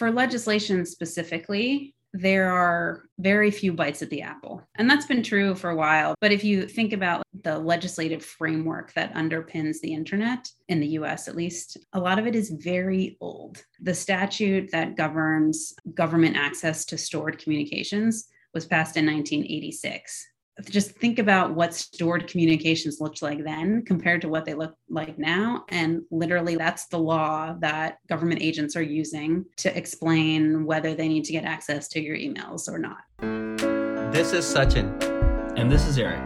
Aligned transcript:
For 0.00 0.10
legislation 0.10 0.86
specifically, 0.86 1.94
there 2.14 2.50
are 2.50 3.02
very 3.18 3.50
few 3.50 3.74
bites 3.74 4.00
at 4.00 4.08
the 4.08 4.22
apple. 4.22 4.66
And 4.76 4.88
that's 4.88 5.04
been 5.04 5.22
true 5.22 5.54
for 5.54 5.68
a 5.68 5.76
while. 5.76 6.14
But 6.22 6.32
if 6.32 6.42
you 6.42 6.66
think 6.66 6.94
about 6.94 7.22
the 7.42 7.58
legislative 7.58 8.24
framework 8.24 8.94
that 8.94 9.12
underpins 9.12 9.78
the 9.80 9.92
internet, 9.92 10.50
in 10.70 10.80
the 10.80 10.86
US 11.00 11.28
at 11.28 11.36
least, 11.36 11.76
a 11.92 12.00
lot 12.00 12.18
of 12.18 12.26
it 12.26 12.34
is 12.34 12.48
very 12.48 13.18
old. 13.20 13.62
The 13.78 13.92
statute 13.92 14.70
that 14.70 14.96
governs 14.96 15.74
government 15.92 16.34
access 16.34 16.86
to 16.86 16.96
stored 16.96 17.38
communications 17.38 18.26
was 18.54 18.64
passed 18.64 18.96
in 18.96 19.04
1986 19.04 20.29
just 20.68 20.92
think 20.92 21.18
about 21.18 21.54
what 21.54 21.74
stored 21.74 22.26
communications 22.26 23.00
looked 23.00 23.22
like 23.22 23.44
then 23.44 23.84
compared 23.84 24.20
to 24.22 24.28
what 24.28 24.44
they 24.44 24.54
look 24.54 24.74
like 24.88 25.18
now. 25.18 25.64
And 25.68 26.02
literally, 26.10 26.56
that's 26.56 26.86
the 26.86 26.98
law 26.98 27.54
that 27.60 27.98
government 28.08 28.42
agents 28.42 28.76
are 28.76 28.82
using 28.82 29.44
to 29.58 29.76
explain 29.76 30.64
whether 30.64 30.94
they 30.94 31.08
need 31.08 31.24
to 31.24 31.32
get 31.32 31.44
access 31.44 31.88
to 31.88 32.00
your 32.00 32.16
emails 32.16 32.68
or 32.68 32.78
not. 32.78 33.02
This 34.12 34.32
is 34.32 34.44
Sachin. 34.44 34.90
And 35.56 35.70
this 35.70 35.86
is 35.86 35.98
Eric. 35.98 36.20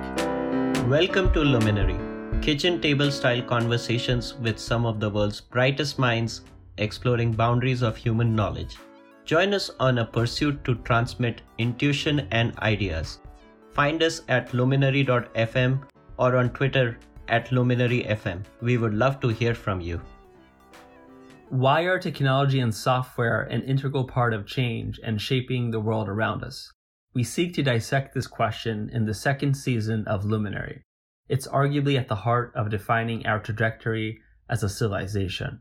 Welcome 0.88 1.32
to 1.32 1.40
Luminary, 1.40 1.98
kitchen 2.40 2.80
table 2.80 3.10
style 3.10 3.42
conversations 3.42 4.34
with 4.34 4.58
some 4.58 4.86
of 4.86 5.00
the 5.00 5.10
world's 5.10 5.40
brightest 5.40 5.98
minds 5.98 6.42
exploring 6.78 7.32
boundaries 7.32 7.82
of 7.82 7.96
human 7.96 8.34
knowledge. 8.34 8.76
Join 9.24 9.54
us 9.54 9.70
on 9.80 9.98
a 9.98 10.04
pursuit 10.04 10.62
to 10.64 10.74
transmit 10.76 11.40
intuition 11.58 12.28
and 12.30 12.58
ideas 12.58 13.20
Find 13.74 14.04
us 14.04 14.22
at 14.28 14.54
luminary.fm 14.54 15.82
or 16.16 16.36
on 16.36 16.50
Twitter 16.50 16.96
at 17.26 17.48
luminaryfm. 17.48 18.44
We 18.60 18.78
would 18.78 18.94
love 18.94 19.18
to 19.20 19.28
hear 19.28 19.52
from 19.52 19.80
you. 19.80 20.00
Why 21.48 21.82
are 21.82 21.98
technology 21.98 22.60
and 22.60 22.72
software 22.72 23.42
an 23.42 23.62
integral 23.62 24.04
part 24.04 24.32
of 24.32 24.46
change 24.46 25.00
and 25.02 25.20
shaping 25.20 25.70
the 25.70 25.80
world 25.80 26.08
around 26.08 26.44
us? 26.44 26.70
We 27.14 27.24
seek 27.24 27.52
to 27.54 27.64
dissect 27.64 28.14
this 28.14 28.28
question 28.28 28.90
in 28.92 29.06
the 29.06 29.14
second 29.14 29.54
season 29.54 30.06
of 30.06 30.24
Luminary. 30.24 30.82
It's 31.28 31.48
arguably 31.48 31.98
at 31.98 32.06
the 32.06 32.14
heart 32.14 32.52
of 32.54 32.70
defining 32.70 33.26
our 33.26 33.40
trajectory 33.40 34.20
as 34.48 34.62
a 34.62 34.68
civilization. 34.68 35.60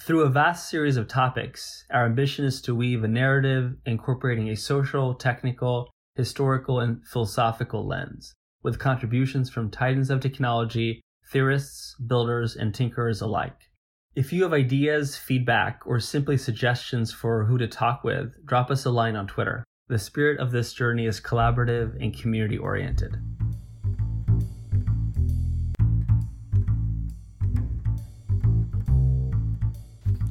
Through 0.00 0.22
a 0.22 0.30
vast 0.30 0.70
series 0.70 0.96
of 0.96 1.08
topics, 1.08 1.84
our 1.90 2.06
ambition 2.06 2.44
is 2.44 2.62
to 2.62 2.74
weave 2.74 3.04
a 3.04 3.08
narrative 3.08 3.76
incorporating 3.84 4.48
a 4.48 4.56
social, 4.56 5.14
technical, 5.14 5.90
historical, 6.16 6.80
and 6.80 7.04
philosophical 7.06 7.86
lens, 7.86 8.34
with 8.62 8.78
contributions 8.78 9.50
from 9.50 9.70
titans 9.70 10.10
of 10.10 10.20
technology, 10.20 11.00
theorists, 11.32 11.96
builders, 12.06 12.54
and 12.54 12.72
tinkerers 12.72 13.20
alike. 13.20 13.70
If 14.14 14.32
you 14.32 14.44
have 14.44 14.52
ideas, 14.52 15.16
feedback, 15.16 15.80
or 15.84 15.98
simply 15.98 16.36
suggestions 16.36 17.12
for 17.12 17.44
who 17.46 17.58
to 17.58 17.66
talk 17.66 18.04
with, 18.04 18.46
drop 18.46 18.70
us 18.70 18.84
a 18.84 18.90
line 18.90 19.16
on 19.16 19.26
Twitter. 19.26 19.64
The 19.88 19.98
spirit 19.98 20.38
of 20.38 20.52
this 20.52 20.72
journey 20.72 21.06
is 21.06 21.20
collaborative 21.20 22.00
and 22.00 22.16
community 22.16 22.56
oriented. 22.56 23.16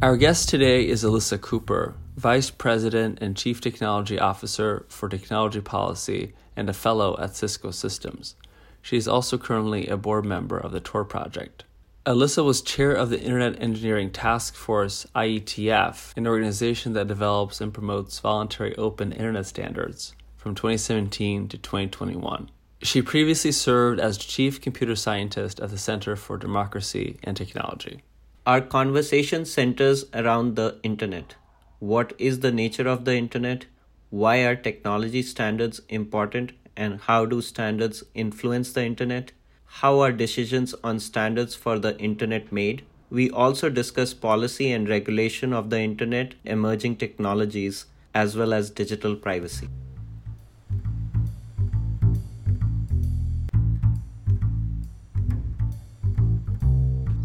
Our 0.02 0.18
guest 0.18 0.50
today 0.50 0.88
is 0.88 1.04
Alissa 1.04 1.40
Cooper, 1.40 1.96
Vice 2.24 2.50
President 2.50 3.20
and 3.20 3.36
Chief 3.36 3.60
Technology 3.60 4.18
Officer 4.18 4.86
for 4.88 5.10
Technology 5.10 5.60
Policy 5.60 6.34
and 6.56 6.70
a 6.70 6.74
Fellow 6.74 7.18
at 7.20 7.36
Cisco 7.36 7.70
Systems. 7.70 8.36
She 8.82 8.96
is 8.96 9.10
also 9.10 9.38
currently 9.38 9.88
a 9.88 9.98
board 9.98 10.24
member 10.24 10.58
of 10.58 10.72
the 10.72 10.80
Tor 10.80 11.04
Project. 11.04 11.66
Alissa 12.06 12.42
was 12.46 12.62
chair 12.62 12.94
of 12.94 13.10
the 13.10 13.20
Internet 13.20 13.62
Engineering 13.62 14.10
Task 14.10 14.56
Force 14.56 15.06
IETF, 15.14 16.16
an 16.16 16.26
organization 16.26 16.94
that 16.94 17.10
develops 17.10 17.60
and 17.60 17.74
promotes 17.74 18.20
voluntary 18.20 18.74
open 18.78 19.12
internet 19.12 19.46
standards 19.46 20.16
from 20.38 20.56
2017 20.56 21.50
to 21.50 21.58
2021. 21.58 22.50
She 22.84 23.02
previously 23.02 23.52
served 23.52 24.00
as 24.00 24.18
chief 24.18 24.62
computer 24.62 24.96
scientist 24.96 25.60
at 25.60 25.72
the 25.72 25.78
Center 25.78 26.16
for 26.16 26.38
Democracy 26.38 27.18
and 27.22 27.36
Technology. 27.36 28.02
Our 28.46 28.62
conversation 28.62 29.44
centers 29.44 30.06
around 30.14 30.56
the 30.56 30.80
internet 30.84 31.36
what 31.84 32.14
is 32.18 32.40
the 32.40 32.50
nature 32.50 32.88
of 32.88 33.04
the 33.04 33.14
internet, 33.14 33.66
why 34.10 34.38
are 34.38 34.56
technology 34.56 35.22
standards 35.22 35.82
important, 35.90 36.54
and 36.78 37.02
how 37.02 37.26
do 37.26 37.42
standards 37.42 38.02
influence 38.16 38.72
the 38.72 38.86
internet, 38.86 39.34
how 39.66 40.00
are 40.00 40.14
decisions 40.14 40.74
on 40.82 40.98
standards 40.98 41.56
for 41.56 41.78
the 41.78 41.98
internet 42.00 42.54
made. 42.54 42.84
We 43.10 43.30
also 43.30 43.70
discuss 43.70 44.14
policy 44.14 44.72
and 44.72 44.88
regulation 44.88 45.52
of 45.52 45.70
the 45.70 45.82
internet, 45.82 46.36
emerging 46.46 46.96
technologies, 46.96 47.86
as 48.14 48.38
well 48.38 48.54
as 48.54 48.70
digital 48.70 49.18
privacy. 49.18 49.68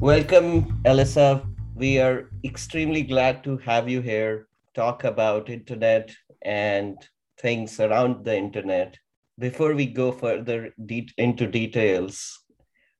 Welcome, 0.01 0.83
Alissa. 0.85 1.47
We 1.77 2.01
are 2.01 2.29
extremely 2.43 3.03
glad 3.03 3.45
to 3.45 3.57
have 3.59 3.89
you 3.89 4.01
here 4.01 4.48
talk 4.81 5.05
about 5.05 5.55
internet 5.59 6.11
and 6.43 6.97
things 7.45 7.79
around 7.87 8.25
the 8.25 8.37
internet 8.37 8.99
before 9.47 9.75
we 9.75 9.87
go 9.87 10.11
further 10.25 10.59
de- 10.93 11.15
into 11.17 11.47
details 11.47 12.21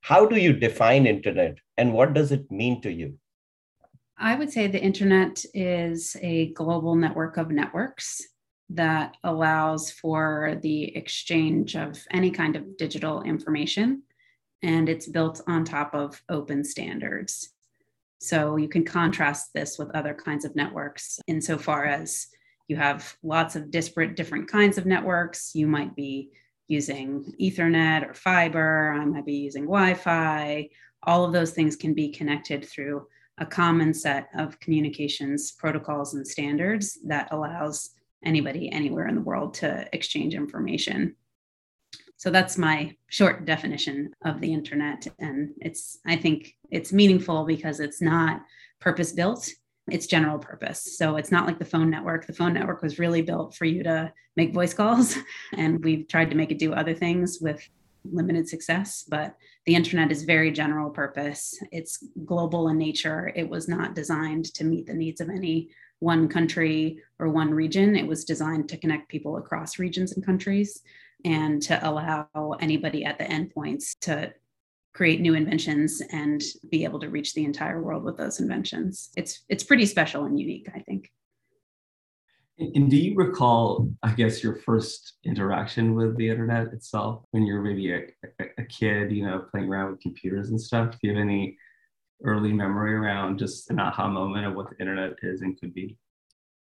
how 0.01 0.25
do 0.25 0.37
you 0.37 0.53
define 0.53 1.05
internet 1.05 1.57
and 1.77 1.93
what 1.93 2.13
does 2.13 2.31
it 2.31 2.49
mean 2.49 2.81
to 2.81 2.91
you? 2.91 3.17
I 4.17 4.35
would 4.35 4.51
say 4.51 4.67
the 4.67 4.81
internet 4.81 5.43
is 5.53 6.15
a 6.21 6.51
global 6.53 6.95
network 6.95 7.37
of 7.37 7.51
networks 7.51 8.21
that 8.69 9.15
allows 9.23 9.91
for 9.91 10.57
the 10.61 10.95
exchange 10.95 11.75
of 11.75 11.97
any 12.11 12.31
kind 12.31 12.55
of 12.55 12.77
digital 12.77 13.23
information 13.23 14.03
and 14.61 14.89
it's 14.89 15.07
built 15.07 15.41
on 15.47 15.63
top 15.63 15.95
of 15.95 16.21
open 16.29 16.63
standards 16.63 17.53
so 18.19 18.57
you 18.57 18.67
can 18.67 18.83
contrast 18.83 19.53
this 19.53 19.77
with 19.77 19.95
other 19.95 20.13
kinds 20.13 20.45
of 20.45 20.55
networks 20.55 21.19
insofar 21.27 21.85
as 21.85 22.27
you 22.67 22.75
have 22.75 23.15
lots 23.23 23.55
of 23.55 23.71
disparate 23.71 24.15
different 24.15 24.47
kinds 24.47 24.77
of 24.77 24.85
networks. 24.85 25.55
You 25.55 25.67
might 25.67 25.95
be 25.95 26.31
using 26.67 27.33
Ethernet 27.41 28.07
or 28.07 28.13
fiber, 28.13 28.93
I 28.93 29.03
might 29.05 29.25
be 29.25 29.37
using 29.37 29.63
Wi 29.63 29.95
Fi. 29.95 30.69
All 31.03 31.25
of 31.25 31.33
those 31.33 31.51
things 31.51 31.75
can 31.75 31.93
be 31.93 32.09
connected 32.09 32.63
through 32.63 33.07
a 33.39 33.45
common 33.45 33.93
set 33.93 34.27
of 34.37 34.59
communications 34.59 35.51
protocols 35.51 36.13
and 36.13 36.27
standards 36.27 36.99
that 37.05 37.29
allows 37.31 37.91
anybody 38.23 38.71
anywhere 38.71 39.07
in 39.07 39.15
the 39.15 39.21
world 39.21 39.53
to 39.55 39.87
exchange 39.93 40.35
information. 40.35 41.15
So 42.19 42.29
that's 42.29 42.57
my 42.57 42.93
short 43.07 43.45
definition 43.45 44.13
of 44.25 44.41
the 44.41 44.53
internet. 44.53 45.07
And 45.19 45.51
it's, 45.61 45.99
I 46.05 46.17
think 46.17 46.53
it's 46.69 46.91
meaningful 46.91 47.45
because 47.45 47.79
it's 47.79 48.01
not 48.01 48.41
purpose 48.81 49.13
built, 49.13 49.49
it's 49.89 50.05
general 50.05 50.37
purpose. 50.37 50.97
So 50.97 51.15
it's 51.15 51.31
not 51.31 51.47
like 51.47 51.59
the 51.59 51.65
phone 51.65 51.89
network. 51.89 52.27
The 52.27 52.33
phone 52.33 52.53
network 52.53 52.81
was 52.81 52.99
really 52.99 53.21
built 53.21 53.55
for 53.55 53.63
you 53.63 53.83
to 53.83 54.11
make 54.35 54.53
voice 54.53 54.73
calls. 54.73 55.17
And 55.53 55.81
we've 55.81 56.09
tried 56.09 56.29
to 56.31 56.35
make 56.35 56.51
it 56.51 56.59
do 56.59 56.73
other 56.73 56.93
things 56.93 57.39
with 57.39 57.65
limited 58.03 58.49
success. 58.49 59.05
But 59.07 59.37
the 59.65 59.75
internet 59.75 60.11
is 60.11 60.23
very 60.23 60.51
general 60.51 60.89
purpose, 60.89 61.57
it's 61.71 62.03
global 62.25 62.67
in 62.67 62.77
nature. 62.77 63.31
It 63.33 63.47
was 63.47 63.69
not 63.69 63.95
designed 63.95 64.53
to 64.55 64.65
meet 64.65 64.87
the 64.87 64.93
needs 64.93 65.21
of 65.21 65.29
any 65.29 65.69
one 65.99 66.27
country 66.27 66.99
or 67.17 67.29
one 67.29 67.53
region. 67.53 67.95
It 67.95 68.07
was 68.07 68.25
designed 68.25 68.67
to 68.69 68.77
connect 68.77 69.07
people 69.07 69.37
across 69.37 69.79
regions 69.79 70.11
and 70.11 70.25
countries 70.25 70.81
and 71.25 71.61
to 71.63 71.89
allow 71.89 72.27
anybody 72.59 73.05
at 73.05 73.17
the 73.17 73.25
endpoints 73.25 73.97
to 74.01 74.33
create 74.93 75.21
new 75.21 75.33
inventions 75.33 76.01
and 76.11 76.41
be 76.69 76.83
able 76.83 76.99
to 76.99 77.09
reach 77.09 77.33
the 77.33 77.45
entire 77.45 77.81
world 77.81 78.03
with 78.03 78.17
those 78.17 78.39
inventions. 78.39 79.09
It's 79.15 79.43
it's 79.49 79.63
pretty 79.63 79.85
special 79.85 80.25
and 80.25 80.39
unique, 80.39 80.69
I 80.73 80.79
think. 80.79 81.11
And 82.59 82.89
do 82.89 82.97
you 82.97 83.15
recall, 83.15 83.87
I 84.03 84.11
guess, 84.11 84.43
your 84.43 84.55
first 84.55 85.13
interaction 85.23 85.95
with 85.95 86.17
the 86.17 86.27
internet 86.27 86.73
itself 86.73 87.23
when 87.31 87.45
you 87.45 87.53
were 87.53 87.61
maybe 87.61 87.93
a, 87.93 88.01
a, 88.57 88.63
kid, 88.65 89.13
you 89.13 89.25
know, 89.25 89.45
playing 89.49 89.69
around 89.69 89.91
with 89.91 90.01
computers 90.01 90.49
and 90.49 90.59
stuff? 90.59 90.91
Do 90.91 90.97
you 91.03 91.15
have 91.15 91.21
any 91.21 91.57
early 92.25 92.51
memory 92.51 92.93
around 92.93 93.39
just 93.39 93.69
an 93.69 93.79
aha 93.79 94.09
moment 94.09 94.45
of 94.45 94.55
what 94.55 94.69
the 94.69 94.77
internet 94.81 95.13
is 95.23 95.41
and 95.41 95.57
could 95.57 95.73
be? 95.73 95.97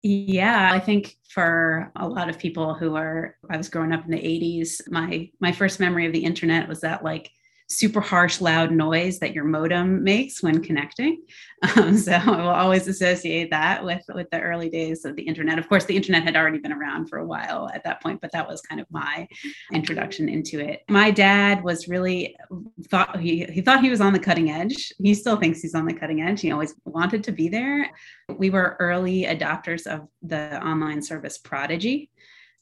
Yeah, 0.06 0.70
I 0.70 0.80
think 0.80 1.16
for 1.30 1.90
a 1.96 2.06
lot 2.06 2.28
of 2.28 2.38
people 2.38 2.74
who 2.74 2.94
are 2.94 3.36
I 3.48 3.56
was 3.56 3.70
growing 3.70 3.90
up 3.92 4.04
in 4.04 4.10
the 4.10 4.18
80s, 4.22 4.82
my 4.90 5.30
my 5.40 5.50
first 5.50 5.80
memory 5.80 6.04
of 6.06 6.12
the 6.12 6.24
internet 6.24 6.68
was 6.68 6.82
that 6.82 7.02
like 7.02 7.30
super 7.68 8.00
harsh, 8.00 8.40
loud 8.40 8.72
noise 8.72 9.18
that 9.18 9.34
your 9.34 9.44
modem 9.44 10.04
makes 10.04 10.42
when 10.42 10.62
connecting. 10.62 11.22
Um, 11.76 11.96
so 11.96 12.12
I 12.12 12.26
will 12.26 12.50
always 12.50 12.86
associate 12.88 13.50
that 13.50 13.82
with, 13.82 14.02
with 14.14 14.28
the 14.30 14.38
early 14.38 14.68
days 14.68 15.06
of 15.06 15.16
the 15.16 15.22
internet. 15.22 15.58
Of 15.58 15.66
course, 15.66 15.86
the 15.86 15.96
internet 15.96 16.22
had 16.22 16.36
already 16.36 16.58
been 16.58 16.74
around 16.74 17.08
for 17.08 17.16
a 17.16 17.26
while 17.26 17.70
at 17.72 17.84
that 17.84 18.02
point, 18.02 18.20
but 18.20 18.30
that 18.32 18.46
was 18.46 18.60
kind 18.60 18.82
of 18.82 18.86
my 18.90 19.26
introduction 19.72 20.28
into 20.28 20.60
it. 20.60 20.82
My 20.90 21.10
dad 21.10 21.64
was 21.64 21.88
really 21.88 22.36
thought 22.90 23.18
he, 23.18 23.44
he 23.46 23.62
thought 23.62 23.82
he 23.82 23.88
was 23.88 24.02
on 24.02 24.12
the 24.12 24.18
cutting 24.18 24.50
edge. 24.50 24.92
He 25.02 25.14
still 25.14 25.38
thinks 25.38 25.62
he's 25.62 25.74
on 25.74 25.86
the 25.86 25.94
cutting 25.94 26.20
edge. 26.20 26.42
He 26.42 26.52
always 26.52 26.74
wanted 26.84 27.24
to 27.24 27.32
be 27.32 27.48
there. 27.48 27.90
We 28.36 28.50
were 28.50 28.76
early 28.78 29.24
adopters 29.24 29.86
of 29.86 30.06
the 30.20 30.62
online 30.62 31.00
service 31.00 31.38
Prodigy 31.38 32.10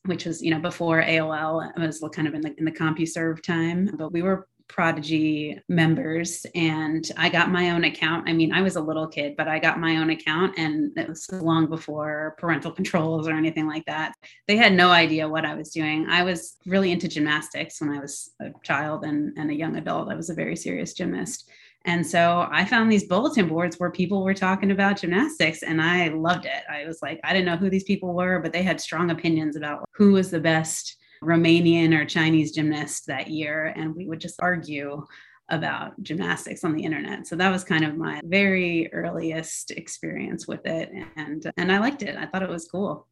which 0.07 0.25
was 0.25 0.43
you 0.43 0.51
know 0.51 0.59
before 0.61 1.03
AOL 1.03 1.79
was 1.79 2.05
kind 2.13 2.27
of 2.27 2.35
in 2.35 2.41
the 2.41 2.55
in 2.59 2.65
the 2.65 2.73
CompuServe 2.73 3.43
time, 3.43 3.91
but 3.97 4.13
we 4.13 4.23
were 4.23 4.49
Prodigy 4.73 5.61
members 5.69 6.47
and 6.55 7.09
I 7.19 7.29
got 7.29 7.51
my 7.51 7.71
own 7.71 7.85
account. 7.85 8.29
I 8.29 8.33
mean, 8.33 8.53
I 8.53 8.63
was 8.63 8.77
a 8.77 8.81
little 8.81 9.07
kid, 9.07 9.35
but 9.37 9.47
I 9.47 9.59
got 9.59 9.79
my 9.79 9.99
own 9.99 10.09
account 10.11 10.55
and 10.57 10.97
it 10.97 11.09
was 11.09 11.31
long 11.31 11.69
before 11.69 12.35
parental 12.39 12.73
controls 12.79 13.29
or 13.29 13.33
anything 13.33 13.67
like 13.67 13.85
that. 13.85 14.15
They 14.49 14.57
had 14.57 14.73
no 14.73 14.91
idea 14.91 15.29
what 15.29 15.45
I 15.45 15.55
was 15.55 15.71
doing. 15.71 16.07
I 16.09 16.25
was 16.25 16.57
really 16.65 16.91
into 16.91 17.07
gymnastics 17.07 17.81
when 17.81 17.91
I 17.91 18.01
was 18.01 18.33
a 18.41 18.47
child 18.63 19.05
and, 19.05 19.37
and 19.37 19.51
a 19.51 19.55
young 19.55 19.77
adult. 19.77 20.11
I 20.11 20.17
was 20.17 20.31
a 20.31 20.35
very 20.35 20.57
serious 20.57 20.95
gymnast. 20.95 21.51
And 21.85 22.07
so 22.07 22.49
I 22.51 22.65
found 22.65 22.91
these 22.91 23.09
bulletin 23.09 23.49
boards 23.49 23.79
where 23.79 23.91
people 23.91 24.25
were 24.25 24.35
talking 24.35 24.71
about 24.71 25.01
gymnastics 25.01 25.63
and 25.63 25.83
I 25.83 26.09
loved 26.09 26.47
it. 26.47 26.63
I 26.71 26.87
was 26.87 27.03
like, 27.03 27.21
I 27.25 27.33
didn't 27.33 27.47
know 27.47 27.57
who 27.57 27.69
these 27.69 27.85
people 27.85 28.15
were, 28.15 28.39
but 28.39 28.53
they 28.53 28.63
had 28.63 28.81
strong 28.81 29.11
opinions 29.11 29.57
about 29.57 29.85
who 29.93 30.13
was 30.13 30.31
the 30.31 30.41
best 30.41 30.97
Romanian 31.23 31.95
or 31.99 32.05
Chinese 32.05 32.53
gymnast 32.53 33.07
that 33.07 33.29
year. 33.29 33.73
And 33.77 33.95
we 33.95 34.07
would 34.07 34.21
just 34.21 34.41
argue 34.41 35.07
about 35.49 36.01
gymnastics 36.03 36.65
on 36.65 36.75
the 36.75 36.83
internet. 36.83 37.27
So 37.27 37.37
that 37.37 37.51
was 37.51 37.65
kind 37.65 37.85
of 37.85 37.97
my 37.97 38.21
very 38.25 38.93
earliest 38.93 39.71
experience 39.71 40.49
with 40.49 40.67
it. 40.67 40.91
And 41.17 41.51
and 41.57 41.71
I 41.71 41.79
liked 41.79 42.03
it. 42.03 42.17
I 42.17 42.27
thought 42.27 42.43
it 42.43 42.49
was 42.49 42.69
cool. 42.69 43.07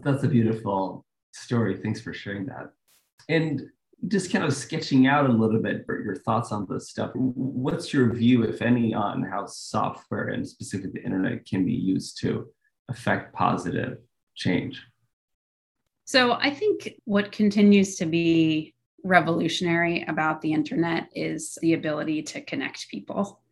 That's 0.00 0.22
a 0.22 0.28
beautiful 0.28 1.04
story. 1.32 1.76
Thanks 1.76 2.00
for 2.00 2.12
sharing 2.12 2.46
that. 2.46 2.70
And 3.28 3.62
just 4.06 4.30
kind 4.30 4.44
of 4.44 4.54
sketching 4.54 5.08
out 5.08 5.28
a 5.28 5.32
little 5.32 5.60
bit 5.60 5.84
for 5.84 6.00
your 6.00 6.14
thoughts 6.14 6.52
on 6.52 6.66
this 6.70 6.88
stuff. 6.88 7.10
What's 7.14 7.92
your 7.92 8.12
view, 8.12 8.44
if 8.44 8.62
any, 8.62 8.94
on 8.94 9.24
how 9.24 9.46
software 9.46 10.28
and 10.28 10.46
specifically 10.46 11.00
the 11.00 11.04
internet 11.04 11.46
can 11.46 11.64
be 11.64 11.72
used 11.72 12.20
to 12.20 12.46
affect 12.88 13.34
positive 13.34 13.98
change? 14.36 14.80
So 16.08 16.38
I 16.40 16.48
think 16.48 16.94
what 17.04 17.32
continues 17.32 17.96
to 17.96 18.06
be 18.06 18.74
revolutionary 19.04 20.06
about 20.08 20.40
the 20.40 20.54
internet 20.54 21.10
is 21.14 21.58
the 21.60 21.74
ability 21.74 22.22
to 22.22 22.40
connect 22.40 22.88
people. 22.88 23.42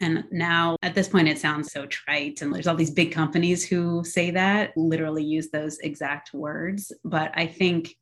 And 0.00 0.22
now 0.30 0.76
at 0.84 0.94
this 0.94 1.08
point, 1.08 1.26
it 1.26 1.40
sounds 1.40 1.72
so 1.72 1.86
trite. 1.86 2.40
And 2.40 2.54
there's 2.54 2.68
all 2.68 2.76
these 2.76 2.92
big 2.92 3.10
companies 3.10 3.66
who 3.66 4.04
say 4.04 4.30
that, 4.30 4.76
literally 4.76 5.24
use 5.24 5.50
those 5.50 5.80
exact 5.80 6.32
words. 6.32 6.92
But 7.04 7.32
I 7.34 7.48
think 7.48 7.96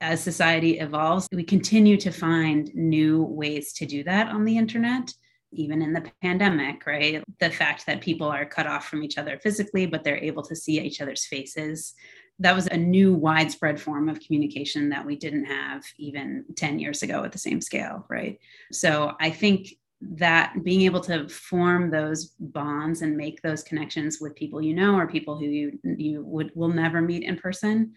as 0.00 0.22
society 0.22 0.78
evolves, 0.78 1.26
we 1.32 1.42
continue 1.42 1.96
to 1.96 2.12
find 2.12 2.72
new 2.72 3.24
ways 3.24 3.72
to 3.72 3.84
do 3.84 4.04
that 4.04 4.28
on 4.28 4.44
the 4.44 4.56
internet 4.56 5.12
even 5.52 5.82
in 5.82 5.92
the 5.92 6.10
pandemic, 6.22 6.86
right? 6.86 7.22
The 7.40 7.50
fact 7.50 7.86
that 7.86 8.00
people 8.00 8.28
are 8.28 8.44
cut 8.44 8.66
off 8.66 8.88
from 8.88 9.02
each 9.02 9.16
other 9.18 9.38
physically, 9.38 9.86
but 9.86 10.04
they're 10.04 10.22
able 10.22 10.42
to 10.42 10.56
see 10.56 10.80
each 10.80 11.00
other's 11.00 11.24
faces 11.24 11.94
that 12.38 12.54
was 12.54 12.66
a 12.66 12.76
new 12.76 13.14
widespread 13.14 13.80
form 13.80 14.08
of 14.08 14.20
communication 14.20 14.90
that 14.90 15.04
we 15.04 15.16
didn't 15.16 15.46
have 15.46 15.82
even 15.98 16.44
10 16.54 16.78
years 16.78 17.02
ago 17.02 17.24
at 17.24 17.32
the 17.32 17.38
same 17.38 17.60
scale 17.60 18.04
right? 18.08 18.38
So 18.72 19.12
i 19.20 19.30
think 19.30 19.74
that 20.02 20.52
being 20.62 20.82
able 20.82 21.00
to 21.00 21.26
form 21.28 21.90
those 21.90 22.26
bonds 22.38 23.00
and 23.00 23.16
make 23.16 23.40
those 23.40 23.62
connections 23.62 24.18
with 24.20 24.34
people 24.34 24.60
you 24.60 24.74
know 24.74 24.94
or 24.94 25.06
people 25.06 25.38
who 25.38 25.46
you 25.46 25.78
you 25.96 26.22
would 26.22 26.52
will 26.54 26.68
never 26.68 27.00
meet 27.00 27.22
in 27.22 27.34
person 27.34 27.94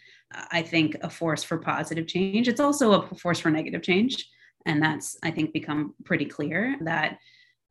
i 0.52 0.62
think 0.62 0.96
a 1.02 1.10
force 1.10 1.44
for 1.44 1.58
positive 1.58 2.08
change. 2.08 2.48
It's 2.48 2.62
also 2.62 2.94
a 2.94 3.16
force 3.16 3.40
for 3.40 3.52
negative 3.52 3.82
change. 3.82 4.26
And 4.66 4.82
that's 4.82 5.18
i 5.24 5.32
think 5.32 5.54
become 5.54 5.94
pretty 6.06 6.26
clear 6.26 6.78
that 6.82 7.20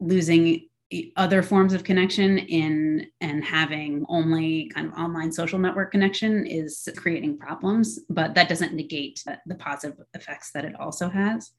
losing 0.00 0.68
other 1.17 1.43
forms 1.43 1.75
of 1.75 1.85
connection 1.85 2.38
in 2.38 3.06
and 3.20 3.44
having 3.44 4.06
only 4.08 4.70
kind 4.75 4.87
of 4.87 4.94
online 4.94 5.31
social 5.31 5.58
network 5.58 5.90
connection 5.90 6.46
is 6.46 6.88
creating 6.96 7.37
problems 7.37 8.00
but 8.08 8.35
that 8.35 8.49
doesn't 8.49 8.73
negate 8.73 9.23
the 9.44 9.55
positive 9.56 9.99
effects 10.14 10.50
that 10.52 10.64
it 10.64 10.75
also 10.81 11.08
has. 11.08 11.50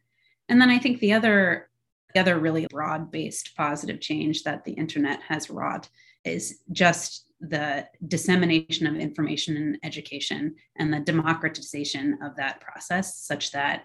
And 0.48 0.60
then 0.60 0.70
i 0.70 0.80
think 0.80 1.00
the 1.00 1.14
other 1.14 1.70
the 2.14 2.20
other 2.20 2.40
really 2.40 2.66
broad 2.72 3.12
based 3.12 3.56
positive 3.56 4.00
change 4.02 4.44
that 4.44 4.64
the 4.64 4.72
internet 4.72 5.22
has 5.22 5.50
wrought 5.50 5.88
is 6.26 6.60
just 6.72 7.26
the 7.40 7.88
dissemination 8.08 8.86
of 8.88 8.96
information 8.96 9.56
and 9.56 9.78
education 9.84 10.56
and 10.78 10.94
the 10.94 11.00
democratization 11.00 12.18
of 12.22 12.36
that 12.36 12.60
process 12.60 13.18
such 13.18 13.52
that 13.52 13.84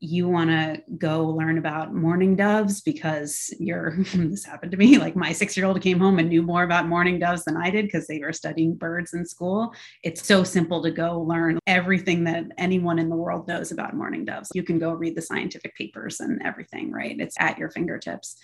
you 0.00 0.28
want 0.28 0.50
to 0.50 0.82
go 0.98 1.24
learn 1.24 1.58
about 1.58 1.94
mourning 1.94 2.36
doves 2.36 2.80
because 2.80 3.52
you're 3.58 3.96
this 4.14 4.44
happened 4.44 4.72
to 4.72 4.78
me 4.78 4.98
like 5.04 5.16
my 5.16 5.30
6-year-old 5.30 5.80
came 5.80 5.98
home 5.98 6.18
and 6.18 6.28
knew 6.28 6.42
more 6.42 6.62
about 6.62 6.88
mourning 6.88 7.18
doves 7.18 7.44
than 7.44 7.56
I 7.56 7.70
did 7.70 7.86
because 7.86 8.06
they 8.06 8.18
were 8.18 8.32
studying 8.32 8.74
birds 8.74 9.14
in 9.14 9.26
school. 9.26 9.74
It's 10.02 10.26
so 10.26 10.44
simple 10.44 10.82
to 10.82 10.90
go 10.90 11.20
learn 11.20 11.58
everything 11.66 12.24
that 12.24 12.44
anyone 12.58 12.98
in 12.98 13.08
the 13.08 13.16
world 13.16 13.48
knows 13.48 13.72
about 13.72 13.94
mourning 13.94 14.24
doves. 14.24 14.50
You 14.54 14.62
can 14.62 14.78
go 14.78 14.92
read 14.92 15.16
the 15.16 15.22
scientific 15.22 15.74
papers 15.76 16.20
and 16.20 16.40
everything 16.44 16.92
right? 16.92 17.16
It's 17.18 17.36
at 17.38 17.58
your 17.58 17.70
fingertips. 17.70 18.36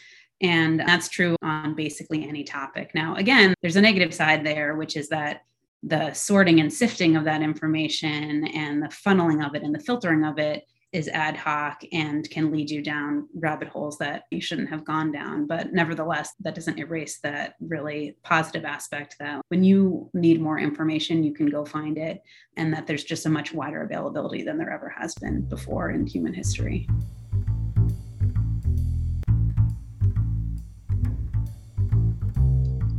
And 0.42 0.80
that's 0.80 1.08
true 1.08 1.36
on 1.42 1.74
basically 1.74 2.26
any 2.26 2.44
topic. 2.44 2.92
Now 2.94 3.14
again 3.16 3.54
there's 3.62 3.76
a 3.76 3.80
negative 3.80 4.14
side 4.14 4.44
there 4.44 4.76
which 4.76 4.96
is 4.96 5.08
that 5.10 5.42
the 5.82 6.12
sorting 6.12 6.60
and 6.60 6.72
sifting 6.72 7.16
of 7.16 7.24
that 7.24 7.42
information 7.42 8.46
and 8.48 8.82
the 8.82 8.88
funneling 8.88 9.46
of 9.46 9.54
it 9.54 9.62
and 9.62 9.74
the 9.74 9.80
filtering 9.80 10.24
of 10.24 10.38
it 10.38 10.64
is 10.92 11.08
ad 11.08 11.36
hoc 11.36 11.82
and 11.92 12.28
can 12.30 12.50
lead 12.50 12.68
you 12.68 12.82
down 12.82 13.28
rabbit 13.34 13.68
holes 13.68 13.96
that 13.98 14.24
you 14.30 14.40
shouldn't 14.40 14.68
have 14.68 14.84
gone 14.84 15.12
down. 15.12 15.46
But 15.46 15.72
nevertheless, 15.72 16.32
that 16.40 16.54
doesn't 16.54 16.78
erase 16.78 17.20
that 17.22 17.54
really 17.60 18.16
positive 18.24 18.64
aspect 18.64 19.16
that 19.20 19.40
when 19.48 19.62
you 19.62 20.10
need 20.14 20.40
more 20.40 20.58
information, 20.58 21.22
you 21.22 21.32
can 21.32 21.46
go 21.46 21.64
find 21.64 21.96
it, 21.96 22.22
and 22.56 22.72
that 22.74 22.86
there's 22.86 23.04
just 23.04 23.26
a 23.26 23.30
much 23.30 23.52
wider 23.52 23.82
availability 23.82 24.42
than 24.42 24.58
there 24.58 24.72
ever 24.72 24.88
has 24.88 25.14
been 25.14 25.42
before 25.42 25.90
in 25.90 26.06
human 26.06 26.34
history. 26.34 26.88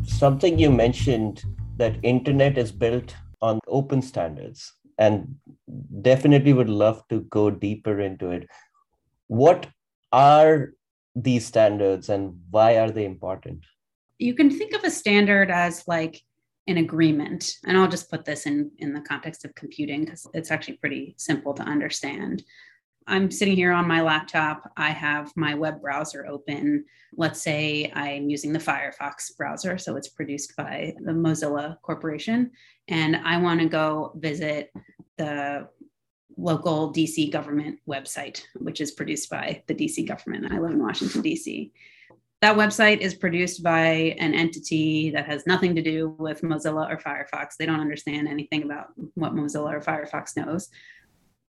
Something 0.05 0.57
you 0.59 0.71
mentioned 0.71 1.43
that 1.77 1.97
internet 2.03 2.57
is 2.57 2.71
built 2.71 3.15
on 3.41 3.59
open 3.67 4.01
standards 4.01 4.73
and 4.99 5.35
definitely 6.01 6.53
would 6.53 6.69
love 6.69 7.07
to 7.09 7.21
go 7.21 7.49
deeper 7.49 7.99
into 7.99 8.31
it. 8.31 8.47
What 9.27 9.67
are 10.11 10.73
these 11.15 11.45
standards 11.45 12.09
and 12.09 12.39
why 12.49 12.77
are 12.77 12.91
they 12.91 13.05
important? 13.05 13.63
You 14.19 14.33
can 14.33 14.49
think 14.49 14.73
of 14.73 14.83
a 14.83 14.91
standard 14.91 15.49
as 15.49 15.87
like 15.87 16.21
an 16.67 16.77
agreement. 16.77 17.57
And 17.65 17.77
I'll 17.77 17.87
just 17.87 18.09
put 18.09 18.25
this 18.25 18.45
in, 18.45 18.71
in 18.77 18.93
the 18.93 19.01
context 19.01 19.45
of 19.45 19.55
computing 19.55 20.05
because 20.05 20.27
it's 20.33 20.51
actually 20.51 20.77
pretty 20.77 21.15
simple 21.17 21.53
to 21.55 21.63
understand. 21.63 22.43
I'm 23.07 23.31
sitting 23.31 23.55
here 23.55 23.71
on 23.71 23.87
my 23.87 24.01
laptop. 24.01 24.71
I 24.77 24.91
have 24.91 25.31
my 25.35 25.55
web 25.55 25.81
browser 25.81 26.27
open. 26.27 26.85
Let's 27.17 27.41
say 27.41 27.91
I'm 27.95 28.29
using 28.29 28.53
the 28.53 28.59
Firefox 28.59 29.35
browser. 29.35 29.77
So 29.77 29.95
it's 29.95 30.09
produced 30.09 30.55
by 30.55 30.93
the 31.03 31.11
Mozilla 31.11 31.81
Corporation. 31.81 32.51
And 32.87 33.15
I 33.17 33.37
want 33.37 33.59
to 33.59 33.67
go 33.67 34.13
visit 34.17 34.71
the 35.21 35.67
local 36.35 36.91
DC 36.91 37.31
government 37.31 37.79
website, 37.87 38.41
which 38.55 38.81
is 38.81 38.91
produced 38.91 39.29
by 39.29 39.63
the 39.67 39.75
DC 39.75 40.07
government. 40.07 40.51
I 40.51 40.57
live 40.57 40.71
in 40.71 40.81
Washington, 40.81 41.21
DC. 41.21 41.71
That 42.41 42.57
website 42.57 43.01
is 43.01 43.13
produced 43.13 43.61
by 43.61 44.15
an 44.17 44.33
entity 44.33 45.11
that 45.11 45.27
has 45.27 45.45
nothing 45.45 45.75
to 45.75 45.81
do 45.83 46.15
with 46.17 46.41
Mozilla 46.41 46.89
or 46.89 46.97
Firefox. 46.97 47.55
They 47.59 47.67
don't 47.67 47.79
understand 47.79 48.27
anything 48.27 48.63
about 48.63 48.87
what 49.13 49.35
Mozilla 49.35 49.73
or 49.73 49.79
Firefox 49.79 50.35
knows. 50.35 50.69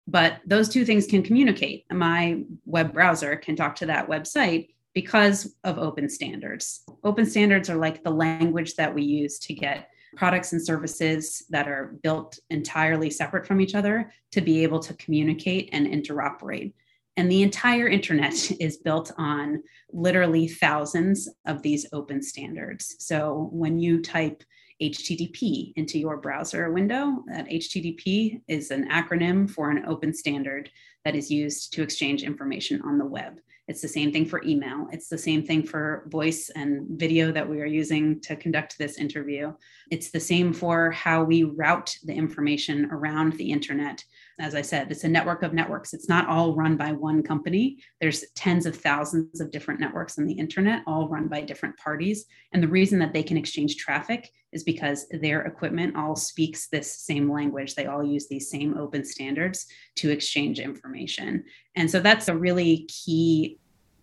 But 0.07 0.39
those 0.47 0.69
two 0.69 0.85
things 0.85 1.09
can 1.09 1.25
communicate. 1.25 1.87
My 1.91 2.45
web 2.65 2.93
browser 2.93 3.35
can 3.35 3.57
talk 3.57 3.75
to 3.77 3.87
that 3.87 4.09
website 4.09 4.69
because 4.95 5.57
of 5.65 5.79
open 5.79 6.09
standards. 6.09 6.85
Open 7.03 7.27
standards 7.27 7.69
are 7.69 7.77
like 7.77 8.05
the 8.05 8.11
language 8.11 8.77
that 8.77 8.95
we 8.95 9.03
use 9.03 9.41
to 9.41 9.55
get 9.55 9.89
products 10.17 10.53
and 10.53 10.65
services 10.65 11.45
that 11.51 11.69
are 11.69 11.97
built 12.03 12.39
entirely 12.51 13.11
separate 13.11 13.47
from 13.47 13.61
each 13.61 13.75
other 13.75 14.13
to 14.33 14.41
be 14.41 14.63
able 14.63 14.81
to 14.81 14.95
communicate 14.95 15.69
and 15.73 15.87
interoperate. 15.87 16.73
And 17.17 17.31
the 17.31 17.43
entire 17.43 17.89
internet 17.89 18.51
is 18.61 18.79
built 18.79 19.13
on 19.19 19.63
literally 19.93 20.49
thousands 20.49 21.29
of 21.47 21.63
these 21.63 21.87
open 21.93 22.23
standards. 22.23 22.97
So 22.99 23.49
when 23.53 23.79
you 23.79 24.03
type 24.03 24.43
HTTP 24.83 25.73
into 25.77 25.99
your 25.99 26.19
browser 26.19 26.71
window, 26.71 27.25
that 27.29 27.49
HTTP 27.49 28.43
is 28.47 28.71
an 28.71 28.89
acronym 28.91 29.49
for 29.49 29.71
an 29.71 29.85
open 29.87 30.13
standard 30.13 30.71
that 31.05 31.17
is 31.17 31.31
used 31.31 31.73
to 31.73 31.83
exchange 31.83 32.23
information 32.23 32.83
on 32.83 32.99
the 32.99 33.07
web. 33.07 33.39
It's 33.69 33.81
the 33.81 33.89
same 33.89 34.13
thing 34.13 34.27
for 34.27 34.43
email. 34.45 34.87
It's 34.93 35.09
the 35.09 35.19
same 35.19 35.45
thing 35.45 35.65
for 35.65 36.05
voice 36.09 36.51
and 36.51 36.87
video 36.91 37.33
that 37.33 37.49
we 37.49 37.61
are 37.61 37.67
using 37.67 38.21
to 38.21 38.37
conduct 38.37 38.79
this 38.79 38.99
interview. 38.99 39.53
It's 39.91 40.11
the 40.11 40.21
same 40.21 40.53
for 40.53 40.93
how 40.93 41.25
we 41.25 41.43
route 41.43 41.97
the 42.05 42.15
information 42.15 42.89
around 42.93 43.33
the 43.33 43.51
internet. 43.51 44.05
As 44.39 44.55
I 44.55 44.61
said, 44.61 44.91
it's 44.91 45.05
a 45.05 45.09
network 45.09 45.43
of 45.43 45.55
networks. 45.55 45.95
It's 45.95 46.11
not 46.11 46.29
all 46.29 46.55
run 46.55 46.77
by 46.77 46.93
one 46.93 47.23
company. 47.23 47.79
There's 48.01 48.23
tens 48.35 48.67
of 48.67 48.77
thousands 48.77 49.41
of 49.41 49.51
different 49.51 49.81
networks 49.81 50.19
on 50.19 50.27
the 50.27 50.35
internet, 50.35 50.83
all 50.87 51.09
run 51.09 51.27
by 51.27 51.41
different 51.41 51.77
parties. 51.79 52.27
And 52.53 52.63
the 52.63 52.69
reason 52.69 52.99
that 52.99 53.15
they 53.15 53.23
can 53.23 53.39
exchange 53.39 53.77
traffic 53.77 54.31
is 54.53 54.63
because 54.63 55.07
their 55.09 55.43
equipment 55.43 55.97
all 55.97 56.17
speaks 56.17 56.69
this 56.69 56.99
same 56.99 57.31
language. 57.31 57.75
They 57.75 57.87
all 57.87 58.05
use 58.05 58.29
these 58.29 58.51
same 58.51 58.77
open 58.77 59.05
standards 59.05 59.67
to 59.97 60.11
exchange 60.11 60.61
information. 60.61 61.45
And 61.75 61.91
so 61.91 62.01
that's 62.01 62.29
a 62.29 62.37
really 62.37 62.89
key 62.89 63.59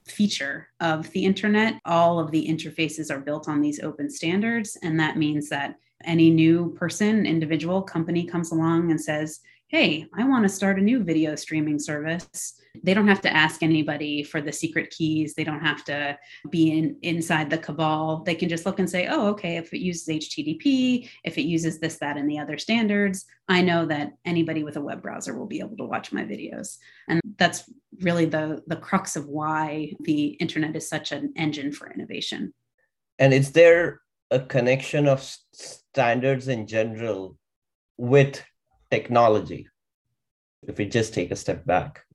feature 0.08 0.70
of 0.80 1.10
the 1.12 1.26
internet. 1.26 1.80
All 1.86 2.20
of 2.20 2.32
the 2.32 2.48
interfaces 2.48 3.12
are 3.12 3.20
built 3.20 3.48
on 3.48 3.62
these 3.62 3.80
open 3.82 4.10
standards. 4.10 4.78
And 4.82 5.00
that 5.00 5.18
means 5.18 5.48
that 5.50 5.76
any 6.06 6.30
new 6.30 6.74
person, 6.74 7.26
individual, 7.26 7.82
company 7.82 8.26
comes 8.26 8.52
along 8.52 8.92
and 8.92 9.00
says, 9.00 9.40
hey, 9.68 10.06
I 10.16 10.24
want 10.26 10.44
to 10.44 10.50
start 10.50 10.78
a 10.78 10.82
new 10.82 11.04
video 11.04 11.36
streaming 11.36 11.80
service. 11.80 12.60
They 12.84 12.94
don't 12.94 13.08
have 13.08 13.22
to 13.22 13.36
ask 13.36 13.64
anybody 13.64 14.24
for 14.24 14.40
the 14.40 14.52
secret 14.52 14.92
keys. 14.92 15.34
They 15.34 15.44
don't 15.44 15.66
have 15.66 15.84
to 15.86 16.18
be 16.50 16.78
in 16.78 16.98
inside 17.02 17.50
the 17.50 17.58
cabal. 17.58 18.24
They 18.24 18.36
can 18.36 18.50
just 18.50 18.66
look 18.66 18.80
and 18.80 18.90
say, 18.90 19.08
oh, 19.08 19.28
okay, 19.30 19.58
if 19.58 19.74
it 19.74 19.80
uses 19.80 20.08
HTTP, 20.08 21.10
if 21.24 21.38
it 21.38 21.44
uses 21.44 21.80
this, 21.80 21.98
that, 21.98 22.18
and 22.18 22.30
the 22.30 22.40
other 22.40 22.58
standards, 22.58 23.26
I 23.48 23.62
know 23.62 23.86
that 23.88 24.14
anybody 24.26 24.64
with 24.64 24.78
a 24.78 24.82
web 24.82 25.02
browser 25.02 25.38
will 25.38 25.48
be 25.48 25.60
able 25.60 25.78
to 25.78 25.86
watch 25.86 26.12
my 26.12 26.24
videos. 26.24 26.78
And 27.08 27.20
that's 27.38 27.64
really 28.02 28.26
the, 28.26 28.62
the 28.68 28.76
crux 28.76 29.16
of 29.16 29.28
why 29.28 29.94
the 30.02 30.28
internet 30.28 30.76
is 30.76 30.88
such 30.88 31.12
an 31.12 31.34
engine 31.36 31.72
for 31.72 31.92
innovation. 31.92 32.54
And 33.18 33.34
is 33.34 33.52
there 33.52 34.02
a 34.30 34.40
connection 34.40 35.08
of 35.08 35.28
standards 35.54 36.48
in 36.48 36.66
general 36.68 37.38
with 37.98 38.44
technology 38.94 39.68
if 40.68 40.78
we 40.78 40.86
just 40.86 41.16
take 41.16 41.32
a 41.32 41.36
step 41.36 41.66
back. 41.66 42.06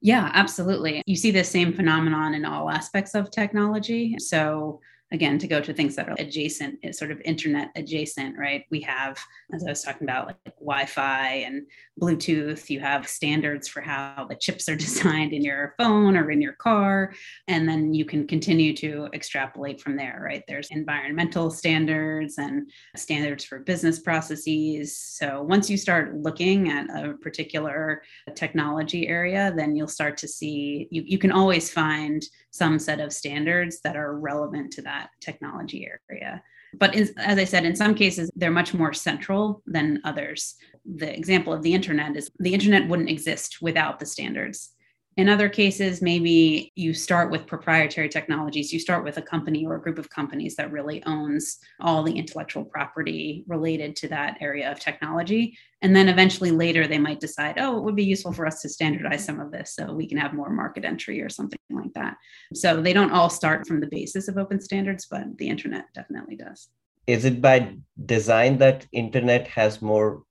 Yeah 0.00 0.30
absolutely. 0.32 1.02
You 1.06 1.16
see 1.16 1.30
the 1.30 1.44
same 1.44 1.72
phenomenon 1.74 2.32
in 2.34 2.44
all 2.44 2.70
aspects 2.70 3.14
of 3.14 3.30
technology. 3.30 4.16
So 4.18 4.80
again 5.12 5.38
to 5.38 5.46
go 5.46 5.60
to 5.60 5.72
things 5.72 5.94
that 5.94 6.08
are 6.08 6.16
adjacent 6.18 6.78
eh, 6.82 6.90
sort 6.90 7.12
of 7.12 7.20
internet 7.24 7.70
adjacent 7.76 8.36
right? 8.36 8.64
We 8.70 8.80
have 8.80 9.18
as 9.54 9.64
i 9.64 9.70
was 9.70 9.82
talking 9.82 10.06
about 10.06 10.26
like, 10.26 10.56
wi-fi 10.58 11.28
and 11.46 11.66
bluetooth. 12.00 12.68
You 12.68 12.80
have 12.80 13.08
standards 13.08 13.68
for 13.68 13.80
how 13.80 14.26
the 14.28 14.34
chips 14.34 14.68
are 14.68 14.76
designed 14.86 15.32
in 15.32 15.42
your 15.42 15.74
phone 15.78 16.16
or 16.16 16.30
in 16.30 16.42
your 16.42 16.54
car. 16.54 17.14
And 17.46 17.68
then 17.68 17.94
you 17.94 18.04
can 18.04 18.26
continue 18.26 18.74
to 18.78 19.08
extrapolate 19.12 19.80
from 19.80 19.96
there 19.96 20.20
right? 20.22 20.42
There's 20.48 20.70
environmental 20.70 21.50
standards 21.50 22.38
and 22.38 22.68
standards 22.96 23.44
for 23.44 23.60
business 23.60 24.00
processes. 24.00 24.96
So 24.96 25.42
once 25.42 25.70
you 25.70 25.76
start 25.76 26.16
looking 26.16 26.68
at 26.70 26.86
a 26.90 27.14
particular 27.14 28.02
technology 28.34 29.06
area 29.08 29.52
then 29.56 29.76
you'll 29.76 29.86
start 29.86 30.16
to 30.16 30.28
see 30.28 30.88
you, 30.90 31.02
you 31.06 31.18
can 31.18 31.30
always 31.30 31.70
find 31.70 32.24
some 32.50 32.78
set 32.78 33.00
of 33.00 33.12
standards 33.12 33.80
that 33.82 33.96
are 33.96 34.18
relevant 34.18 34.72
to 34.72 34.82
that 34.82 34.95
technology 35.20 35.88
area. 36.10 36.42
But 36.78 36.94
in, 36.94 37.08
as 37.18 37.38
I 37.38 37.44
said, 37.44 37.64
in 37.64 37.76
some 37.76 37.94
cases, 37.94 38.30
they're 38.36 38.50
much 38.50 38.74
more 38.74 38.92
central 38.92 39.62
than 39.66 40.00
others. 40.04 40.56
The 40.84 41.16
example 41.16 41.52
of 41.52 41.62
the 41.62 41.74
internet 41.74 42.16
is 42.16 42.30
the 42.38 42.54
internet 42.54 42.88
wouldn't 42.88 43.10
exist 43.10 43.62
without 43.62 43.98
the 43.98 44.06
standards. 44.06 44.72
In 45.16 45.30
other 45.30 45.48
cases, 45.48 46.02
maybe 46.02 46.72
you 46.74 46.92
start 46.92 47.30
with 47.30 47.46
proprietary 47.46 48.10
technologies. 48.10 48.70
You 48.70 48.78
start 48.78 49.02
with 49.02 49.16
a 49.16 49.22
company 49.22 49.64
or 49.64 49.76
a 49.76 49.80
group 49.80 49.98
of 49.98 50.10
companies 50.10 50.56
that 50.56 50.70
really 50.70 51.02
owns 51.04 51.56
all 51.80 52.02
the 52.02 52.12
intellectual 52.12 52.66
property 52.66 53.42
related 53.46 53.96
to 53.96 54.08
that 54.08 54.36
area 54.42 54.70
of 54.70 54.78
technology. 54.78 55.56
And 55.80 55.96
then 55.96 56.10
eventually 56.10 56.50
later, 56.50 56.86
they 56.86 56.98
might 56.98 57.20
decide, 57.20 57.54
oh, 57.58 57.78
it 57.78 57.84
would 57.84 57.96
be 57.96 58.04
useful 58.04 58.34
for 58.34 58.46
us 58.46 58.60
to 58.60 58.68
standardize 58.68 59.24
some 59.24 59.40
of 59.40 59.50
this 59.50 59.74
so 59.74 59.94
we 59.94 60.06
can 60.06 60.18
have 60.18 60.34
more 60.34 60.50
market 60.50 60.84
entry 60.84 61.22
or 61.22 61.30
something 61.30 61.58
like 61.70 61.94
that. 61.94 62.18
So 62.52 62.82
they 62.82 62.92
don't 62.92 63.12
all 63.12 63.30
start 63.30 63.66
from 63.66 63.80
the 63.80 63.88
basis 63.88 64.28
of 64.28 64.36
open 64.36 64.60
standards, 64.60 65.06
but 65.10 65.38
the 65.38 65.48
internet 65.48 65.86
definitely 65.94 66.36
does. 66.36 66.68
Is 67.06 67.24
it 67.24 67.40
by 67.40 67.76
design 68.04 68.58
that 68.58 68.86
internet 68.92 69.48
has 69.48 69.80
more 69.80 70.24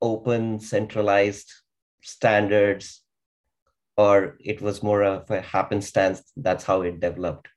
open, 0.00 0.60
centralized 0.60 1.52
standards 2.02 3.03
or 3.96 4.36
it 4.40 4.60
was 4.60 4.82
more 4.82 5.02
of 5.02 5.30
a 5.30 5.40
happenstance 5.40 6.22
that's 6.36 6.64
how 6.64 6.82
it 6.82 7.00
developed? 7.00 7.48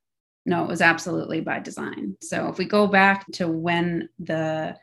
No 0.46 0.64
it 0.64 0.68
was 0.68 0.80
absolutely 0.80 1.40
by 1.40 1.58
design. 1.58 2.16
So 2.22 2.48
if 2.48 2.58
we 2.58 2.64
go 2.64 2.86
back 2.86 3.26
to 3.32 3.48
when 3.48 4.08
the 4.18 4.76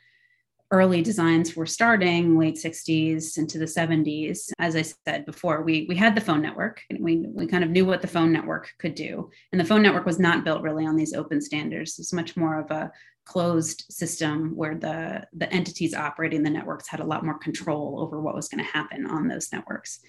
early 0.71 1.01
designs 1.01 1.55
were 1.55 1.65
starting 1.65 2.38
late 2.38 2.55
60s 2.55 3.38
into 3.38 3.59
the 3.59 3.65
70s 3.65 4.50
as 4.57 4.75
i 4.75 4.81
said 4.81 5.24
before 5.25 5.62
we 5.62 5.85
we 5.88 5.95
had 5.95 6.15
the 6.15 6.21
phone 6.21 6.41
network 6.41 6.81
and 6.89 7.00
we, 7.03 7.17
we 7.17 7.45
kind 7.45 7.63
of 7.63 7.69
knew 7.69 7.85
what 7.85 8.01
the 8.01 8.07
phone 8.07 8.31
network 8.31 8.74
could 8.79 8.95
do. 8.95 9.29
And 9.51 9.62
the 9.62 9.65
phone 9.65 9.83
network 9.83 10.05
was 10.05 10.19
not 10.19 10.43
built 10.43 10.63
really 10.63 10.85
on 10.85 10.95
these 10.95 11.13
open 11.13 11.39
standards. 11.39 12.00
It's 12.00 12.12
much 12.12 12.35
more 12.35 12.59
of 12.59 12.71
a 12.71 12.91
closed 13.25 13.85
system 13.89 14.55
where 14.55 14.75
the 14.75 15.25
the 15.33 15.51
entities 15.51 15.93
operating 15.93 16.43
the 16.43 16.50
networks 16.50 16.88
had 16.88 17.00
a 17.00 17.05
lot 17.05 17.25
more 17.25 17.39
control 17.39 18.00
over 18.00 18.21
what 18.21 18.35
was 18.35 18.47
going 18.47 18.63
to 18.63 18.71
happen 18.71 19.05
on 19.07 19.27
those 19.27 19.51
networks 19.51 20.00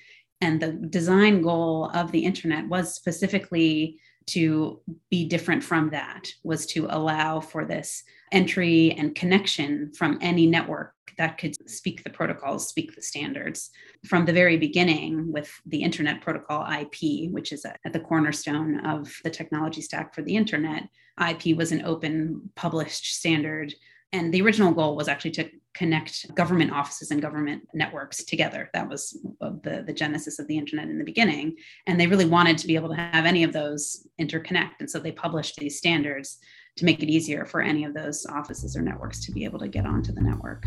and 0.41 0.61
the 0.61 0.73
design 0.73 1.43
goal 1.43 1.91
of 1.95 2.13
the 2.13 2.25
internet 2.25 2.69
was 2.69 2.95
specifically 2.95 3.99
to 4.27 4.81
be 5.09 5.25
different 5.25 5.63
from 5.63 5.91
that 5.91 6.29
was 6.43 6.67
to 6.67 6.87
allow 6.91 7.41
for 7.41 7.65
this 7.65 8.03
entry 8.33 8.93
and 8.99 9.15
connection 9.15 9.93
from 9.97 10.19
any 10.21 10.47
network 10.47 10.93
that 11.17 11.39
could 11.39 11.55
speak 11.71 12.03
the 12.03 12.11
protocols 12.11 12.69
speak 12.69 12.95
the 12.95 13.03
standards. 13.03 13.71
From 14.07 14.25
the 14.25 14.33
very 14.33 14.57
beginning 14.57 15.33
with 15.33 15.51
the 15.65 15.83
internet 15.83 16.21
protocol 16.21 16.67
ip 16.81 17.31
which 17.31 17.53
is 17.53 17.65
at 17.65 17.93
the 17.93 18.01
cornerstone 18.01 18.81
of 18.85 19.13
the 19.25 19.31
technology 19.31 19.81
stack 19.81 20.15
for 20.15 20.23
the 20.23 20.37
internet 20.37 20.83
ip 21.29 21.57
was 21.57 21.73
an 21.73 21.85
open 21.85 22.51
published 22.57 23.15
standard. 23.15 23.73
And 24.13 24.35
the 24.35 24.43
original 24.43 24.73
goal 24.73 24.97
was 24.97 25.09
actually 25.09 25.33
to 25.33 25.51
connect 25.77 26.35
government 26.35 26.73
offices 26.73 27.11
and 27.11 27.21
government 27.21 27.63
networks 27.75 28.25
together. 28.25 28.71
That 28.73 28.89
was 28.89 29.23
the, 29.41 29.85
the 29.87 29.93
genesis 29.93 30.39
of 30.39 30.47
the 30.47 30.57
internet 30.57 30.89
in 30.89 30.99
the 30.99 31.05
beginning. 31.05 31.57
And 31.87 32.01
they 32.01 32.07
really 32.07 32.25
wanted 32.25 32.57
to 32.59 32.67
be 32.67 32.77
able 32.77 32.89
to 32.89 32.95
have 32.95 33.27
any 33.27 33.45
of 33.45 33.53
those 33.53 34.09
interconnect. 34.19 34.81
And 34.81 34.91
so 34.91 34.99
they 34.99 35.13
published 35.13 35.57
these 35.57 35.77
standards 35.77 36.39
to 36.77 36.85
make 36.85 37.03
it 37.03 37.11
easier 37.11 37.45
for 37.45 37.61
any 37.61 37.85
of 37.85 37.93
those 37.93 38.27
offices 38.27 38.77
or 38.77 38.83
networks 38.83 39.25
to 39.27 39.33
be 39.33 39.45
able 39.45 39.59
to 39.59 39.69
get 39.69 39.85
onto 39.87 40.13
the 40.13 40.21
network. 40.23 40.67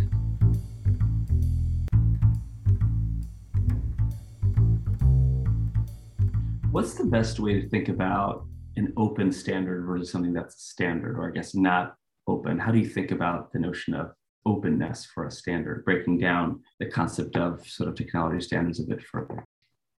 What's 6.72 6.94
the 6.94 7.06
best 7.06 7.40
way 7.40 7.60
to 7.60 7.68
think 7.68 7.90
about 7.90 8.46
an 8.76 8.94
open 8.96 9.32
standard 9.32 9.86
versus 9.86 10.12
something 10.12 10.34
that's 10.34 10.64
standard, 10.70 11.18
or 11.18 11.28
I 11.28 11.32
guess 11.32 11.56
not 11.56 11.96
open? 12.28 12.60
How 12.60 12.72
do 12.72 12.78
you 12.78 12.88
think 12.88 13.10
about 13.10 13.52
the 13.52 13.60
notion 13.60 13.96
of 13.96 14.12
openness 14.50 15.06
for 15.06 15.26
a 15.26 15.32
standard, 15.32 15.86
breaking 15.86 16.18
down 16.18 16.62
the 16.80 16.88
concept 16.88 17.38
of 17.38 17.66
sort 17.68 17.90
of 17.90 17.96
technology 17.96 18.42
standards 18.42 18.80
a 18.80 18.84
bit 18.84 19.04
further? 19.04 19.46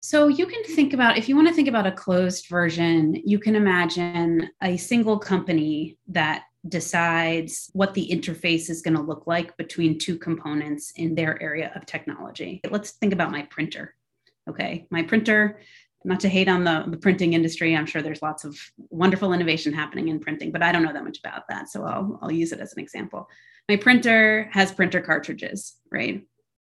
So 0.02 0.28
you 0.28 0.46
can 0.46 0.64
think 0.64 0.94
about 0.94 1.18
if 1.18 1.28
you 1.28 1.36
want 1.36 1.48
to 1.48 1.54
think 1.54 1.68
about 1.68 1.86
a 1.86 1.92
closed 1.92 2.48
version, 2.48 3.14
you 3.24 3.38
can 3.38 3.54
imagine 3.54 4.50
a 4.62 4.76
single 4.76 5.18
company 5.18 5.98
that 6.08 6.44
decides 6.68 7.70
what 7.74 7.94
the 7.94 8.08
interface 8.10 8.68
is 8.70 8.82
going 8.82 8.96
to 8.96 9.02
look 9.02 9.26
like 9.26 9.56
between 9.56 9.98
two 9.98 10.18
components 10.18 10.92
in 10.96 11.14
their 11.14 11.40
area 11.42 11.70
of 11.74 11.86
technology. 11.86 12.60
Let's 12.68 12.92
think 12.92 13.12
about 13.12 13.30
my 13.30 13.42
printer. 13.42 13.94
Okay, 14.48 14.86
my 14.90 15.02
printer 15.02 15.60
not 16.04 16.20
to 16.20 16.28
hate 16.28 16.48
on 16.48 16.64
the, 16.64 16.84
the 16.88 16.96
printing 16.96 17.34
industry 17.34 17.76
i'm 17.76 17.86
sure 17.86 18.02
there's 18.02 18.22
lots 18.22 18.44
of 18.44 18.58
wonderful 18.88 19.32
innovation 19.32 19.72
happening 19.72 20.08
in 20.08 20.18
printing 20.18 20.50
but 20.50 20.62
i 20.62 20.72
don't 20.72 20.82
know 20.82 20.92
that 20.92 21.04
much 21.04 21.18
about 21.18 21.42
that 21.48 21.68
so 21.68 21.84
i'll, 21.84 22.18
I'll 22.22 22.32
use 22.32 22.52
it 22.52 22.60
as 22.60 22.72
an 22.72 22.80
example 22.80 23.28
my 23.68 23.76
printer 23.76 24.48
has 24.52 24.72
printer 24.72 25.00
cartridges 25.00 25.76
right? 25.90 26.22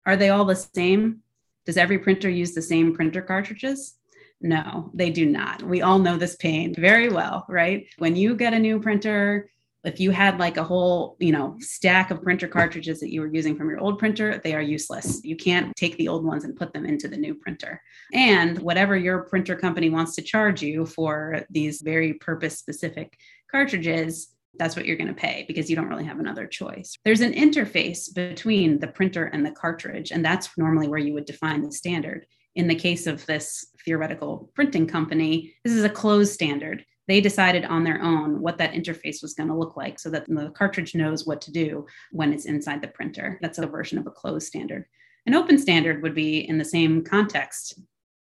Are 0.06 0.16
they 0.16 0.30
all 0.30 0.44
the 0.44 0.56
same? 0.56 1.20
Does 1.66 1.76
every 1.76 1.98
printer 1.98 2.30
use 2.30 2.54
the 2.54 2.62
same 2.62 2.94
printer 2.94 3.22
cartridges? 3.22 3.94
No 4.40 4.90
they 4.94 5.10
do 5.10 5.26
not. 5.26 5.62
We 5.62 5.82
all 5.82 5.98
know 5.98 6.16
this 6.16 6.36
pain 6.36 6.74
very 6.74 7.08
well 7.08 7.46
right? 7.48 7.86
When 7.98 8.16
you 8.16 8.34
get 8.34 8.54
a 8.54 8.58
new 8.58 8.80
printer 8.80 9.50
if 9.82 9.98
you 9.98 10.10
had 10.10 10.38
like 10.38 10.58
a 10.58 10.64
whole 10.64 11.16
you 11.20 11.32
know 11.32 11.56
stack 11.58 12.10
of 12.10 12.22
printer 12.22 12.48
cartridges 12.48 13.00
that 13.00 13.12
you 13.12 13.20
were 13.20 13.32
using 13.32 13.56
from 13.56 13.70
your 13.70 13.80
old 13.80 13.98
printer 13.98 14.40
they 14.42 14.54
are 14.54 14.62
useless. 14.62 15.20
You 15.24 15.36
can't 15.36 15.74
take 15.76 15.96
the 15.96 16.08
old 16.08 16.24
ones 16.24 16.44
and 16.44 16.56
put 16.56 16.72
them 16.72 16.84
into 16.84 17.08
the 17.08 17.16
new 17.16 17.34
printer. 17.34 17.80
And 18.12 18.58
whatever 18.58 18.96
your 18.96 19.24
printer 19.24 19.56
company 19.56 19.90
wants 19.90 20.14
to 20.16 20.22
charge 20.22 20.62
you 20.62 20.86
for 20.86 21.44
these 21.50 21.80
very 21.80 22.14
purpose 22.14 22.58
specific 22.58 23.18
cartridges 23.50 24.34
that's 24.58 24.76
what 24.76 24.86
you're 24.86 24.96
going 24.96 25.08
to 25.08 25.14
pay 25.14 25.44
because 25.46 25.70
you 25.70 25.76
don't 25.76 25.88
really 25.88 26.04
have 26.04 26.18
another 26.18 26.46
choice. 26.46 26.96
There's 27.04 27.20
an 27.20 27.32
interface 27.32 28.12
between 28.14 28.78
the 28.80 28.88
printer 28.88 29.26
and 29.26 29.44
the 29.44 29.52
cartridge, 29.52 30.10
and 30.10 30.24
that's 30.24 30.50
normally 30.58 30.88
where 30.88 30.98
you 30.98 31.14
would 31.14 31.26
define 31.26 31.62
the 31.62 31.72
standard. 31.72 32.26
In 32.56 32.66
the 32.66 32.74
case 32.74 33.06
of 33.06 33.24
this 33.26 33.70
theoretical 33.84 34.50
printing 34.54 34.86
company. 34.86 35.54
This 35.64 35.74
is 35.74 35.84
a 35.84 35.88
closed 35.88 36.32
standard. 36.32 36.84
They 37.08 37.20
decided 37.20 37.64
on 37.64 37.82
their 37.82 38.00
own 38.02 38.40
what 38.40 38.58
that 38.58 38.72
interface 38.72 39.22
was 39.22 39.34
going 39.34 39.48
to 39.48 39.56
look 39.56 39.76
like 39.76 39.98
so 39.98 40.10
that 40.10 40.26
the 40.26 40.50
cartridge 40.50 40.94
knows 40.94 41.26
what 41.26 41.40
to 41.42 41.52
do 41.52 41.86
when 42.12 42.32
it's 42.32 42.46
inside 42.46 42.82
the 42.82 42.88
printer. 42.88 43.38
That's 43.42 43.58
a 43.58 43.66
version 43.66 43.98
of 43.98 44.06
a 44.06 44.10
closed 44.10 44.46
standard. 44.46 44.86
An 45.26 45.34
open 45.34 45.58
standard 45.58 46.02
would 46.02 46.14
be 46.14 46.48
in 46.48 46.58
the 46.58 46.64
same 46.64 47.02
context. 47.02 47.80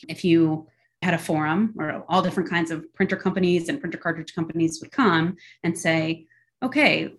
If 0.07 0.23
you 0.23 0.67
had 1.01 1.13
a 1.13 1.17
forum 1.17 1.71
where 1.75 2.03
all 2.09 2.21
different 2.21 2.49
kinds 2.49 2.71
of 2.71 2.91
printer 2.93 3.15
companies 3.15 3.69
and 3.69 3.79
printer 3.79 3.97
cartridge 3.97 4.33
companies 4.33 4.79
would 4.81 4.91
come 4.91 5.37
and 5.63 5.77
say, 5.77 6.25
okay, 6.63 7.13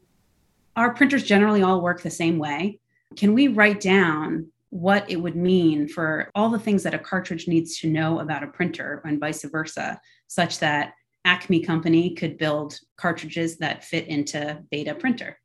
our 0.77 0.93
printers 0.95 1.25
generally 1.25 1.63
all 1.63 1.81
work 1.81 2.03
the 2.03 2.11
same 2.11 2.39
way. 2.39 2.81
Can 3.17 3.35
we 3.35 3.49
write 3.49 3.81
down 3.81 4.49
what 4.71 5.09
it 5.09 5.17
would 5.17 5.37
mean 5.37 5.89
for 5.89 6.31
all 6.35 6.51
the 6.51 6.59
things 6.59 6.83
that 6.83 6.95
a 6.95 6.99
cartridge 6.99 7.49
needs 7.49 7.79
to 7.79 7.89
know 7.89 8.19
about 8.19 8.43
a 8.43 8.49
printer 8.49 9.01
and 9.05 9.21
vice 9.21 9.45
versa, 9.45 10.01
such 10.27 10.59
that 10.59 10.93
Acme 11.25 11.61
Company 11.61 12.15
could 12.15 12.37
build 12.37 12.79
cartridges 12.97 13.59
that 13.59 13.85
fit 13.85 14.07
into 14.09 14.63
Beta 14.71 14.95
printer? 14.95 15.39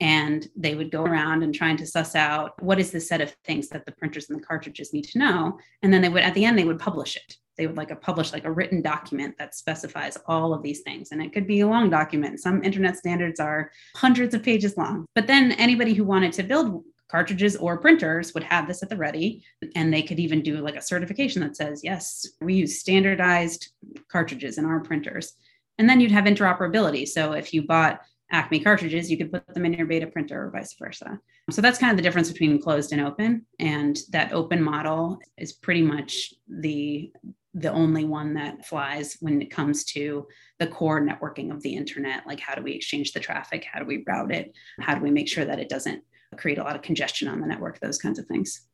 and 0.00 0.48
they 0.56 0.74
would 0.74 0.90
go 0.90 1.02
around 1.02 1.42
and 1.42 1.54
trying 1.54 1.76
to 1.76 1.86
suss 1.86 2.14
out 2.14 2.60
what 2.62 2.80
is 2.80 2.90
the 2.90 3.00
set 3.00 3.20
of 3.20 3.34
things 3.44 3.68
that 3.68 3.84
the 3.84 3.92
printers 3.92 4.30
and 4.30 4.40
the 4.40 4.46
cartridges 4.46 4.92
need 4.92 5.04
to 5.04 5.18
know 5.18 5.58
and 5.82 5.92
then 5.92 6.00
they 6.02 6.08
would 6.08 6.22
at 6.22 6.34
the 6.34 6.44
end 6.44 6.58
they 6.58 6.64
would 6.64 6.78
publish 6.78 7.16
it 7.16 7.36
they 7.60 7.66
would 7.66 7.76
like 7.76 7.90
a 7.90 7.96
publish 7.96 8.32
like 8.32 8.46
a 8.46 8.50
written 8.50 8.80
document 8.80 9.36
that 9.38 9.54
specifies 9.54 10.16
all 10.26 10.54
of 10.54 10.62
these 10.62 10.80
things. 10.80 11.12
And 11.12 11.20
it 11.20 11.30
could 11.30 11.46
be 11.46 11.60
a 11.60 11.68
long 11.68 11.90
document. 11.90 12.40
Some 12.40 12.64
internet 12.64 12.96
standards 12.96 13.38
are 13.38 13.70
hundreds 13.96 14.32
of 14.32 14.42
pages 14.42 14.78
long. 14.78 15.04
But 15.14 15.26
then 15.26 15.52
anybody 15.52 15.92
who 15.92 16.04
wanted 16.04 16.32
to 16.32 16.42
build 16.42 16.82
cartridges 17.10 17.56
or 17.56 17.76
printers 17.76 18.32
would 18.32 18.44
have 18.44 18.66
this 18.66 18.82
at 18.82 18.88
the 18.88 18.96
ready. 18.96 19.44
And 19.76 19.92
they 19.92 20.00
could 20.00 20.18
even 20.18 20.40
do 20.40 20.56
like 20.62 20.76
a 20.76 20.80
certification 20.82 21.42
that 21.42 21.54
says 21.54 21.82
yes 21.84 22.26
we 22.40 22.54
use 22.54 22.80
standardized 22.80 23.72
cartridges 24.10 24.56
in 24.56 24.64
our 24.64 24.80
printers. 24.80 25.34
And 25.76 25.86
then 25.86 26.00
you'd 26.00 26.12
have 26.12 26.24
interoperability. 26.24 27.06
So 27.06 27.32
if 27.32 27.52
you 27.52 27.66
bought 27.66 28.00
Acme 28.32 28.60
cartridges, 28.60 29.10
you 29.10 29.18
could 29.18 29.32
put 29.32 29.46
them 29.52 29.66
in 29.66 29.74
your 29.74 29.86
beta 29.86 30.06
printer 30.06 30.46
or 30.46 30.50
vice 30.50 30.74
versa. 30.78 31.20
So 31.50 31.60
that's 31.60 31.78
kind 31.78 31.90
of 31.90 31.96
the 31.96 32.02
difference 32.02 32.30
between 32.30 32.62
closed 32.62 32.92
and 32.92 33.00
open. 33.00 33.44
And 33.58 33.98
that 34.10 34.32
open 34.32 34.62
model 34.62 35.18
is 35.36 35.52
pretty 35.52 35.82
much 35.82 36.32
the 36.48 37.12
the 37.54 37.70
only 37.72 38.04
one 38.04 38.34
that 38.34 38.64
flies 38.64 39.16
when 39.20 39.42
it 39.42 39.50
comes 39.50 39.84
to 39.84 40.26
the 40.58 40.66
core 40.66 41.00
networking 41.00 41.52
of 41.52 41.62
the 41.62 41.74
internet 41.74 42.26
like 42.26 42.40
how 42.40 42.54
do 42.54 42.62
we 42.62 42.72
exchange 42.72 43.12
the 43.12 43.20
traffic 43.20 43.66
how 43.70 43.80
do 43.80 43.86
we 43.86 44.04
route 44.06 44.32
it 44.32 44.52
how 44.80 44.94
do 44.94 45.00
we 45.00 45.10
make 45.10 45.28
sure 45.28 45.44
that 45.44 45.58
it 45.58 45.68
doesn't 45.68 46.02
create 46.36 46.58
a 46.58 46.62
lot 46.62 46.76
of 46.76 46.82
congestion 46.82 47.26
on 47.26 47.40
the 47.40 47.46
network 47.46 47.80
those 47.80 47.98
kinds 47.98 48.18
of 48.18 48.26
things 48.26 48.68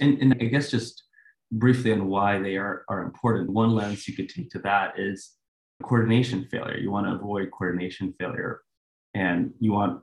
and, 0.00 0.20
and 0.20 0.36
i 0.40 0.44
guess 0.44 0.70
just 0.70 1.04
briefly 1.52 1.92
on 1.92 2.08
why 2.08 2.38
they 2.38 2.56
are, 2.56 2.84
are 2.88 3.02
important 3.02 3.48
one 3.48 3.70
lens 3.70 4.08
you 4.08 4.14
could 4.14 4.28
take 4.28 4.50
to 4.50 4.58
that 4.58 4.98
is 4.98 5.38
coordination 5.82 6.46
failure. 6.50 6.78
You 6.78 6.90
want 6.90 7.06
to 7.06 7.14
avoid 7.14 7.50
coordination 7.50 8.14
failure 8.18 8.62
and 9.14 9.52
you 9.60 9.72
want 9.72 10.02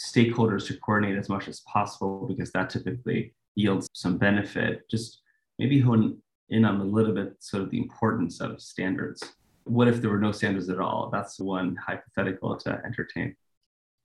stakeholders 0.00 0.66
to 0.66 0.78
coordinate 0.78 1.18
as 1.18 1.28
much 1.28 1.48
as 1.48 1.60
possible 1.60 2.26
because 2.28 2.52
that 2.52 2.70
typically 2.70 3.34
yields 3.54 3.88
some 3.94 4.18
benefit. 4.18 4.88
Just 4.90 5.20
maybe 5.58 5.80
hone 5.80 6.18
in 6.50 6.64
on 6.64 6.80
a 6.80 6.84
little 6.84 7.14
bit 7.14 7.36
sort 7.40 7.62
of 7.62 7.70
the 7.70 7.78
importance 7.78 8.40
of 8.40 8.60
standards. 8.60 9.22
What 9.64 9.88
if 9.88 10.00
there 10.00 10.10
were 10.10 10.18
no 10.18 10.32
standards 10.32 10.68
at 10.70 10.80
all? 10.80 11.10
That's 11.12 11.36
the 11.36 11.44
one 11.44 11.76
hypothetical 11.76 12.56
to 12.56 12.80
entertain. 12.84 13.36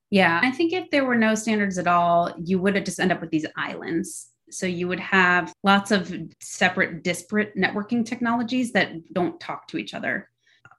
Yeah, 0.10 0.40
I 0.44 0.52
think 0.52 0.74
if 0.74 0.92
there 0.92 1.06
were 1.06 1.16
no 1.16 1.36
standards 1.36 1.78
at 1.78 1.88
all, 1.88 2.32
you 2.38 2.60
would 2.60 2.76
have 2.76 2.84
just 2.84 3.00
end 3.00 3.12
up 3.12 3.22
with 3.22 3.32
these 3.32 3.48
islands. 3.56 4.30
So 4.52 4.68
you 4.68 4.88
would 4.88 5.00
have 5.00 5.54
lots 5.64 5.90
of 5.90 6.14
separate, 6.40 7.04
disparate 7.04 7.56
networking 7.58 8.06
technologies 8.06 8.74
that 8.74 9.14
don't 9.14 9.40
talk 9.40 9.68
to 9.70 9.78
each 9.78 9.94
other. 9.94 10.30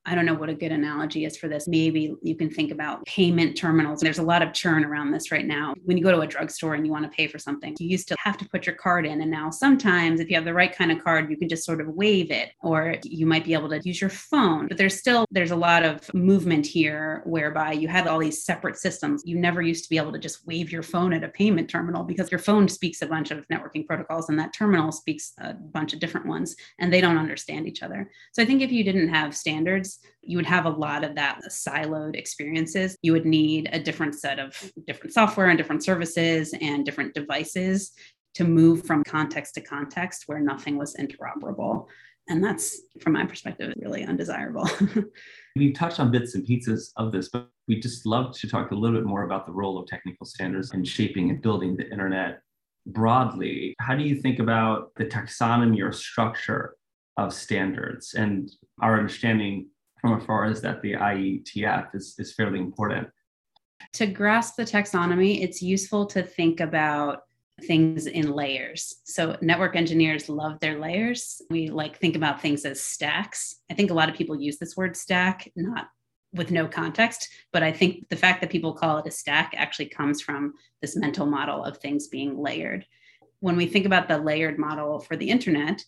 I 0.06 0.14
don't 0.14 0.26
know 0.26 0.34
what 0.34 0.50
a 0.50 0.54
good 0.54 0.73
analogy 0.73 1.25
is 1.25 1.37
for 1.37 1.49
this. 1.49 1.66
Maybe 1.66 2.14
you 2.23 2.37
can 2.37 2.50
think 2.50 2.70
about 2.70 3.04
payment 3.06 3.56
terminals. 3.56 4.00
There's 4.00 4.18
a 4.18 4.23
lot 4.23 4.42
of 4.42 4.52
churn 4.52 4.84
around 4.84 5.12
this 5.12 5.32
right 5.32 5.46
now. 5.46 5.75
When 5.84 5.96
you 5.96 6.04
go 6.04 6.11
to 6.12 6.20
a 6.20 6.26
drugstore 6.26 6.75
and 6.75 6.84
you 6.84 6.92
want 6.92 7.11
to 7.11 7.16
pay 7.16 7.26
for 7.26 7.38
something, 7.38 7.75
you 7.78 7.88
used 7.88 8.08
to 8.08 8.16
have 8.18 8.37
to 8.38 8.49
put 8.49 8.66
your 8.66 8.75
card 8.75 9.06
in. 9.06 9.23
And 9.23 9.30
now 9.30 9.50
sometimes, 9.50 10.20
if 10.20 10.28
you 10.28 10.37
have 10.37 10.44
the 10.44 10.52
right 10.52 10.75
kind 10.75 10.92
of 10.92 11.02
card, 11.02 11.30
you 11.30 11.37
can 11.37 11.49
just 11.49 11.64
sort 11.64 11.80
of 11.80 11.88
wave 11.88 12.30
it, 12.30 12.50
or 12.62 12.96
you 13.02 13.26
might 13.26 13.44
be 13.44 13.54
able 13.54 13.70
to 13.70 13.80
use 13.82 14.00
your 14.00 14.11
phone. 14.11 14.68
But 14.68 14.76
there's 14.76 14.99
still 14.99 15.25
there's 15.30 15.52
a 15.52 15.56
lot 15.56 15.84
of 15.84 16.12
movement 16.12 16.66
here 16.66 17.23
whereby 17.25 17.73
you 17.73 17.88
have 17.88 18.06
all 18.06 18.18
these 18.18 18.44
separate 18.44 18.76
systems. 18.76 19.23
You 19.25 19.38
never 19.38 19.62
used 19.62 19.84
to 19.84 19.90
be 19.90 19.96
able 19.96 20.12
to 20.12 20.18
just 20.18 20.46
wave 20.46 20.70
your 20.70 20.82
phone 20.82 21.14
at 21.14 21.25
a 21.25 21.28
payment 21.28 21.70
terminal 21.70 22.04
because 22.04 22.30
your 22.30 22.38
phone 22.38 22.68
speaks 22.68 23.00
a 23.00 23.06
bunch 23.06 23.30
of 23.30 23.46
networking 23.49 23.87
protocols 23.87 24.28
and 24.28 24.38
that 24.38 24.52
terminal 24.52 24.92
speaks 24.92 25.32
a 25.38 25.54
bunch 25.54 25.94
of 25.94 26.00
different 26.00 26.26
ones 26.26 26.56
and 26.78 26.93
they 26.93 27.00
don't 27.00 27.19
understand 27.19 27.67
each 27.67 27.82
other. 27.82 28.10
So 28.32 28.43
I 28.43 28.47
think 28.47 28.60
if 28.60 28.71
you 28.71 28.84
didn't 28.84 29.08
have 29.08 29.34
standards, 29.36 29.94
you 30.23 30.37
would 30.37 30.47
have 30.47 30.65
a 30.65 30.71
lot 30.71 31.04
of 31.04 31.15
that 31.17 31.41
siloed 31.50 32.17
experiences. 32.17 32.97
You 33.02 33.13
would 33.13 33.26
need 33.26 33.69
a 33.73 33.78
different 33.78 34.15
set 34.15 34.39
of 34.39 34.73
different 34.87 35.13
software 35.13 35.49
and 35.49 35.59
different 35.59 35.85
services 35.85 36.54
and 36.61 36.85
different 36.85 37.15
devices 37.15 37.93
to 38.35 38.45
move 38.45 38.85
from 38.85 39.04
context 39.04 39.54
to 39.54 39.61
context 39.61 40.25
where 40.26 40.41
nothing 40.41 40.76
was 40.76 40.97
interoperable. 40.97 41.87
And 42.28 42.43
that's, 42.43 42.80
from 43.00 43.13
my 43.13 43.26
perspective, 43.26 43.73
really 43.76 44.04
undesirable. 44.04 44.69
we 45.57 45.73
touched 45.73 46.00
on 46.00 46.11
bits 46.11 46.35
and 46.35 46.45
pieces 46.45 46.93
of 46.97 47.13
this, 47.13 47.28
but 47.28 47.49
we 47.69 47.78
just 47.78 48.07
love 48.07 48.35
to 48.39 48.49
talk 48.49 48.71
a 48.71 48.75
little 48.75 48.99
bit 48.99 49.07
more 49.07 49.25
about 49.25 49.47
the 49.47 49.52
role 49.52 49.78
of 49.78 49.87
technical 49.87 50.26
standards 50.26 50.73
in 50.73 50.85
shaping 50.85 51.30
and 51.30 51.43
building 51.43 51.76
the 51.76 51.91
internet 51.91 52.41
broadly. 52.87 53.75
How 53.78 53.95
do 53.95 54.04
you 54.04 54.21
think 54.21 54.39
about 54.39 54.95
the 54.97 55.04
taxonomy 55.04 55.83
or 55.83 55.93
structure 55.93 56.76
of 57.17 57.33
standards 57.33 58.15
and 58.15 58.50
our 58.80 58.99
understanding 58.99 59.69
from 60.04 60.21
afar 60.21 60.45
is 60.50 60.60
that 60.60 60.82
the 60.82 60.93
IETF 60.93 61.95
is, 61.95 62.14
is 62.19 62.34
fairly 62.34 62.58
important. 62.58 63.08
To 63.95 64.06
grasp 64.06 64.56
the 64.56 64.64
taxonomy, 64.64 65.43
it's 65.43 65.62
useful 65.62 66.04
to 66.06 66.23
think 66.23 66.60
about 66.60 67.21
things 67.62 68.06
in 68.06 68.30
layers. 68.30 68.97
So 69.04 69.38
network 69.40 69.76
engineers 69.76 70.28
love 70.28 70.60
their 70.60 70.78
layers. 70.78 71.40
We 71.49 71.69
like 71.69 72.00
think 72.00 72.17
about 72.17 72.43
things 72.43 72.67
as 72.67 72.82
stacks. 72.82 73.60
I 73.71 73.75
think 73.75 73.90
a 73.90 73.95
lot 73.95 74.10
of 74.10 74.14
people 74.14 74.38
use 74.38 74.58
this 74.58 74.76
word 74.76 74.95
stack 74.95 75.50
not 75.56 75.88
with 76.34 76.50
no 76.50 76.69
context, 76.69 77.30
but 77.50 77.62
I 77.62 77.73
think 77.73 78.10
the 78.10 78.17
fact 78.17 78.43
that 78.43 78.50
people 78.50 78.75
call 78.75 78.99
it 78.99 79.06
a 79.06 79.10
stack 79.10 79.54
actually 79.56 79.86
comes 79.86 80.21
from 80.21 80.52
this 80.82 80.97
mental 80.97 81.25
model 81.25 81.64
of 81.64 81.78
things 81.78 82.08
being 82.08 82.36
layered. 82.36 82.84
When 83.40 83.56
we 83.56 83.64
think 83.64 83.86
about 83.86 84.08
the 84.08 84.19
layered 84.19 84.58
model 84.58 85.00
for 85.00 85.17
the 85.17 85.30
internet, 85.30 85.82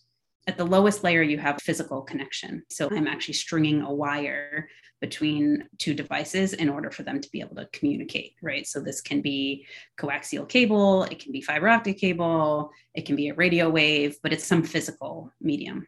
at 0.47 0.57
the 0.57 0.65
lowest 0.65 1.03
layer, 1.03 1.21
you 1.21 1.37
have 1.37 1.61
physical 1.61 2.01
connection. 2.01 2.63
So 2.69 2.87
I'm 2.89 3.05
mm. 3.05 3.09
actually 3.09 3.33
stringing 3.33 3.81
a 3.81 3.93
wire 3.93 4.69
between 5.01 5.67
two 5.77 5.93
devices 5.93 6.53
in 6.53 6.69
order 6.69 6.89
for 6.89 7.03
them 7.03 7.21
to 7.21 7.29
be 7.31 7.41
able 7.41 7.55
to 7.57 7.67
communicate, 7.71 8.33
right? 8.41 8.65
So 8.65 8.79
this 8.79 9.01
can 9.01 9.21
be 9.21 9.67
coaxial 9.99 10.47
cable, 10.47 11.03
it 11.03 11.19
can 11.19 11.31
be 11.31 11.41
fiber 11.41 11.67
optic 11.67 11.99
cable, 11.99 12.71
it 12.95 13.05
can 13.05 13.15
be 13.15 13.29
a 13.29 13.35
radio 13.35 13.69
wave, 13.69 14.17
but 14.23 14.33
it's 14.33 14.47
some 14.47 14.63
physical 14.63 15.31
medium. 15.39 15.87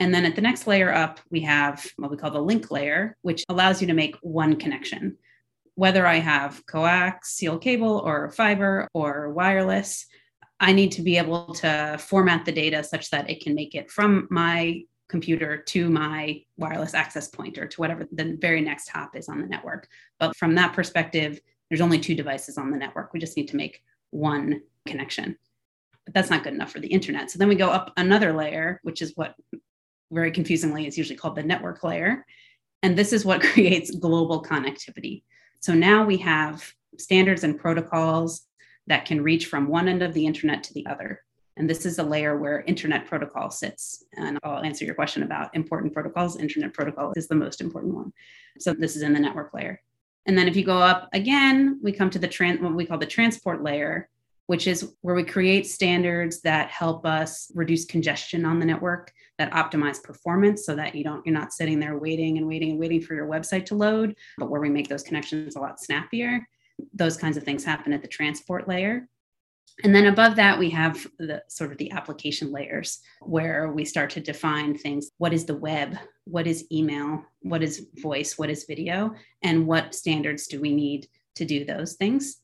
And 0.00 0.14
then 0.14 0.24
at 0.24 0.36
the 0.36 0.42
next 0.42 0.66
layer 0.66 0.92
up, 0.92 1.20
we 1.30 1.40
have 1.40 1.86
what 1.96 2.10
we 2.10 2.16
call 2.16 2.30
the 2.30 2.40
link 2.40 2.70
layer, 2.70 3.16
which 3.22 3.44
allows 3.48 3.80
you 3.80 3.86
to 3.88 3.94
make 3.94 4.16
one 4.20 4.56
connection. 4.56 5.16
Whether 5.74 6.06
I 6.06 6.16
have 6.16 6.62
coaxial 6.66 7.60
cable 7.60 8.02
or 8.04 8.30
fiber 8.30 8.88
or 8.92 9.30
wireless, 9.30 10.06
I 10.60 10.72
need 10.72 10.92
to 10.92 11.02
be 11.02 11.18
able 11.18 11.54
to 11.54 11.96
format 11.98 12.44
the 12.44 12.52
data 12.52 12.82
such 12.82 13.10
that 13.10 13.30
it 13.30 13.42
can 13.42 13.54
make 13.54 13.74
it 13.74 13.90
from 13.90 14.26
my 14.30 14.82
computer 15.08 15.56
to 15.56 15.88
my 15.88 16.42
wireless 16.56 16.94
access 16.94 17.28
point 17.28 17.58
or 17.58 17.66
to 17.66 17.80
whatever 17.80 18.06
the 18.12 18.36
very 18.40 18.60
next 18.60 18.88
hop 18.88 19.16
is 19.16 19.28
on 19.28 19.40
the 19.40 19.46
network. 19.46 19.88
But 20.18 20.36
from 20.36 20.54
that 20.56 20.74
perspective, 20.74 21.40
there's 21.68 21.80
only 21.80 21.98
two 21.98 22.14
devices 22.14 22.58
on 22.58 22.70
the 22.70 22.76
network. 22.76 23.12
We 23.12 23.20
just 23.20 23.36
need 23.36 23.48
to 23.48 23.56
make 23.56 23.82
one 24.10 24.60
connection. 24.86 25.36
But 26.04 26.14
that's 26.14 26.30
not 26.30 26.44
good 26.44 26.54
enough 26.54 26.72
for 26.72 26.80
the 26.80 26.88
internet. 26.88 27.30
So 27.30 27.38
then 27.38 27.48
we 27.48 27.54
go 27.54 27.70
up 27.70 27.92
another 27.96 28.32
layer, 28.32 28.80
which 28.82 29.00
is 29.00 29.12
what 29.14 29.34
very 30.10 30.30
confusingly 30.30 30.86
is 30.86 30.98
usually 30.98 31.16
called 31.16 31.36
the 31.36 31.42
network 31.42 31.84
layer. 31.84 32.24
And 32.82 32.96
this 32.96 33.12
is 33.12 33.24
what 33.24 33.42
creates 33.52 33.90
global 33.90 34.42
connectivity. 34.42 35.22
So 35.60 35.74
now 35.74 36.04
we 36.04 36.18
have 36.18 36.72
standards 36.98 37.44
and 37.44 37.58
protocols 37.58 38.47
that 38.88 39.04
can 39.04 39.22
reach 39.22 39.46
from 39.46 39.68
one 39.68 39.88
end 39.88 40.02
of 40.02 40.14
the 40.14 40.26
internet 40.26 40.62
to 40.64 40.74
the 40.74 40.86
other. 40.86 41.22
And 41.56 41.68
this 41.68 41.84
is 41.84 41.98
a 41.98 42.02
layer 42.02 42.36
where 42.36 42.62
internet 42.62 43.06
protocol 43.06 43.50
sits. 43.50 44.04
And 44.16 44.38
I'll 44.42 44.62
answer 44.62 44.84
your 44.84 44.94
question 44.94 45.24
about 45.24 45.54
important 45.54 45.92
protocols. 45.92 46.38
Internet 46.38 46.72
protocol 46.72 47.12
is 47.16 47.26
the 47.28 47.34
most 47.34 47.60
important 47.60 47.94
one. 47.94 48.12
So 48.58 48.72
this 48.72 48.96
is 48.96 49.02
in 49.02 49.12
the 49.12 49.20
network 49.20 49.52
layer. 49.52 49.82
And 50.26 50.38
then 50.38 50.46
if 50.46 50.56
you 50.56 50.64
go 50.64 50.78
up 50.78 51.08
again, 51.12 51.80
we 51.82 51.92
come 51.92 52.10
to 52.10 52.18
the 52.18 52.56
what 52.60 52.74
we 52.74 52.86
call 52.86 52.98
the 52.98 53.06
transport 53.06 53.62
layer, 53.62 54.08
which 54.46 54.66
is 54.66 54.94
where 55.00 55.14
we 55.14 55.24
create 55.24 55.66
standards 55.66 56.40
that 56.42 56.70
help 56.70 57.04
us 57.04 57.50
reduce 57.54 57.84
congestion 57.84 58.44
on 58.44 58.60
the 58.60 58.66
network, 58.66 59.12
that 59.38 59.52
optimize 59.52 60.02
performance 60.02 60.64
so 60.64 60.76
that 60.76 60.94
you 60.94 61.02
don't 61.02 61.24
you're 61.26 61.34
not 61.34 61.52
sitting 61.52 61.80
there 61.80 61.98
waiting 61.98 62.38
and 62.38 62.46
waiting 62.46 62.70
and 62.70 62.78
waiting 62.78 63.00
for 63.00 63.14
your 63.14 63.26
website 63.26 63.66
to 63.66 63.74
load, 63.74 64.14
but 64.38 64.48
where 64.48 64.60
we 64.60 64.70
make 64.70 64.88
those 64.88 65.02
connections 65.02 65.56
a 65.56 65.60
lot 65.60 65.80
snappier 65.80 66.46
those 66.92 67.16
kinds 67.16 67.36
of 67.36 67.42
things 67.42 67.64
happen 67.64 67.92
at 67.92 68.02
the 68.02 68.08
transport 68.08 68.68
layer. 68.68 69.08
And 69.84 69.94
then 69.94 70.06
above 70.06 70.36
that, 70.36 70.58
we 70.58 70.70
have 70.70 71.06
the 71.18 71.42
sort 71.48 71.70
of 71.70 71.78
the 71.78 71.92
application 71.92 72.50
layers 72.50 73.00
where 73.20 73.70
we 73.70 73.84
start 73.84 74.10
to 74.10 74.20
define 74.20 74.76
things. 74.76 75.10
What 75.18 75.32
is 75.32 75.44
the 75.44 75.54
web? 75.54 75.96
What 76.24 76.46
is 76.46 76.66
email? 76.72 77.24
What 77.42 77.62
is 77.62 77.86
voice? 77.96 78.36
What 78.36 78.50
is 78.50 78.64
video? 78.64 79.14
And 79.42 79.66
what 79.66 79.94
standards 79.94 80.48
do 80.48 80.60
we 80.60 80.74
need 80.74 81.06
to 81.36 81.44
do 81.44 81.64
those 81.64 81.94
things? 81.94 82.38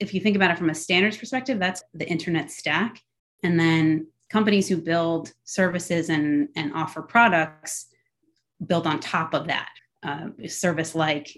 If 0.00 0.14
you 0.14 0.20
think 0.20 0.36
about 0.36 0.50
it 0.50 0.58
from 0.58 0.70
a 0.70 0.74
standards 0.74 1.18
perspective, 1.18 1.58
that's 1.58 1.82
the 1.92 2.08
internet 2.08 2.50
stack. 2.50 3.00
And 3.42 3.60
then 3.60 4.06
companies 4.30 4.66
who 4.66 4.78
build 4.78 5.32
services 5.44 6.08
and, 6.08 6.48
and 6.56 6.72
offer 6.72 7.02
products 7.02 7.86
build 8.66 8.86
on 8.86 8.98
top 8.98 9.34
of 9.34 9.48
that. 9.48 9.68
Uh, 10.02 10.28
service 10.48 10.94
like 10.94 11.36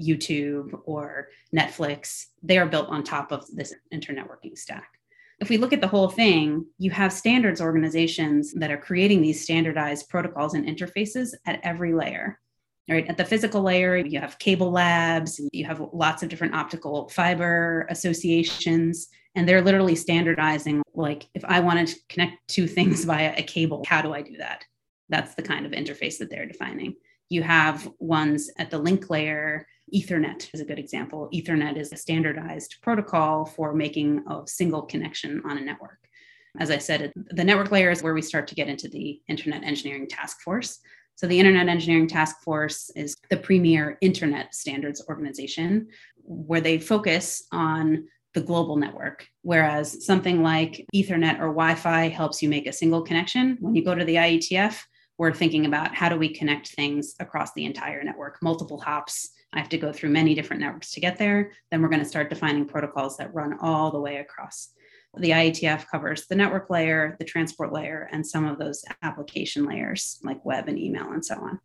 YouTube 0.00 0.78
or 0.84 1.28
Netflix, 1.54 2.26
they 2.42 2.58
are 2.58 2.66
built 2.66 2.88
on 2.88 3.02
top 3.02 3.32
of 3.32 3.46
this 3.54 3.74
internetworking 3.92 4.56
stack. 4.56 4.96
If 5.38 5.50
we 5.50 5.58
look 5.58 5.72
at 5.72 5.82
the 5.82 5.88
whole 5.88 6.08
thing, 6.08 6.64
you 6.78 6.90
have 6.92 7.12
standards 7.12 7.60
organizations 7.60 8.54
that 8.54 8.70
are 8.70 8.78
creating 8.78 9.20
these 9.20 9.42
standardized 9.42 10.08
protocols 10.08 10.54
and 10.54 10.66
interfaces 10.66 11.34
at 11.46 11.60
every 11.62 11.92
layer. 11.92 12.40
Right 12.88 13.06
at 13.08 13.16
the 13.16 13.24
physical 13.24 13.62
layer, 13.62 13.96
you 13.96 14.20
have 14.20 14.38
cable 14.38 14.70
labs, 14.70 15.40
you 15.52 15.64
have 15.64 15.82
lots 15.92 16.22
of 16.22 16.28
different 16.28 16.54
optical 16.54 17.08
fiber 17.08 17.86
associations, 17.90 19.08
and 19.34 19.46
they're 19.46 19.60
literally 19.60 19.96
standardizing. 19.96 20.82
Like, 20.94 21.28
if 21.34 21.44
I 21.44 21.60
want 21.60 21.86
to 21.86 21.96
connect 22.08 22.48
two 22.48 22.66
things 22.66 23.04
via 23.04 23.34
a 23.36 23.42
cable, 23.42 23.84
how 23.86 24.02
do 24.02 24.14
I 24.14 24.22
do 24.22 24.36
that? 24.38 24.64
That's 25.08 25.34
the 25.34 25.42
kind 25.42 25.66
of 25.66 25.72
interface 25.72 26.18
that 26.18 26.30
they're 26.30 26.46
defining. 26.46 26.94
You 27.28 27.42
have 27.42 27.90
ones 27.98 28.50
at 28.56 28.70
the 28.70 28.78
link 28.78 29.10
layer 29.10 29.66
Ethernet 29.94 30.48
is 30.52 30.60
a 30.60 30.64
good 30.64 30.78
example. 30.78 31.28
Ethernet 31.32 31.76
is 31.76 31.92
a 31.92 31.96
standardized 31.96 32.76
protocol 32.82 33.44
for 33.44 33.72
making 33.72 34.24
a 34.28 34.46
single 34.46 34.82
connection 34.82 35.42
on 35.44 35.58
a 35.58 35.60
network. 35.60 35.98
As 36.58 36.70
I 36.70 36.78
said, 36.78 37.12
the 37.14 37.44
network 37.44 37.70
layer 37.70 37.90
is 37.90 38.02
where 38.02 38.14
we 38.14 38.22
start 38.22 38.48
to 38.48 38.54
get 38.54 38.68
into 38.68 38.88
the 38.88 39.20
Internet 39.28 39.62
Engineering 39.62 40.08
Task 40.08 40.40
Force. 40.40 40.78
So, 41.14 41.26
the 41.26 41.38
Internet 41.38 41.68
Engineering 41.68 42.08
Task 42.08 42.42
Force 42.42 42.90
is 42.96 43.16
the 43.30 43.36
premier 43.36 43.98
internet 44.00 44.54
standards 44.54 45.02
organization 45.08 45.88
where 46.16 46.60
they 46.60 46.78
focus 46.78 47.46
on 47.52 48.06
the 48.34 48.40
global 48.40 48.76
network. 48.76 49.26
Whereas 49.42 50.04
something 50.04 50.42
like 50.42 50.84
Ethernet 50.94 51.38
or 51.38 51.48
Wi 51.48 51.74
Fi 51.74 52.08
helps 52.08 52.42
you 52.42 52.48
make 52.48 52.66
a 52.66 52.72
single 52.72 53.02
connection. 53.02 53.56
When 53.60 53.74
you 53.74 53.84
go 53.84 53.94
to 53.94 54.04
the 54.04 54.16
IETF, 54.16 54.82
we're 55.16 55.32
thinking 55.32 55.64
about 55.64 55.94
how 55.94 56.08
do 56.08 56.16
we 56.16 56.34
connect 56.34 56.68
things 56.68 57.14
across 57.18 57.52
the 57.54 57.64
entire 57.64 58.02
network, 58.02 58.42
multiple 58.42 58.78
hops, 58.78 59.30
I 59.52 59.58
have 59.58 59.68
to 59.70 59.78
go 59.78 59.92
through 59.92 60.10
many 60.10 60.34
different 60.34 60.60
networks 60.60 60.92
to 60.92 61.00
get 61.00 61.18
there. 61.18 61.52
Then 61.70 61.82
we're 61.82 61.88
going 61.88 62.02
to 62.02 62.08
start 62.08 62.30
defining 62.30 62.66
protocols 62.66 63.16
that 63.16 63.34
run 63.34 63.58
all 63.60 63.90
the 63.90 64.00
way 64.00 64.16
across. 64.16 64.70
The 65.16 65.30
IETF 65.30 65.86
covers 65.90 66.26
the 66.26 66.34
network 66.34 66.68
layer, 66.68 67.16
the 67.18 67.24
transport 67.24 67.72
layer, 67.72 68.08
and 68.12 68.26
some 68.26 68.44
of 68.44 68.58
those 68.58 68.84
application 69.02 69.64
layers 69.64 70.20
like 70.22 70.44
web 70.44 70.68
and 70.68 70.78
email 70.78 71.10
and 71.12 71.24
so 71.24 71.36
on. 71.36 71.58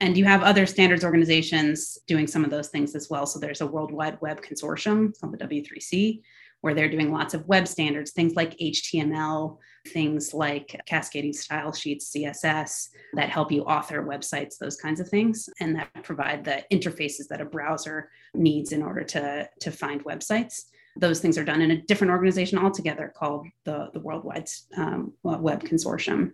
And 0.00 0.18
you 0.18 0.24
have 0.24 0.42
other 0.42 0.66
standards 0.66 1.04
organizations 1.04 1.98
doing 2.08 2.26
some 2.26 2.44
of 2.44 2.50
those 2.50 2.68
things 2.68 2.96
as 2.96 3.08
well. 3.08 3.26
So 3.26 3.38
there's 3.38 3.60
a 3.60 3.66
World 3.66 3.92
Wide 3.92 4.20
Web 4.20 4.42
Consortium 4.42 5.18
called 5.18 5.38
the 5.38 5.46
W3C, 5.46 6.20
where 6.64 6.72
they're 6.72 6.88
doing 6.88 7.12
lots 7.12 7.34
of 7.34 7.46
web 7.46 7.68
standards, 7.68 8.12
things 8.12 8.36
like 8.36 8.56
HTML, 8.56 9.58
things 9.88 10.32
like 10.32 10.80
cascading 10.86 11.34
style 11.34 11.74
sheets, 11.74 12.10
CSS, 12.10 12.88
that 13.12 13.28
help 13.28 13.52
you 13.52 13.64
author 13.64 14.02
websites, 14.02 14.56
those 14.56 14.78
kinds 14.78 14.98
of 14.98 15.06
things, 15.06 15.46
and 15.60 15.76
that 15.76 15.90
provide 16.02 16.42
the 16.42 16.64
interfaces 16.72 17.28
that 17.28 17.42
a 17.42 17.44
browser 17.44 18.08
needs 18.32 18.72
in 18.72 18.82
order 18.82 19.04
to, 19.04 19.46
to 19.60 19.70
find 19.70 20.02
websites. 20.06 20.62
Those 20.96 21.20
things 21.20 21.36
are 21.36 21.44
done 21.44 21.60
in 21.60 21.72
a 21.72 21.82
different 21.82 22.12
organization 22.12 22.58
altogether 22.58 23.12
called 23.14 23.46
the, 23.64 23.90
the 23.92 24.00
Worldwide 24.00 24.48
um, 24.78 25.12
Web 25.22 25.64
Consortium. 25.64 26.32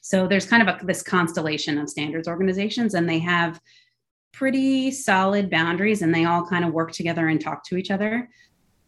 So 0.00 0.26
there's 0.26 0.46
kind 0.46 0.68
of 0.68 0.82
a, 0.82 0.84
this 0.84 1.04
constellation 1.04 1.78
of 1.78 1.88
standards 1.88 2.26
organizations, 2.26 2.94
and 2.94 3.08
they 3.08 3.20
have 3.20 3.60
pretty 4.32 4.90
solid 4.90 5.50
boundaries 5.50 6.02
and 6.02 6.12
they 6.12 6.24
all 6.24 6.44
kind 6.44 6.64
of 6.64 6.72
work 6.72 6.90
together 6.90 7.28
and 7.28 7.40
talk 7.40 7.64
to 7.64 7.76
each 7.76 7.90
other 7.92 8.28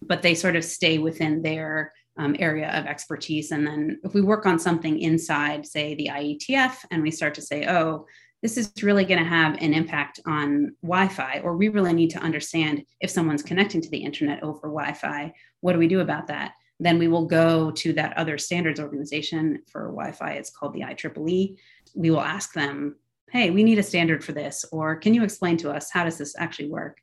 but 0.02 0.22
they 0.22 0.34
sort 0.34 0.56
of 0.56 0.64
stay 0.64 0.98
within 0.98 1.42
their 1.42 1.92
um, 2.18 2.34
area 2.38 2.70
of 2.76 2.86
expertise. 2.86 3.52
And 3.52 3.66
then 3.66 4.00
if 4.02 4.12
we 4.12 4.20
work 4.20 4.44
on 4.44 4.58
something 4.58 4.98
inside, 5.00 5.66
say, 5.66 5.94
the 5.94 6.10
IETF, 6.12 6.84
and 6.90 7.02
we 7.02 7.10
start 7.10 7.34
to 7.34 7.42
say, 7.42 7.66
oh, 7.68 8.06
this 8.42 8.56
is 8.56 8.72
really 8.82 9.04
going 9.04 9.22
to 9.22 9.28
have 9.28 9.56
an 9.60 9.74
impact 9.74 10.20
on 10.26 10.74
Wi 10.82 11.08
Fi, 11.08 11.40
or 11.40 11.56
we 11.56 11.68
really 11.68 11.92
need 11.92 12.10
to 12.10 12.20
understand 12.20 12.84
if 13.00 13.10
someone's 13.10 13.42
connecting 13.42 13.80
to 13.80 13.90
the 13.90 13.98
internet 13.98 14.42
over 14.42 14.68
Wi 14.68 14.92
Fi, 14.92 15.32
what 15.60 15.72
do 15.72 15.78
we 15.78 15.88
do 15.88 16.00
about 16.00 16.28
that? 16.28 16.52
Then 16.80 16.98
we 16.98 17.08
will 17.08 17.26
go 17.26 17.72
to 17.72 17.92
that 17.94 18.16
other 18.16 18.38
standards 18.38 18.78
organization 18.78 19.62
for 19.66 19.88
Wi 19.88 20.12
Fi. 20.12 20.32
It's 20.34 20.50
called 20.50 20.74
the 20.74 20.82
IEEE. 20.82 21.56
We 21.94 22.10
will 22.10 22.20
ask 22.20 22.52
them, 22.52 22.96
hey, 23.30 23.50
we 23.50 23.64
need 23.64 23.78
a 23.78 23.82
standard 23.82 24.24
for 24.24 24.32
this, 24.32 24.64
or 24.70 24.96
can 24.96 25.14
you 25.14 25.24
explain 25.24 25.56
to 25.58 25.70
us 25.70 25.90
how 25.90 26.04
does 26.04 26.18
this 26.18 26.34
actually 26.38 26.68
work? 26.68 26.98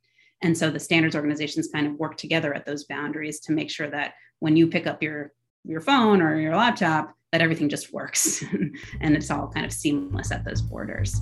And 0.46 0.56
so 0.56 0.70
the 0.70 0.80
standards 0.80 1.16
organizations 1.16 1.70
kind 1.70 1.88
of 1.88 1.94
work 1.94 2.18
together 2.18 2.54
at 2.54 2.68
those 2.68 2.84
boundaries 2.84 3.40
to 3.42 3.52
make 3.52 3.72
sure 3.72 3.90
that 3.90 4.14
when 4.38 4.56
you 4.56 4.68
pick 4.68 4.86
up 4.86 5.02
your 5.02 5.32
your 5.64 5.82
phone 5.82 6.22
or 6.22 6.40
your 6.40 6.56
laptop, 6.56 7.16
that 7.32 7.42
everything 7.42 7.68
just 7.68 7.92
works 7.92 8.44
and 9.02 9.16
it's 9.16 9.32
all 9.32 9.48
kind 9.48 9.66
of 9.66 9.74
seamless 9.74 10.32
at 10.32 10.46
those 10.46 10.62
borders. 10.62 11.20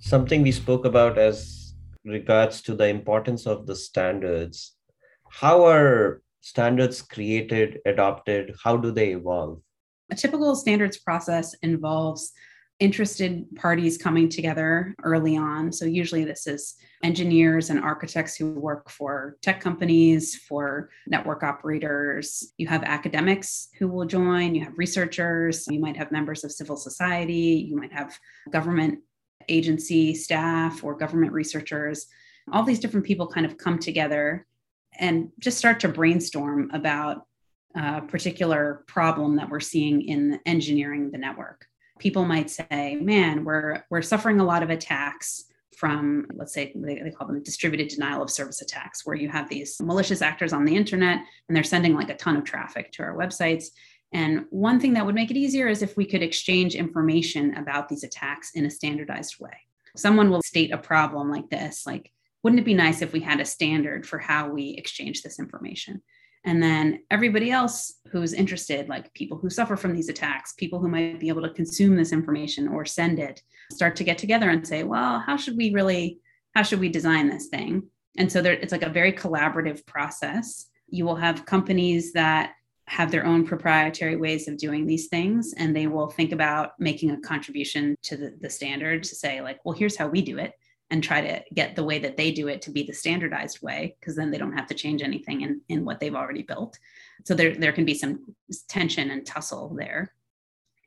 Something 0.00 0.42
we 0.42 0.50
spoke 0.50 0.84
about 0.84 1.18
as 1.18 1.74
regards 2.04 2.60
to 2.62 2.74
the 2.74 2.88
importance 2.88 3.46
of 3.46 3.68
the 3.68 3.76
standards. 3.76 4.74
How 5.30 5.64
are 5.64 6.22
standards 6.40 7.02
created, 7.02 7.78
adopted? 7.86 8.56
How 8.64 8.76
do 8.76 8.90
they 8.90 9.12
evolve? 9.12 9.60
A 10.12 10.14
typical 10.14 10.54
standards 10.54 10.98
process 10.98 11.54
involves 11.62 12.32
interested 12.80 13.46
parties 13.56 13.96
coming 13.96 14.28
together 14.28 14.94
early 15.02 15.38
on. 15.38 15.72
So, 15.72 15.86
usually, 15.86 16.22
this 16.22 16.46
is 16.46 16.74
engineers 17.02 17.70
and 17.70 17.80
architects 17.80 18.36
who 18.36 18.52
work 18.52 18.90
for 18.90 19.38
tech 19.40 19.62
companies, 19.62 20.36
for 20.36 20.90
network 21.06 21.42
operators. 21.42 22.52
You 22.58 22.66
have 22.66 22.82
academics 22.82 23.70
who 23.78 23.88
will 23.88 24.04
join, 24.04 24.54
you 24.54 24.62
have 24.62 24.76
researchers, 24.76 25.66
you 25.70 25.80
might 25.80 25.96
have 25.96 26.12
members 26.12 26.44
of 26.44 26.52
civil 26.52 26.76
society, 26.76 27.66
you 27.66 27.74
might 27.74 27.94
have 27.94 28.14
government 28.50 28.98
agency 29.48 30.14
staff 30.14 30.84
or 30.84 30.94
government 30.94 31.32
researchers. 31.32 32.06
All 32.52 32.64
these 32.64 32.80
different 32.80 33.06
people 33.06 33.28
kind 33.28 33.46
of 33.46 33.56
come 33.56 33.78
together 33.78 34.46
and 34.98 35.30
just 35.38 35.56
start 35.56 35.80
to 35.80 35.88
brainstorm 35.88 36.70
about 36.74 37.22
a 37.74 38.02
particular 38.02 38.84
problem 38.86 39.36
that 39.36 39.48
we're 39.48 39.60
seeing 39.60 40.02
in 40.02 40.40
engineering 40.46 41.10
the 41.10 41.18
network. 41.18 41.66
People 41.98 42.24
might 42.24 42.50
say, 42.50 42.98
man, 43.00 43.44
we're, 43.44 43.84
we're 43.90 44.02
suffering 44.02 44.40
a 44.40 44.44
lot 44.44 44.62
of 44.62 44.70
attacks 44.70 45.44
from, 45.76 46.26
let's 46.34 46.52
say, 46.54 46.72
they, 46.74 47.00
they 47.00 47.10
call 47.10 47.26
them 47.26 47.42
distributed 47.42 47.88
denial 47.88 48.22
of 48.22 48.30
service 48.30 48.62
attacks, 48.62 49.04
where 49.04 49.16
you 49.16 49.28
have 49.28 49.48
these 49.48 49.80
malicious 49.80 50.22
actors 50.22 50.52
on 50.52 50.64
the 50.64 50.76
internet 50.76 51.18
and 51.48 51.56
they're 51.56 51.64
sending 51.64 51.94
like 51.94 52.10
a 52.10 52.16
ton 52.16 52.36
of 52.36 52.44
traffic 52.44 52.92
to 52.92 53.02
our 53.02 53.16
websites. 53.16 53.66
And 54.12 54.44
one 54.50 54.78
thing 54.78 54.92
that 54.94 55.06
would 55.06 55.14
make 55.14 55.30
it 55.30 55.36
easier 55.36 55.68
is 55.68 55.82
if 55.82 55.96
we 55.96 56.04
could 56.04 56.22
exchange 56.22 56.74
information 56.74 57.56
about 57.56 57.88
these 57.88 58.04
attacks 58.04 58.50
in 58.54 58.66
a 58.66 58.70
standardized 58.70 59.40
way. 59.40 59.56
Someone 59.96 60.30
will 60.30 60.42
state 60.42 60.72
a 60.72 60.78
problem 60.78 61.30
like 61.30 61.48
this, 61.50 61.86
like, 61.86 62.12
wouldn't 62.42 62.60
it 62.60 62.64
be 62.64 62.74
nice 62.74 63.02
if 63.02 63.12
we 63.12 63.20
had 63.20 63.40
a 63.40 63.44
standard 63.44 64.06
for 64.06 64.18
how 64.18 64.48
we 64.48 64.70
exchange 64.70 65.22
this 65.22 65.38
information? 65.38 66.02
And 66.44 66.62
then 66.62 67.04
everybody 67.10 67.50
else 67.50 68.00
who's 68.10 68.32
interested, 68.32 68.88
like 68.88 69.12
people 69.14 69.38
who 69.38 69.48
suffer 69.48 69.76
from 69.76 69.94
these 69.94 70.08
attacks, 70.08 70.54
people 70.54 70.80
who 70.80 70.88
might 70.88 71.20
be 71.20 71.28
able 71.28 71.42
to 71.42 71.52
consume 71.52 71.96
this 71.96 72.12
information 72.12 72.68
or 72.68 72.84
send 72.84 73.18
it, 73.18 73.42
start 73.70 73.94
to 73.96 74.04
get 74.04 74.18
together 74.18 74.50
and 74.50 74.66
say, 74.66 74.82
well, 74.82 75.20
how 75.20 75.36
should 75.36 75.56
we 75.56 75.72
really, 75.72 76.18
how 76.54 76.62
should 76.62 76.80
we 76.80 76.88
design 76.88 77.28
this 77.28 77.46
thing? 77.46 77.84
And 78.18 78.30
so 78.30 78.42
there, 78.42 78.54
it's 78.54 78.72
like 78.72 78.82
a 78.82 78.90
very 78.90 79.12
collaborative 79.12 79.86
process. 79.86 80.68
You 80.88 81.04
will 81.04 81.16
have 81.16 81.46
companies 81.46 82.12
that 82.12 82.54
have 82.88 83.10
their 83.10 83.24
own 83.24 83.46
proprietary 83.46 84.16
ways 84.16 84.48
of 84.48 84.58
doing 84.58 84.86
these 84.86 85.06
things, 85.06 85.54
and 85.56 85.74
they 85.74 85.86
will 85.86 86.10
think 86.10 86.32
about 86.32 86.72
making 86.78 87.12
a 87.12 87.20
contribution 87.20 87.96
to 88.02 88.16
the, 88.16 88.36
the 88.40 88.50
standard 88.50 89.04
to 89.04 89.14
say, 89.14 89.40
like, 89.40 89.60
well, 89.64 89.74
here's 89.74 89.96
how 89.96 90.08
we 90.08 90.20
do 90.20 90.38
it 90.38 90.52
and 90.92 91.02
try 91.02 91.22
to 91.22 91.42
get 91.54 91.74
the 91.74 91.82
way 91.82 91.98
that 91.98 92.18
they 92.18 92.30
do 92.30 92.48
it 92.48 92.60
to 92.60 92.70
be 92.70 92.82
the 92.82 92.92
standardized 92.92 93.62
way 93.62 93.96
because 93.98 94.14
then 94.14 94.30
they 94.30 94.36
don't 94.36 94.52
have 94.52 94.66
to 94.66 94.74
change 94.74 95.02
anything 95.02 95.40
in, 95.40 95.60
in 95.70 95.86
what 95.86 95.98
they've 95.98 96.14
already 96.14 96.42
built. 96.42 96.78
So 97.24 97.34
there, 97.34 97.54
there 97.54 97.72
can 97.72 97.86
be 97.86 97.94
some 97.94 98.20
tension 98.68 99.10
and 99.10 99.24
tussle 99.26 99.74
there. 99.74 100.12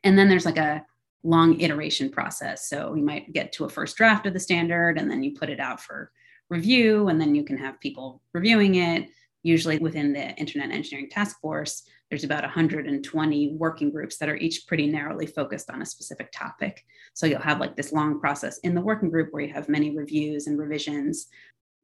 And 0.04 0.16
then 0.16 0.28
there's 0.28 0.46
like 0.46 0.58
a 0.58 0.86
long 1.24 1.60
iteration 1.60 2.08
process. 2.08 2.68
So 2.68 2.94
you 2.94 3.02
might 3.02 3.32
get 3.32 3.50
to 3.54 3.64
a 3.64 3.68
first 3.68 3.96
draft 3.96 4.26
of 4.26 4.32
the 4.32 4.38
standard 4.38 4.96
and 4.96 5.10
then 5.10 5.24
you 5.24 5.34
put 5.34 5.50
it 5.50 5.58
out 5.58 5.80
for 5.80 6.12
review 6.48 7.08
and 7.08 7.20
then 7.20 7.34
you 7.34 7.42
can 7.42 7.58
have 7.58 7.80
people 7.80 8.22
reviewing 8.32 8.76
it 8.76 9.08
Usually 9.46 9.78
within 9.78 10.12
the 10.12 10.34
Internet 10.34 10.72
Engineering 10.72 11.08
Task 11.08 11.40
Force, 11.40 11.84
there's 12.10 12.24
about 12.24 12.42
120 12.42 13.54
working 13.54 13.92
groups 13.92 14.18
that 14.18 14.28
are 14.28 14.34
each 14.34 14.66
pretty 14.66 14.88
narrowly 14.88 15.24
focused 15.24 15.70
on 15.70 15.82
a 15.82 15.86
specific 15.86 16.32
topic. 16.32 16.84
So 17.14 17.26
you'll 17.26 17.38
have 17.38 17.60
like 17.60 17.76
this 17.76 17.92
long 17.92 18.18
process 18.18 18.58
in 18.64 18.74
the 18.74 18.80
working 18.80 19.08
group 19.08 19.28
where 19.30 19.44
you 19.44 19.54
have 19.54 19.68
many 19.68 19.96
reviews 19.96 20.48
and 20.48 20.58
revisions. 20.58 21.28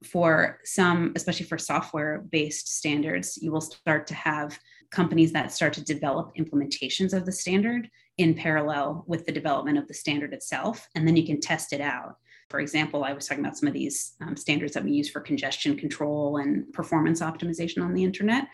For 0.03 0.59
some, 0.65 1.13
especially 1.15 1.45
for 1.45 1.57
software 1.57 2.25
based 2.29 2.67
standards, 2.67 3.39
you 3.41 3.53
will 3.53 3.61
start 3.61 4.07
to 4.07 4.13
have 4.13 4.59
companies 4.91 5.31
that 5.31 5.53
start 5.53 5.71
to 5.75 5.85
develop 5.85 6.35
implementations 6.35 7.13
of 7.13 7.25
the 7.25 7.31
standard 7.31 7.89
in 8.17 8.35
parallel 8.35 9.05
with 9.07 9.25
the 9.25 9.31
development 9.31 9.77
of 9.77 9.87
the 9.87 9.93
standard 9.93 10.33
itself. 10.33 10.85
And 10.95 11.07
then 11.07 11.15
you 11.15 11.25
can 11.25 11.39
test 11.39 11.71
it 11.71 11.79
out. 11.79 12.17
For 12.53 12.59
example, 12.59 13.03
I 13.03 13.13
was 13.13 13.25
talking 13.25 13.43
about 13.43 13.57
some 13.57 13.65
of 13.65 13.73
these 13.73 14.13
um, 14.21 14.37
standards 14.37 14.73
that 14.73 14.83
we 14.83 14.91
use 14.91 15.09
for 15.09 15.19
congestion 15.21 15.75
control 15.75 16.37
and 16.37 16.71
performance 16.71 17.19
optimization 17.19 17.81
on 17.83 17.95
the 17.95 18.03
internet. 18.03 18.45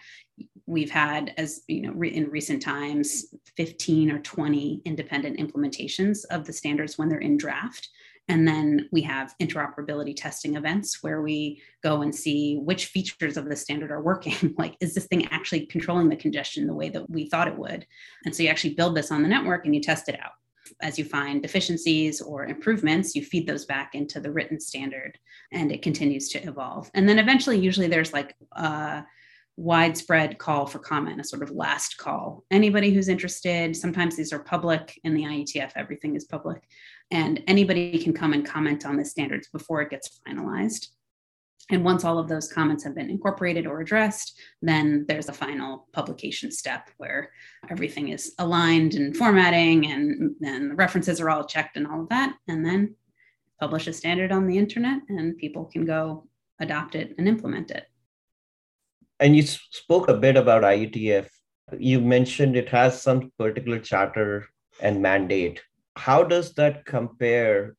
We've 0.66 0.90
had, 0.90 1.34
as 1.36 1.64
you 1.68 1.82
know, 1.82 1.92
re- 1.92 2.16
in 2.16 2.30
recent 2.30 2.62
times, 2.62 3.36
15 3.58 4.10
or 4.10 4.20
20 4.20 4.84
independent 4.86 5.38
implementations 5.38 6.20
of 6.32 6.46
the 6.46 6.54
standards 6.54 6.98
when 6.98 7.10
they're 7.10 7.20
in 7.20 7.36
draft. 7.36 7.90
And 8.30 8.48
then 8.48 8.88
we 8.94 9.02
have 9.02 9.36
interoperability 9.42 10.16
testing 10.16 10.56
events 10.56 11.04
where 11.04 11.22
we 11.22 11.62
go 11.84 12.02
and 12.02 12.16
see 12.16 12.56
which 12.64 12.86
features 12.86 13.36
of 13.36 13.50
the 13.50 13.56
standard 13.58 13.92
are 13.92 14.02
working. 14.02 14.56
like, 14.58 14.78
is 14.80 14.96
this 14.96 15.08
thing 15.08 15.28
actually 15.30 15.66
controlling 15.66 16.08
the 16.08 16.16
congestion 16.16 16.68
the 16.68 16.74
way 16.74 16.88
that 16.88 17.10
we 17.10 17.28
thought 17.28 17.50
it 17.50 17.58
would? 17.58 17.86
And 18.24 18.34
so 18.34 18.44
you 18.44 18.48
actually 18.50 18.76
build 18.76 18.96
this 18.96 19.12
on 19.12 19.24
the 19.24 19.28
network 19.28 19.66
and 19.66 19.76
you 19.76 19.82
test 19.82 20.08
it 20.08 20.18
out 20.22 20.39
as 20.82 20.98
you 20.98 21.06
find 21.06 21.42
deficiencies 21.42 22.22
or 22.22 22.46
improvements, 22.46 23.16
you 23.16 23.24
feed 23.24 23.48
those 23.48 23.66
back 23.66 23.96
into 23.96 24.20
the 24.20 24.32
written 24.32 24.60
standard 24.60 25.18
and 25.52 25.72
it 25.72 25.82
continues 25.82 26.30
to 26.30 26.40
evolve. 26.48 26.90
And 26.94 27.08
then 27.08 27.20
eventually, 27.20 27.60
usually 27.60 27.88
there's 27.88 28.14
like 28.14 28.36
a 28.54 29.04
widespread 29.58 30.38
call 30.38 30.66
for 30.66 30.80
comment, 30.80 31.20
a 31.20 31.24
sort 31.24 31.44
of 31.44 31.52
last 31.52 31.98
call. 31.98 32.46
Anybody 32.50 32.94
who's 32.94 33.10
interested, 33.10 33.76
sometimes 33.76 34.16
these 34.16 34.32
are 34.32 34.40
public 34.40 35.00
in 35.04 35.14
the 35.14 35.24
IETF, 35.24 35.72
everything 35.76 36.16
is 36.16 36.24
public, 36.24 36.64
and 37.12 37.44
anybody 37.46 38.00
can 38.02 38.14
come 38.14 38.34
and 38.34 38.46
comment 38.46 38.86
on 38.86 38.96
the 38.96 39.04
standards 39.04 39.50
before 39.50 39.82
it 39.82 39.90
gets 39.90 40.22
finalized. 40.28 40.88
And 41.72 41.84
once 41.84 42.04
all 42.04 42.18
of 42.18 42.28
those 42.28 42.52
comments 42.52 42.84
have 42.84 42.96
been 42.96 43.10
incorporated 43.10 43.68
or 43.68 43.80
addressed, 43.80 44.40
then 44.62 45.06
there's 45.08 45.30
a 45.30 45.34
final 45.34 45.88
publication 45.94 46.52
step 46.52 46.90
where 46.98 47.32
everything 47.70 48.10
is 48.10 48.34
aligned 48.40 48.96
and 48.96 49.16
formatting 49.16 49.86
and 49.92 50.36
then 50.40 50.70
the 50.70 50.76
references 50.76 51.22
are 51.22 51.30
all 51.30 51.46
checked 51.46 51.78
and 51.78 51.86
all 51.86 52.02
of 52.02 52.10
that. 52.10 52.36
And 52.48 52.66
then 52.66 52.96
publish 53.60 53.88
a 53.88 53.94
standard 53.94 54.32
on 54.32 54.48
the 54.48 54.58
internet 54.58 55.02
and 55.10 55.38
people 55.38 55.66
can 55.66 55.86
go 55.86 56.28
adopt 56.60 56.96
it 56.96 57.14
and 57.18 57.28
implement 57.28 57.70
it. 57.70 57.86
And 59.20 59.36
you 59.36 59.44
spoke 59.44 60.08
a 60.08 60.18
bit 60.18 60.38
about 60.38 60.64
IETF. 60.64 61.28
You 61.78 62.02
mentioned 62.02 62.56
it 62.56 62.70
has 62.70 63.02
some 63.02 63.32
particular 63.38 63.80
charter 63.80 64.48
and 64.82 65.02
mandate. 65.02 65.62
How 65.96 66.24
does 66.24 66.54
that 66.54 66.86
compare 66.86 67.76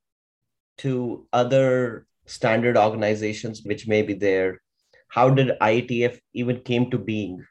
to 0.78 1.26
other 1.32 2.06
standard 2.30 2.76
organizations 2.76 3.62
which 3.64 3.88
may 3.88 4.02
be 4.02 4.14
there. 4.14 4.60
How 5.08 5.28
did 5.28 5.58
ietf 5.60 6.20
even 6.32 6.60
came 6.60 6.90
to 6.90 6.98
being? 6.98 7.44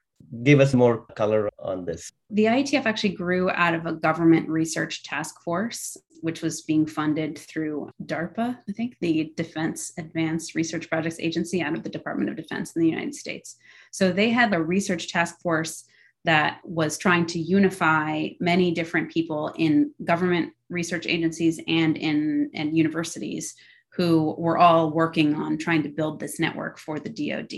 Give 0.43 0.59
us 0.59 0.73
more 0.73 1.05
color 1.15 1.49
on 1.59 1.85
this. 1.85 2.11
The 2.29 2.45
ietf 2.45 2.85
actually 2.85 3.15
grew 3.15 3.49
out 3.49 3.73
of 3.73 3.85
a 3.85 3.93
government 3.93 4.47
research 4.47 5.03
task 5.03 5.41
force 5.43 5.97
which 6.21 6.41
was 6.41 6.63
being 6.63 6.85
funded 6.85 7.37
through 7.37 7.89
darpa 8.03 8.57
i 8.67 8.71
think 8.73 8.93
the 8.99 9.31
defense 9.37 9.93
advanced 9.97 10.53
research 10.53 10.89
projects 10.89 11.17
agency 11.17 11.61
out 11.61 11.73
of 11.73 11.81
the 11.81 11.89
department 11.89 12.29
of 12.29 12.35
defense 12.35 12.75
in 12.75 12.81
the 12.81 12.89
united 12.89 13.15
states. 13.15 13.57
So 13.91 14.11
they 14.11 14.29
had 14.29 14.53
a 14.53 14.61
research 14.61 15.11
task 15.11 15.41
force 15.41 15.85
that 16.25 16.59
was 16.63 16.97
trying 16.97 17.25
to 17.27 17.39
unify 17.39 18.27
many 18.39 18.71
different 18.71 19.09
people 19.09 19.53
in 19.55 19.91
government 20.03 20.51
research 20.69 21.07
agencies 21.07 21.59
and 21.67 21.97
in 21.97 22.51
and 22.53 22.77
universities 22.77 23.55
who 23.99 24.33
were 24.37 24.57
all 24.57 24.91
working 24.91 25.35
on 25.35 25.57
trying 25.57 25.83
to 25.83 25.89
build 25.89 26.21
this 26.21 26.39
network 26.39 26.79
for 26.79 27.01
the 27.01 27.09
DoD. 27.09 27.53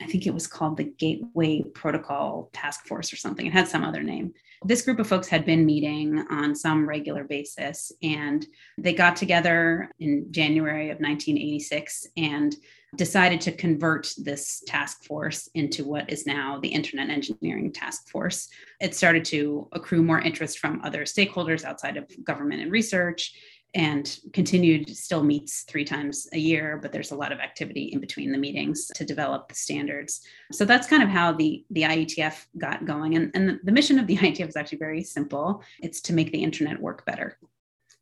I 0.00 0.06
think 0.06 0.24
it 0.24 0.32
was 0.32 0.46
called 0.46 0.76
the 0.76 0.84
Gateway 0.84 1.64
Protocol 1.74 2.48
Task 2.52 2.86
Force 2.86 3.12
or 3.12 3.16
something. 3.16 3.44
It 3.44 3.52
had 3.52 3.66
some 3.66 3.82
other 3.82 4.00
name. 4.00 4.32
This 4.64 4.82
group 4.82 5.00
of 5.00 5.08
folks 5.08 5.26
had 5.26 5.44
been 5.44 5.66
meeting 5.66 6.24
on 6.30 6.54
some 6.54 6.88
regular 6.88 7.24
basis, 7.24 7.90
and 8.04 8.46
they 8.78 8.92
got 8.92 9.16
together 9.16 9.90
in 9.98 10.28
January 10.30 10.90
of 10.90 11.00
1986 11.00 12.06
and 12.16 12.54
decided 12.94 13.40
to 13.40 13.52
convert 13.52 14.12
this 14.16 14.62
task 14.68 15.02
force 15.02 15.48
into 15.54 15.84
what 15.84 16.08
is 16.08 16.24
now 16.24 16.60
the 16.60 16.68
Internet 16.68 17.10
Engineering 17.10 17.72
Task 17.72 18.08
Force. 18.08 18.48
It 18.80 18.94
started 18.94 19.24
to 19.26 19.66
accrue 19.72 20.04
more 20.04 20.20
interest 20.20 20.60
from 20.60 20.82
other 20.84 21.02
stakeholders 21.02 21.64
outside 21.64 21.96
of 21.96 22.08
government 22.24 22.62
and 22.62 22.70
research 22.70 23.32
and 23.74 24.18
continued 24.32 24.96
still 24.96 25.22
meets 25.22 25.62
three 25.62 25.84
times 25.84 26.28
a 26.32 26.38
year 26.38 26.78
but 26.82 26.92
there's 26.92 27.12
a 27.12 27.16
lot 27.16 27.30
of 27.32 27.38
activity 27.38 27.84
in 27.92 28.00
between 28.00 28.32
the 28.32 28.38
meetings 28.38 28.90
to 28.94 29.04
develop 29.04 29.48
the 29.48 29.54
standards. 29.54 30.22
So 30.52 30.64
that's 30.64 30.88
kind 30.88 31.02
of 31.02 31.08
how 31.08 31.32
the 31.32 31.64
the 31.70 31.82
ietf 31.82 32.46
got 32.58 32.84
going. 32.84 33.14
And, 33.16 33.30
and 33.34 33.60
the, 33.62 33.72
mission 33.72 33.98
of 33.98 34.06
the 34.06 34.16
ietf 34.18 34.48
is 34.48 34.56
actually 34.56 34.78
very 34.78 35.02
simple. 35.02 35.62
It's 35.80 36.00
to 36.02 36.12
make 36.12 36.32
the 36.32 36.42
internet 36.42 36.80
work 36.80 37.04
better. 37.06 37.38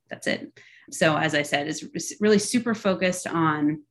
That's 0.09 0.27
it. 0.27 0.59
So 0.91 1.17
as 1.17 1.35
i 1.35 1.43
said 1.43 1.69
is 1.69 2.17
really 2.21 2.39
super 2.39 2.75
focused 2.75 3.27
on 3.27 3.83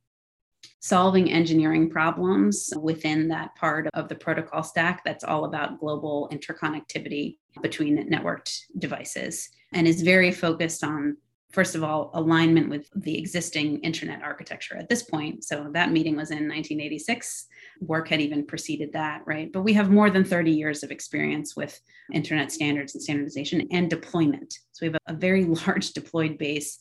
solving 0.80 1.30
engineering 1.30 1.90
problems 1.90 2.72
within 2.80 3.28
that 3.28 3.54
part 3.56 3.88
of 3.94 4.08
the 4.08 4.14
protocol 4.14 4.62
stack 4.62 5.04
that's 5.04 5.24
all 5.24 5.44
about 5.44 5.78
global 5.80 6.28
interconnectivity 6.32 7.36
between 7.62 8.08
networked 8.10 8.62
devices 8.78 9.50
and 9.72 9.86
is 9.86 10.02
very 10.02 10.32
focused 10.32 10.84
on 10.84 11.16
first 11.50 11.74
of 11.74 11.82
all, 11.82 12.10
alignment 12.14 12.68
with 12.68 12.88
the 12.94 13.16
existing 13.16 13.80
internet 13.80 14.22
architecture 14.22 14.76
at 14.76 14.88
this 14.88 15.02
point. 15.02 15.44
So 15.44 15.70
that 15.72 15.92
meeting 15.92 16.14
was 16.14 16.30
in 16.30 16.48
1986. 16.48 17.46
Work 17.80 18.08
had 18.08 18.20
even 18.20 18.44
preceded 18.44 18.92
that, 18.92 19.22
right? 19.24 19.50
But 19.50 19.62
we 19.62 19.72
have 19.72 19.90
more 19.90 20.10
than 20.10 20.24
30 20.24 20.50
years 20.50 20.82
of 20.82 20.90
experience 20.90 21.56
with 21.56 21.80
internet 22.12 22.52
standards 22.52 22.94
and 22.94 23.02
standardization 23.02 23.66
and 23.70 23.88
deployment. 23.88 24.52
So 24.72 24.86
we 24.86 24.92
have 24.92 24.98
a, 25.06 25.18
very 25.18 25.44
large 25.66 25.92
deployed 25.92 26.36
base 26.38 26.78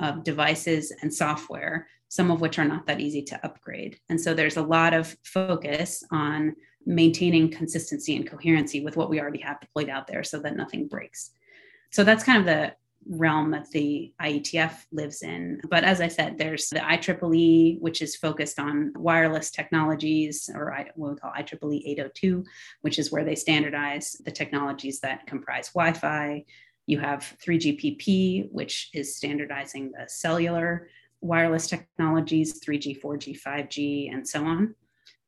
of 0.00 0.22
devices 0.24 0.92
and 1.02 1.12
software, 1.12 1.88
some 2.08 2.30
of 2.30 2.40
which 2.40 2.58
are 2.58 2.64
not 2.64 2.86
that 2.86 3.00
easy 3.00 3.22
to 3.22 3.44
upgrade. 3.44 3.98
And 4.08 4.20
so 4.20 4.32
there's 4.32 4.56
a 4.56 4.62
lot 4.62 4.94
of 4.94 5.16
focus 5.24 6.04
on 6.10 6.54
maintaining 6.86 7.50
consistency 7.50 8.14
and 8.14 8.28
coherency 8.28 8.84
with 8.84 8.96
what 8.96 9.10
we 9.10 9.20
already 9.20 9.40
have 9.40 9.60
deployed 9.60 9.88
out 9.88 10.06
there 10.06 10.22
so 10.22 10.38
that 10.40 10.56
nothing 10.56 10.86
breaks. 10.86 11.30
So 11.90 12.04
that's 12.04 12.24
kind 12.24 12.38
of 12.38 12.46
the 12.46 12.74
realm 13.08 13.50
that 13.50 13.70
the 13.70 14.12
IETF 14.20 14.86
lives 14.92 15.22
in. 15.22 15.60
But 15.68 15.84
as 15.84 16.00
I 16.00 16.08
said, 16.08 16.38
there's 16.38 16.68
the 16.68 16.80
IEEE, 16.80 17.80
which 17.80 18.02
is 18.02 18.16
focused 18.16 18.58
on 18.58 18.92
wireless 18.96 19.50
technologies, 19.50 20.50
or 20.54 20.76
what 20.96 21.12
we 21.12 21.16
call 21.16 21.32
IEEE 21.32 21.82
802, 21.86 22.44
which 22.82 22.98
is 22.98 23.12
where 23.12 23.24
they 23.24 23.34
standardize 23.34 24.20
the 24.24 24.30
technologies 24.30 25.00
that 25.00 25.26
comprise 25.26 25.68
Wi 25.70 25.92
Fi. 25.92 26.44
You 26.86 26.98
have 27.00 27.36
3GPP, 27.44 28.50
which 28.50 28.90
is 28.92 29.16
standardizing 29.16 29.92
the 29.92 30.06
cellular 30.08 30.88
wireless 31.20 31.66
technologies, 31.66 32.60
3G, 32.60 33.00
4G, 33.00 33.40
5G, 33.40 34.12
and 34.12 34.28
so 34.28 34.44
on. 34.44 34.74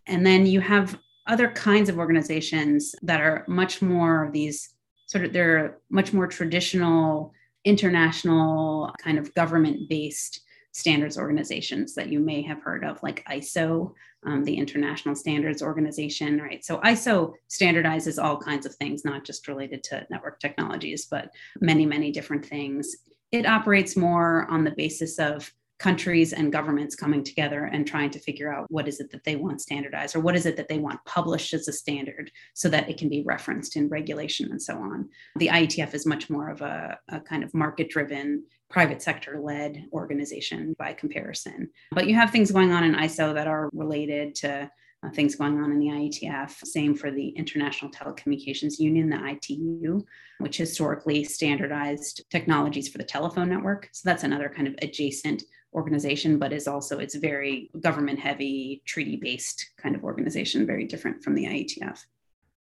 And 0.06 0.24
then 0.24 0.46
you 0.46 0.60
have 0.60 0.98
other 1.26 1.50
kinds 1.50 1.88
of 1.88 1.98
organizations 1.98 2.94
that 3.02 3.20
are 3.20 3.44
much 3.48 3.82
more 3.82 4.24
of 4.24 4.32
these 4.32 4.74
sort 5.06 5.24
of, 5.24 5.32
they're 5.32 5.78
much 5.90 6.12
more 6.12 6.26
traditional 6.26 7.32
international 7.66 8.94
kind 9.02 9.18
of 9.18 9.34
government 9.34 9.88
based 9.88 10.40
standards 10.72 11.18
organizations 11.18 11.94
that 11.94 12.08
you 12.08 12.20
may 12.20 12.42
have 12.42 12.62
heard 12.62 12.84
of, 12.84 13.02
like 13.02 13.24
ISO, 13.30 13.92
um, 14.26 14.44
the 14.44 14.54
International 14.54 15.14
Standards 15.14 15.62
Organization, 15.62 16.40
right? 16.40 16.64
So 16.64 16.78
ISO 16.78 17.32
standardizes 17.50 18.22
all 18.22 18.38
kinds 18.38 18.66
of 18.66 18.74
things, 18.74 19.04
not 19.04 19.24
just 19.24 19.48
related 19.48 19.82
to 19.84 20.06
network 20.10 20.38
technologies, 20.38 21.06
but 21.06 21.30
many, 21.60 21.86
many 21.86 22.12
different 22.12 22.44
things. 22.44 22.94
It 23.32 23.46
operates 23.46 23.96
more 23.96 24.46
on 24.50 24.64
the 24.64 24.74
basis 24.76 25.18
of 25.18 25.50
countries 25.78 26.32
and 26.32 26.52
governments 26.52 26.94
coming 26.94 27.22
together 27.22 27.64
and 27.64 27.86
trying 27.86 28.10
to 28.10 28.18
figure 28.18 28.52
out 28.52 28.66
what 28.70 28.88
is 28.88 29.00
it 29.00 29.10
that 29.10 29.24
they 29.24 29.36
want 29.36 29.60
standardized 29.60 30.16
or 30.16 30.20
what 30.20 30.34
is 30.34 30.46
it 30.46 30.56
that 30.56 30.68
they 30.68 30.78
want 30.78 31.04
published 31.04 31.52
as 31.52 31.68
a 31.68 31.72
standard 31.72 32.30
so 32.54 32.68
that 32.68 32.88
it 32.88 32.96
can 32.96 33.08
be 33.08 33.22
referenced 33.26 33.76
in 33.76 33.88
regulation 33.88 34.50
and 34.50 34.60
so 34.60 34.74
on. 34.76 35.08
The 35.36 35.48
IETF 35.48 35.92
is 35.92 36.06
much 36.06 36.30
more 36.30 36.48
of 36.48 36.62
a, 36.62 36.98
a 37.08 37.20
kind 37.20 37.44
of 37.44 37.52
market 37.52 37.90
driven, 37.90 38.44
private 38.70 39.02
sector 39.02 39.38
led 39.38 39.84
organization 39.92 40.74
by 40.78 40.94
comparison. 40.94 41.68
But 41.92 42.08
you 42.08 42.14
have 42.14 42.30
things 42.30 42.50
going 42.50 42.72
on 42.72 42.84
in 42.84 42.94
ISO 42.94 43.34
that 43.34 43.46
are 43.46 43.68
related 43.72 44.34
to 44.36 44.70
uh, 45.02 45.10
things 45.10 45.36
going 45.36 45.58
on 45.62 45.72
in 45.72 45.78
the 45.78 45.86
IETF. 45.86 46.64
Same 46.64 46.94
for 46.94 47.10
the 47.10 47.28
International 47.30 47.90
Telecommunications 47.90 48.78
Union, 48.78 49.10
the 49.10 49.24
ITU, 49.24 50.02
which 50.38 50.56
historically 50.56 51.22
standardized 51.22 52.24
technologies 52.30 52.88
for 52.88 52.98
the 52.98 53.04
telephone 53.04 53.48
network. 53.48 53.88
So 53.92 54.08
that's 54.08 54.24
another 54.24 54.48
kind 54.48 54.66
of 54.66 54.74
adjacent 54.82 55.42
organization, 55.74 56.38
but 56.38 56.52
is 56.52 56.66
also 56.66 56.98
it's 56.98 57.14
very 57.14 57.70
government 57.80 58.18
heavy, 58.18 58.82
treaty 58.86 59.16
based 59.16 59.72
kind 59.76 59.94
of 59.94 60.04
organization, 60.04 60.66
very 60.66 60.84
different 60.84 61.22
from 61.22 61.34
the 61.34 61.44
IETF. 61.44 62.04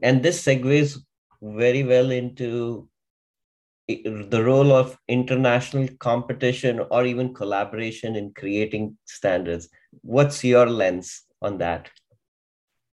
And 0.03 0.23
this 0.23 0.45
segues 0.45 0.99
very 1.41 1.83
well 1.83 2.11
into 2.11 2.89
the 3.89 4.43
role 4.45 4.73
of 4.73 4.97
international 5.09 5.89
competition 5.99 6.81
or 6.91 7.05
even 7.05 7.35
collaboration 7.35 8.17
in 8.17 8.33
creating 8.33 8.97
standards. 9.05 9.69
What's 10.03 10.43
your 10.45 10.67
lens 10.67 11.23
on 11.41 11.59
that? 11.59 11.91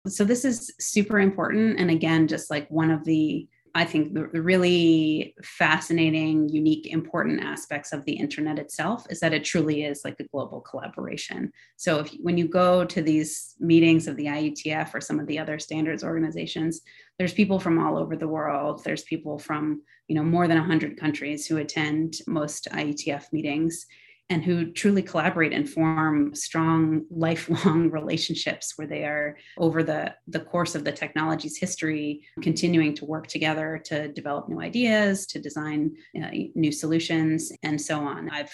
So, 0.07 0.23
this 0.23 0.45
is 0.45 0.73
super 0.79 1.19
important. 1.19 1.79
And 1.79 1.91
again, 1.91 2.27
just 2.27 2.49
like 2.49 2.69
one 2.69 2.91
of 2.91 3.03
the 3.03 3.47
I 3.77 3.85
think 3.85 4.15
the, 4.15 4.25
really 4.25 5.35
fascinating, 5.43 6.49
unique, 6.49 6.87
important 6.87 7.43
aspects 7.43 7.93
of 7.93 8.03
the 8.05 8.13
internet 8.13 8.57
itself 8.57 9.05
is 9.11 9.19
that 9.19 9.33
it 9.33 9.43
truly 9.43 9.83
is 9.83 10.01
like 10.03 10.19
a 10.19 10.23
global 10.23 10.61
collaboration. 10.61 11.51
So 11.75 11.99
if 11.99 12.09
when 12.19 12.39
you 12.39 12.47
go 12.47 12.85
to 12.85 13.01
these 13.03 13.53
meetings 13.59 14.07
of 14.07 14.15
the 14.15 14.25
IETF 14.25 14.95
or 14.95 14.99
some 14.99 15.19
of 15.19 15.27
the 15.27 15.37
other 15.37 15.59
standards 15.59 16.03
organizations, 16.03 16.81
there's 17.19 17.35
people 17.35 17.59
from 17.59 17.77
all 17.77 17.99
over 17.99 18.15
the 18.15 18.27
world. 18.27 18.83
There's 18.83 19.03
people 19.03 19.37
from 19.37 19.83
you 20.07 20.15
know 20.15 20.23
more 20.23 20.47
than 20.47 20.57
100 20.57 20.99
countries 20.99 21.45
who 21.45 21.57
attend 21.57 22.15
most 22.25 22.67
IETF 22.71 23.31
meetings 23.31 23.85
and 24.29 24.43
who 24.43 24.71
truly 24.71 25.01
collaborate 25.01 25.53
and 25.53 25.69
form 25.69 26.35
strong 26.35 27.05
lifelong 27.09 27.89
relationships 27.91 28.73
where 28.75 28.87
they 28.87 29.03
are 29.03 29.37
over 29.57 29.83
the, 29.83 30.13
the 30.27 30.39
course 30.39 30.75
of 30.75 30.83
the 30.83 30.91
technology's 30.91 31.57
history 31.57 32.23
continuing 32.41 32.93
to 32.93 33.05
work 33.05 33.27
together 33.27 33.81
to 33.85 34.09
develop 34.09 34.49
new 34.49 34.59
ideas 34.59 35.25
to 35.27 35.39
design 35.39 35.95
uh, 36.21 36.29
new 36.55 36.71
solutions 36.71 37.51
and 37.63 37.79
so 37.79 37.99
on. 37.99 38.29
I've 38.29 38.53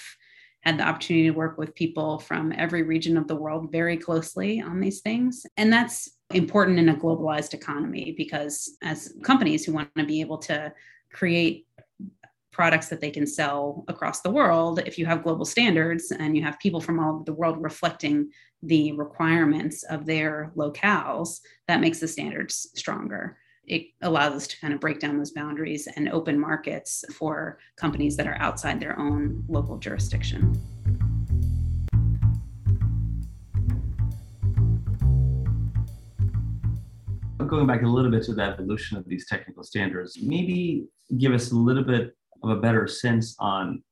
had 0.62 0.78
the 0.78 0.88
opportunity 0.88 1.28
to 1.28 1.34
work 1.34 1.58
with 1.58 1.76
people 1.76 2.20
from 2.20 2.54
every 2.56 2.84
region 2.84 3.18
of 3.18 3.28
the 3.28 3.36
world 3.36 3.72
very 3.72 3.98
closely 3.98 4.62
on 4.62 4.80
these 4.80 5.02
things 5.02 5.46
and 5.58 5.74
that's 5.74 6.18
important 6.34 6.80
in 6.80 6.90
a 6.90 6.96
globalized 6.96 7.54
economy 7.54 8.14
because 8.18 8.78
as 8.82 9.14
companies 9.24 9.66
who 9.66 9.74
want 9.74 9.90
to 9.98 10.06
be 10.06 10.22
able 10.22 10.38
to 10.38 10.72
create 11.12 11.68
products 12.54 12.88
that 12.88 13.02
they 13.02 13.10
can 13.10 13.26
sell 13.26 13.84
across 13.88 14.22
the 14.22 14.30
world 14.30 14.80
if 14.86 14.98
you 14.98 15.06
have 15.06 15.24
global 15.24 15.44
standards 15.44 16.12
and 16.12 16.38
you 16.38 16.44
have 16.44 16.58
people 16.60 16.80
from 16.80 17.00
all 17.00 17.16
over 17.16 17.24
the 17.26 17.34
world 17.34 17.62
reflecting 17.62 18.30
the 18.62 18.94
requirements 18.94 19.84
of 19.84 20.06
their 20.06 20.54
locales 20.56 21.42
that 21.68 21.82
makes 21.82 22.00
the 22.00 22.08
standards 22.08 22.70
stronger. 22.76 23.38
It 23.66 23.88
allows 24.02 24.34
us 24.34 24.48
to 24.48 24.60
kind 24.60 24.74
of 24.74 24.80
break 24.80 25.00
down 25.00 25.18
those 25.18 25.32
boundaries 25.32 25.88
and 25.96 26.10
open 26.10 26.40
markets 26.40 27.04
for 27.14 27.58
companies 27.76 28.16
that 28.18 28.28
are 28.28 28.38
outside 28.40 28.80
their 28.80 28.98
own 29.00 29.44
local 29.48 29.78
jurisdiction. 29.78 30.54
Going 37.48 37.68
back 37.68 37.84
a 37.84 37.88
little 37.88 38.10
bit 38.10 38.24
to 38.24 38.34
the 38.34 38.42
evolution 38.42 38.98
of 38.98 39.08
these 39.08 39.28
technical 39.28 39.64
standards, 39.64 40.18
maybe 40.22 40.88
give 41.18 41.34
us 41.34 41.52
a 41.52 41.56
little 41.56 41.84
bit 41.84 42.16
of 42.44 42.50
a 42.50 42.62
better 42.62 42.88
sense 42.88 43.36
on 43.40 43.84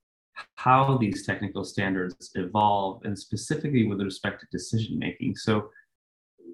how 0.56 0.98
these 0.98 1.26
technical 1.26 1.64
standards 1.64 2.32
evolve 2.36 3.04
and 3.06 3.18
specifically 3.18 3.88
with 3.88 4.02
respect 4.02 4.42
to 4.42 4.48
decision 4.52 4.98
making. 4.98 5.36
So 5.36 5.70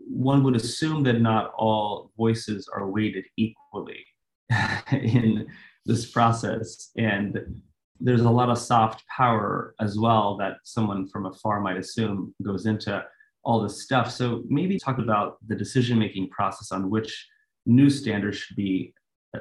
one 0.10 0.44
would 0.44 0.56
assume 0.56 1.04
that 1.04 1.22
not 1.22 1.54
all 1.58 2.12
voices 2.18 2.70
are 2.74 2.90
weighted 2.90 3.26
equally 3.38 4.06
in 4.92 5.48
this 5.86 6.10
process. 6.10 6.92
And 6.98 7.62
there's 8.00 8.22
a 8.22 8.30
lot 8.30 8.50
of 8.50 8.58
soft 8.58 9.04
power 9.08 9.74
as 9.80 9.98
well 9.98 10.38
that 10.38 10.58
someone 10.64 11.08
from 11.08 11.26
afar 11.26 11.60
might 11.62 11.78
assume 11.78 12.34
goes 12.44 12.66
into 12.66 13.04
all 13.44 13.62
this 13.62 13.84
stuff. 13.84 14.12
So 14.12 14.44
maybe 14.48 14.78
talk 14.78 14.98
about 14.98 15.38
the 15.48 15.56
decision 15.56 15.98
making 15.98 16.30
process 16.30 16.72
on 16.72 16.90
which 16.90 17.28
new 17.66 17.90
standards 17.90 18.38
should 18.38 18.56
be 18.56 18.94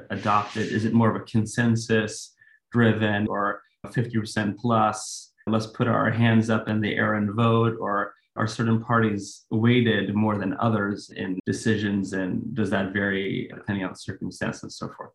adopted. 0.09 0.71
Is 0.71 0.85
it 0.85 0.93
more 0.93 1.09
of 1.09 1.21
a 1.21 1.25
consensus? 1.25 2.33
Driven 2.71 3.27
or 3.27 3.61
50% 3.85 4.57
plus, 4.57 5.33
let's 5.47 5.67
put 5.67 5.87
our 5.87 6.11
hands 6.11 6.49
up 6.49 6.67
in 6.67 6.81
the 6.81 6.95
air 6.95 7.15
and 7.15 7.33
vote, 7.33 7.77
or 7.79 8.13
are 8.35 8.47
certain 8.47 8.83
parties 8.83 9.45
weighted 9.49 10.13
more 10.13 10.37
than 10.37 10.55
others 10.59 11.09
in 11.15 11.39
decisions? 11.45 12.13
And 12.13 12.53
does 12.55 12.69
that 12.69 12.93
vary 12.93 13.49
depending 13.53 13.83
on 13.83 13.91
the 13.91 13.97
circumstance 13.97 14.63
and 14.63 14.71
so 14.71 14.89
forth? 14.95 15.11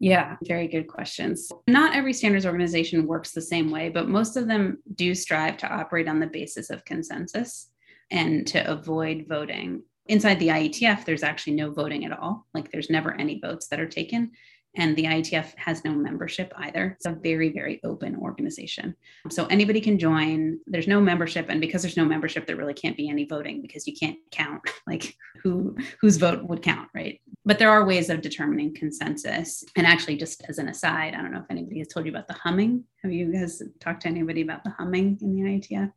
Yeah, 0.00 0.36
very 0.44 0.66
good 0.66 0.88
questions. 0.88 1.48
Not 1.68 1.94
every 1.94 2.12
standards 2.12 2.44
organization 2.44 3.06
works 3.06 3.30
the 3.30 3.40
same 3.40 3.70
way, 3.70 3.88
but 3.88 4.08
most 4.08 4.36
of 4.36 4.48
them 4.48 4.78
do 4.96 5.14
strive 5.14 5.56
to 5.58 5.72
operate 5.72 6.08
on 6.08 6.18
the 6.18 6.26
basis 6.26 6.70
of 6.70 6.84
consensus 6.84 7.70
and 8.10 8.44
to 8.48 8.68
avoid 8.68 9.26
voting. 9.28 9.82
Inside 10.06 10.40
the 10.40 10.48
IETF, 10.48 11.04
there's 11.04 11.22
actually 11.22 11.54
no 11.54 11.70
voting 11.70 12.04
at 12.04 12.18
all. 12.18 12.48
Like 12.52 12.72
there's 12.72 12.90
never 12.90 13.14
any 13.14 13.38
votes 13.38 13.68
that 13.68 13.78
are 13.78 13.86
taken 13.86 14.32
and 14.76 14.96
the 14.96 15.04
IETF 15.04 15.54
has 15.56 15.84
no 15.84 15.92
membership 15.92 16.52
either. 16.56 16.92
It's 16.96 17.06
a 17.06 17.12
very, 17.12 17.52
very 17.52 17.80
open 17.84 18.16
organization. 18.16 18.96
So 19.30 19.46
anybody 19.46 19.80
can 19.80 19.98
join. 19.98 20.58
There's 20.66 20.88
no 20.88 21.00
membership, 21.00 21.46
and 21.48 21.60
because 21.60 21.82
there's 21.82 21.96
no 21.96 22.04
membership, 22.04 22.46
there 22.46 22.56
really 22.56 22.74
can't 22.74 22.96
be 22.96 23.08
any 23.08 23.24
voting 23.24 23.60
because 23.60 23.86
you 23.86 23.94
can't 23.94 24.18
count 24.30 24.62
like 24.86 25.16
who 25.42 25.76
whose 26.00 26.16
vote 26.16 26.44
would 26.44 26.62
count, 26.62 26.88
right? 26.94 27.20
But 27.44 27.58
there 27.58 27.70
are 27.70 27.84
ways 27.84 28.08
of 28.08 28.22
determining 28.22 28.74
consensus. 28.74 29.64
And 29.76 29.86
actually, 29.86 30.16
just 30.16 30.44
as 30.48 30.58
an 30.58 30.68
aside, 30.68 31.14
I 31.14 31.22
don't 31.22 31.32
know 31.32 31.40
if 31.40 31.50
anybody 31.50 31.78
has 31.78 31.88
told 31.88 32.06
you 32.06 32.12
about 32.12 32.28
the 32.28 32.34
humming. 32.34 32.84
Have 33.02 33.12
you 33.12 33.32
guys 33.32 33.62
talked 33.80 34.02
to 34.02 34.08
anybody 34.08 34.42
about 34.42 34.64
the 34.64 34.70
humming 34.70 35.18
in 35.20 35.34
the 35.34 35.42
IETF? 35.42 35.92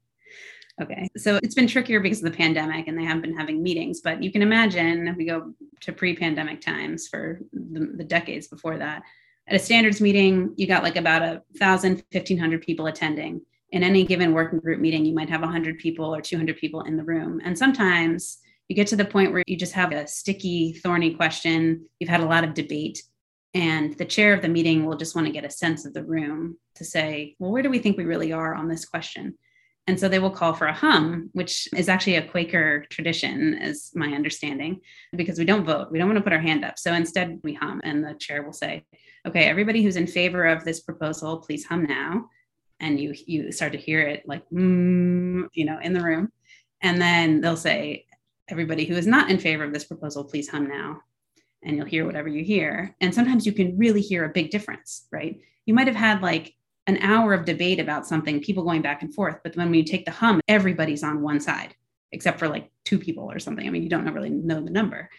Okay. 0.81 1.07
So 1.15 1.39
it's 1.41 1.55
been 1.55 1.67
trickier 1.67 2.01
because 2.01 2.21
of 2.23 2.29
the 2.29 2.37
pandemic 2.37 2.87
and 2.87 2.97
they 2.97 3.05
haven't 3.05 3.21
been 3.21 3.37
having 3.37 3.63
meetings. 3.63 4.01
But 4.01 4.21
you 4.21 4.31
can 4.31 4.41
imagine 4.41 5.07
if 5.07 5.15
we 5.15 5.25
go 5.25 5.53
to 5.81 5.93
pre 5.93 6.15
pandemic 6.15 6.59
times 6.59 7.07
for 7.07 7.39
the, 7.53 7.93
the, 7.95 8.03
decades 8.03 8.47
before 8.47 8.77
that, 8.77 9.03
at 9.47 9.55
a 9.55 9.59
standards 9.59 10.01
meeting, 10.01 10.53
you 10.57 10.67
got 10.67 10.83
like 10.83 10.97
about 10.97 11.21
a 11.21 11.41
thousand, 11.57 12.03
1500 12.11 12.61
people 12.61 12.87
attending. 12.87 13.41
In 13.71 13.83
any 13.83 14.05
given 14.05 14.33
working 14.33 14.59
group 14.59 14.79
meeting, 14.79 15.05
you 15.05 15.13
might 15.13 15.29
have 15.29 15.41
100 15.41 15.79
people 15.79 16.13
or 16.13 16.21
200 16.21 16.57
people 16.57 16.81
in 16.81 16.97
the 16.97 17.03
room. 17.03 17.41
And 17.43 17.57
sometimes 17.57 18.37
you 18.67 18.75
get 18.75 18.87
to 18.87 18.95
the 18.95 19.05
point 19.05 19.31
where 19.31 19.43
you 19.47 19.57
just 19.57 19.73
have 19.73 19.91
a 19.91 20.07
sticky, 20.07 20.73
thorny 20.73 21.13
question. 21.13 21.85
You've 21.99 22.09
had 22.09 22.21
a 22.21 22.25
lot 22.25 22.43
of 22.43 22.53
debate. 22.53 23.01
And 23.53 23.97
the 23.97 24.05
chair 24.05 24.33
of 24.33 24.41
the 24.41 24.49
meeting 24.49 24.85
will 24.85 24.97
just 24.97 25.15
want 25.15 25.27
to 25.27 25.33
get 25.33 25.45
a 25.45 25.49
sense 25.49 25.85
of 25.85 25.93
the 25.93 26.03
room 26.03 26.57
to 26.75 26.83
say, 26.83 27.35
well, 27.39 27.51
where 27.51 27.63
do 27.63 27.69
we 27.69 27.79
think 27.79 27.97
we 27.97 28.03
really 28.03 28.33
are 28.33 28.53
on 28.53 28.67
this 28.67 28.85
question? 28.85 29.37
And 29.87 29.99
so 29.99 30.09
they 30.09 30.19
will 30.19 30.31
call 30.31 30.53
for 30.53 30.65
a 30.65 30.73
hum, 30.73 31.29
which 31.33 31.67
is 31.75 31.89
actually 31.89 32.15
a 32.15 32.27
Quaker 32.27 32.85
tradition, 32.89 33.53
is 33.53 33.91
my 33.93 34.13
understanding, 34.13 34.81
because 35.15 35.37
we 35.37 35.45
don't 35.45 35.65
vote. 35.65 35.91
We 35.91 35.99
don't 35.99 36.07
want 36.07 36.17
to 36.17 36.23
put 36.23 36.33
our 36.33 36.39
hand 36.39 36.65
up. 36.65 36.79
So 36.79 36.93
instead, 36.93 37.39
we 37.43 37.53
hum, 37.53 37.81
and 37.83 38.03
the 38.03 38.15
chair 38.15 38.43
will 38.43 38.53
say, 38.53 38.83
Okay, 39.27 39.45
everybody 39.45 39.83
who's 39.83 39.95
in 39.95 40.07
favor 40.07 40.45
of 40.45 40.63
this 40.63 40.81
proposal, 40.81 41.37
please 41.37 41.65
hum 41.65 41.85
now. 41.85 42.29
And 42.79 42.99
you 42.99 43.13
you 43.27 43.51
start 43.51 43.73
to 43.73 43.77
hear 43.77 44.01
it 44.01 44.23
like, 44.25 44.43
mm, 44.49 45.47
you 45.53 45.65
know, 45.65 45.79
in 45.79 45.93
the 45.93 46.01
room. 46.03 46.31
And 46.81 46.99
then 46.99 47.41
they'll 47.41 47.55
say, 47.55 48.05
Everybody 48.47 48.85
who 48.85 48.95
is 48.95 49.07
not 49.07 49.29
in 49.29 49.39
favor 49.39 49.63
of 49.63 49.73
this 49.73 49.85
proposal, 49.85 50.23
please 50.23 50.49
hum 50.49 50.67
now. 50.67 51.01
And 51.63 51.77
you'll 51.77 51.85
hear 51.85 52.05
whatever 52.05 52.27
you 52.27 52.43
hear. 52.43 52.95
And 53.01 53.13
sometimes 53.13 53.45
you 53.45 53.51
can 53.51 53.77
really 53.77 54.01
hear 54.01 54.25
a 54.25 54.29
big 54.29 54.51
difference, 54.51 55.07
right? 55.11 55.39
You 55.65 55.73
might 55.73 55.87
have 55.87 55.95
had 55.95 56.21
like 56.21 56.55
an 56.87 56.97
hour 57.01 57.33
of 57.33 57.45
debate 57.45 57.79
about 57.79 58.05
something, 58.05 58.41
people 58.41 58.63
going 58.63 58.81
back 58.81 59.01
and 59.01 59.13
forth. 59.13 59.37
But 59.43 59.55
when 59.55 59.73
you 59.73 59.83
take 59.83 60.05
the 60.05 60.11
hum, 60.11 60.41
everybody's 60.47 61.03
on 61.03 61.21
one 61.21 61.39
side, 61.39 61.75
except 62.11 62.39
for 62.39 62.47
like 62.47 62.71
two 62.83 62.99
people 62.99 63.31
or 63.31 63.39
something. 63.39 63.67
I 63.67 63.69
mean, 63.69 63.83
you 63.83 63.89
don't 63.89 64.05
really 64.13 64.29
know 64.29 64.61
the 64.61 64.71
number. 64.71 65.09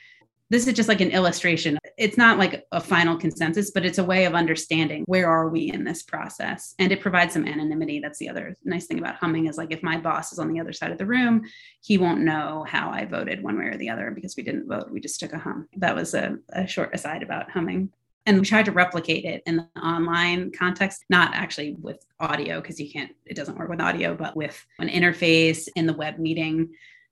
This 0.48 0.68
is 0.68 0.74
just 0.74 0.88
like 0.88 1.00
an 1.00 1.10
illustration. 1.10 1.76
It's 1.98 2.16
not 2.16 2.38
like 2.38 2.64
a 2.70 2.80
final 2.80 3.16
consensus, 3.16 3.72
but 3.72 3.84
it's 3.84 3.98
a 3.98 4.04
way 4.04 4.26
of 4.26 4.34
understanding 4.34 5.02
where 5.06 5.28
are 5.28 5.48
we 5.48 5.72
in 5.72 5.82
this 5.82 6.04
process. 6.04 6.72
And 6.78 6.92
it 6.92 7.00
provides 7.00 7.32
some 7.32 7.48
anonymity. 7.48 7.98
That's 7.98 8.20
the 8.20 8.28
other 8.28 8.54
nice 8.64 8.86
thing 8.86 9.00
about 9.00 9.16
humming 9.16 9.46
is 9.46 9.58
like 9.58 9.72
if 9.72 9.82
my 9.82 9.98
boss 9.98 10.32
is 10.32 10.38
on 10.38 10.52
the 10.52 10.60
other 10.60 10.72
side 10.72 10.92
of 10.92 10.98
the 10.98 11.06
room, 11.06 11.42
he 11.80 11.98
won't 11.98 12.20
know 12.20 12.64
how 12.68 12.90
I 12.90 13.06
voted 13.06 13.42
one 13.42 13.58
way 13.58 13.64
or 13.64 13.76
the 13.76 13.90
other 13.90 14.12
because 14.12 14.36
we 14.36 14.44
didn't 14.44 14.68
vote. 14.68 14.88
We 14.88 15.00
just 15.00 15.18
took 15.18 15.32
a 15.32 15.38
hum. 15.38 15.68
That 15.78 15.96
was 15.96 16.14
a, 16.14 16.38
a 16.50 16.64
short 16.68 16.94
aside 16.94 17.24
about 17.24 17.50
humming 17.50 17.92
and 18.26 18.38
we 18.38 18.44
tried 18.44 18.64
to 18.64 18.72
replicate 18.72 19.24
it 19.24 19.42
in 19.46 19.56
the 19.56 19.80
online 19.80 20.50
context 20.50 21.04
not 21.08 21.34
actually 21.34 21.76
with 21.80 22.04
audio 22.20 22.60
because 22.60 22.78
you 22.78 22.90
can't 22.90 23.12
it 23.24 23.36
doesn't 23.36 23.56
work 23.56 23.68
with 23.68 23.80
audio 23.80 24.14
but 24.14 24.36
with 24.36 24.64
an 24.78 24.88
interface 24.88 25.68
in 25.76 25.86
the 25.86 25.92
web 25.92 26.18
meeting 26.18 26.68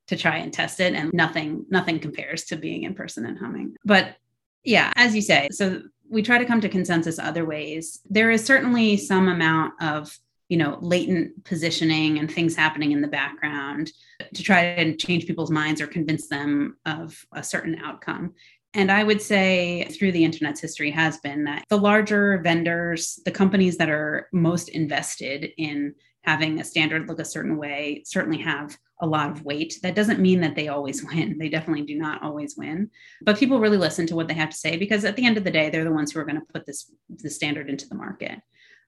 to 0.07 0.17
try 0.17 0.37
and 0.37 0.53
test 0.53 0.81
it 0.81 0.95
and 0.95 1.13
nothing 1.15 1.65
nothing 1.71 1.99
compares 1.99 2.45
to 2.45 2.57
being 2.57 2.83
in 2.83 2.95
person 2.95 3.25
and 3.25 3.39
humming. 3.39 3.75
But 3.85 4.17
yeah 4.65 4.93
as 4.97 5.15
you 5.15 5.23
say 5.23 5.49
so 5.51 5.83
we 6.09 6.23
try 6.23 6.39
to 6.39 6.45
come 6.45 6.61
to 6.61 6.69
consensus 6.69 7.19
other 7.19 7.45
ways. 7.45 8.01
There 8.09 8.31
is 8.31 8.45
certainly 8.45 8.97
some 8.97 9.29
amount 9.29 9.75
of 9.83 10.17
you 10.49 10.59
know 10.59 10.79
latent 10.81 11.45
positioning 11.45 12.19
and 12.19 12.31
things 12.31 12.55
happening 12.55 12.93
in 12.93 13.01
the 13.01 13.09
background 13.09 13.91
to 14.35 14.43
try 14.43 14.61
and 14.61 14.99
change 14.99 15.27
people's 15.27 15.51
minds 15.51 15.81
or 15.81 15.87
convince 15.87 16.29
them 16.29 16.77
of 16.85 17.25
a 17.33 17.43
certain 17.43 17.77
outcome 17.83 18.35
and 18.75 18.91
I 18.91 19.05
would 19.05 19.23
say 19.23 19.85
through 19.85 20.13
the 20.13 20.25
internet's 20.25 20.61
history 20.61 20.91
has 20.91 21.19
been 21.19 21.45
that 21.45 21.65
the 21.69 21.79
larger 21.79 22.39
vendors, 22.39 23.21
the 23.25 23.31
companies 23.31 23.77
that 23.79 23.89
are 23.89 24.29
most 24.33 24.69
invested 24.69 25.51
in 25.57 25.95
having 26.23 26.59
a 26.59 26.65
standard 26.65 27.07
look 27.09 27.21
a 27.21 27.25
certain 27.25 27.57
way 27.57 28.03
certainly 28.05 28.39
have 28.39 28.77
a 29.01 29.07
lot 29.07 29.31
of 29.31 29.45
weight. 29.45 29.79
That 29.83 29.95
doesn't 29.95 30.21
mean 30.21 30.41
that 30.41 30.57
they 30.57 30.69
always 30.69 31.05
win. 31.15 31.39
They 31.39 31.49
definitely 31.49 31.85
do 31.85 31.97
not 31.97 32.23
always 32.23 32.57
win. 32.57 32.91
But 33.23 33.39
people 33.39 33.61
really 33.61 33.77
listen 33.77 34.07
to 34.09 34.17
what 34.17 34.29
they 34.29 34.35
have 34.35 34.51
to 34.51 34.57
say 34.57 34.77
because 34.77 35.05
at 35.05 35.17
the 35.17 35.27
end 35.27 35.37
of 35.37 35.45
the 35.45 35.51
day, 35.51 35.71
they're 35.71 35.85
the 35.85 35.93
ones 35.93 36.13
who 36.13 36.21
are 36.21 36.25
going 36.25 36.41
to 36.41 36.53
put 36.53 36.67
this 36.67 36.91
the 37.09 37.31
standard 37.31 37.71
into 37.71 37.89
the 37.89 37.95
market. 37.95 38.41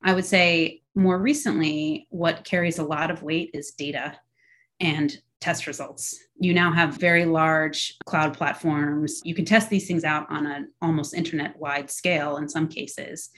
I 0.03 0.15
would 0.15 0.25
say 0.27 0.83
more 0.95 1.19
recently, 1.19 2.07
what 2.11 2.45
carries 2.45 2.79
a 2.79 2.85
lot 2.85 3.11
of 3.11 3.23
weight 3.23 3.51
is 3.55 3.73
data 3.73 4.19
and 4.81 5.17
test 5.47 5.69
results. 5.69 6.19
You 6.41 6.53
now 6.53 6.73
have 6.73 6.99
very 6.99 7.25
large 7.25 7.97
cloud 8.05 8.37
platforms. 8.37 9.21
You 9.25 9.35
can 9.35 9.45
test 9.45 9.71
these 9.71 9.87
things 9.87 10.03
out 10.03 10.27
on 10.29 10.45
an 10.45 10.73
almost 10.83 11.15
internet 11.15 11.57
wide 11.57 11.89
scale 11.89 12.39
in 12.39 12.49
some 12.49 12.67
cases 12.69 13.31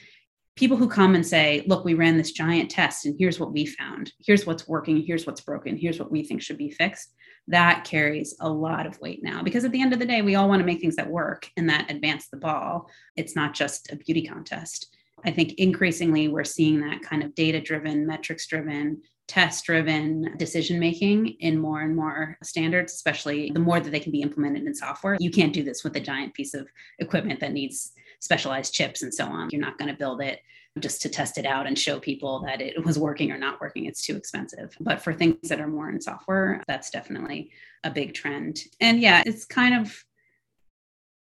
people 0.59 0.77
who 0.77 0.89
come 0.89 1.15
and 1.15 1.25
say, 1.25 1.65
look, 1.69 1.85
we 1.85 1.95
ran 1.95 2.17
this 2.17 2.33
giant 2.33 2.69
test 2.69 3.07
and 3.07 3.15
here's 3.17 3.39
what 3.39 3.53
we 3.53 3.65
found. 3.65 4.13
Here's 4.19 4.45
what's 4.45 4.67
working. 4.67 5.01
Here's 5.07 5.25
what's 5.25 5.41
broken. 5.41 5.77
Here's 5.77 6.01
what 6.01 6.11
we 6.11 6.25
think 6.25 6.43
should 6.43 6.59
be 6.59 6.73
fixed. 6.73 7.15
That 7.47 7.85
carries 7.85 8.37
a 8.41 8.51
lot 8.51 8.85
of 8.85 9.01
weight 9.01 9.23
now 9.23 9.41
because 9.41 9.65
at 9.65 9.71
the 9.71 9.81
end 9.81 9.93
of 9.93 10.01
the 10.01 10.05
day, 10.05 10.21
we 10.21 10.35
all 10.35 10.49
want 10.49 10.59
to 10.59 10.67
make 10.67 10.81
things 10.81 10.97
that 10.97 11.09
work 11.09 11.49
and 11.57 11.71
that 11.71 11.89
advance 11.93 12.27
the 12.29 12.39
ball. 12.39 12.91
It's 13.15 13.37
not 13.37 13.55
just 13.55 13.93
a 13.93 13.97
beauty 13.97 14.27
contest. 14.27 14.89
I 15.25 15.31
think 15.31 15.55
increasingly 15.59 16.27
we're 16.27 16.43
seeing 16.43 16.81
that 16.81 17.03
kind 17.03 17.23
of 17.23 17.37
data 17.37 17.61
driven, 17.61 18.05
metrics 18.05 18.49
driven, 18.49 19.01
test 19.29 19.65
driven 19.67 20.35
decision 20.39 20.81
making 20.81 21.27
in 21.41 21.59
more 21.59 21.83
and 21.83 21.95
more 21.95 22.37
standards, 22.43 22.95
especially 22.95 23.51
the 23.53 23.61
more 23.61 23.79
that 23.79 23.91
they 23.91 24.01
can 24.01 24.11
be 24.11 24.23
implemented 24.23 24.65
in 24.65 24.75
software. 24.75 25.17
You 25.21 25.31
can't 25.31 25.53
do 25.53 25.63
this 25.63 25.85
with 25.85 25.95
a 25.97 26.01
giant 26.01 26.35
piece 26.35 26.55
of 26.55 26.67
equipment 26.99 27.39
that 27.41 27.53
needs 27.53 27.93
specialized 28.21 28.75
chips 28.75 29.03
and 29.03 29.15
so 29.15 29.27
on. 29.27 29.51
You're 29.53 29.61
not 29.61 29.79
going 29.79 29.91
to 29.91 29.97
build 29.97 30.23
it 30.23 30.41
just 30.81 31.03
to 31.03 31.09
test 31.09 31.39
it 31.39 31.47
out 31.47 31.67
and 31.67 31.79
show 31.79 31.99
people 31.99 32.41
that 32.47 32.61
it 32.61 32.85
was 32.85 32.99
working 32.99 33.31
or 33.31 33.39
not 33.39 33.61
working. 33.61 33.85
It's 33.85 34.05
too 34.05 34.17
expensive. 34.17 34.77
But 34.81 35.01
for 35.01 35.13
things 35.13 35.49
that 35.49 35.61
are 35.61 35.69
more 35.69 35.91
in 35.91 36.01
software, 36.01 36.63
that's 36.67 36.91
definitely 36.91 37.51
a 37.85 37.91
big 37.91 38.15
trend. 38.15 38.61
And 38.81 39.01
yeah, 39.01 39.23
it's 39.27 39.45
kind 39.45 39.75
of 39.75 40.05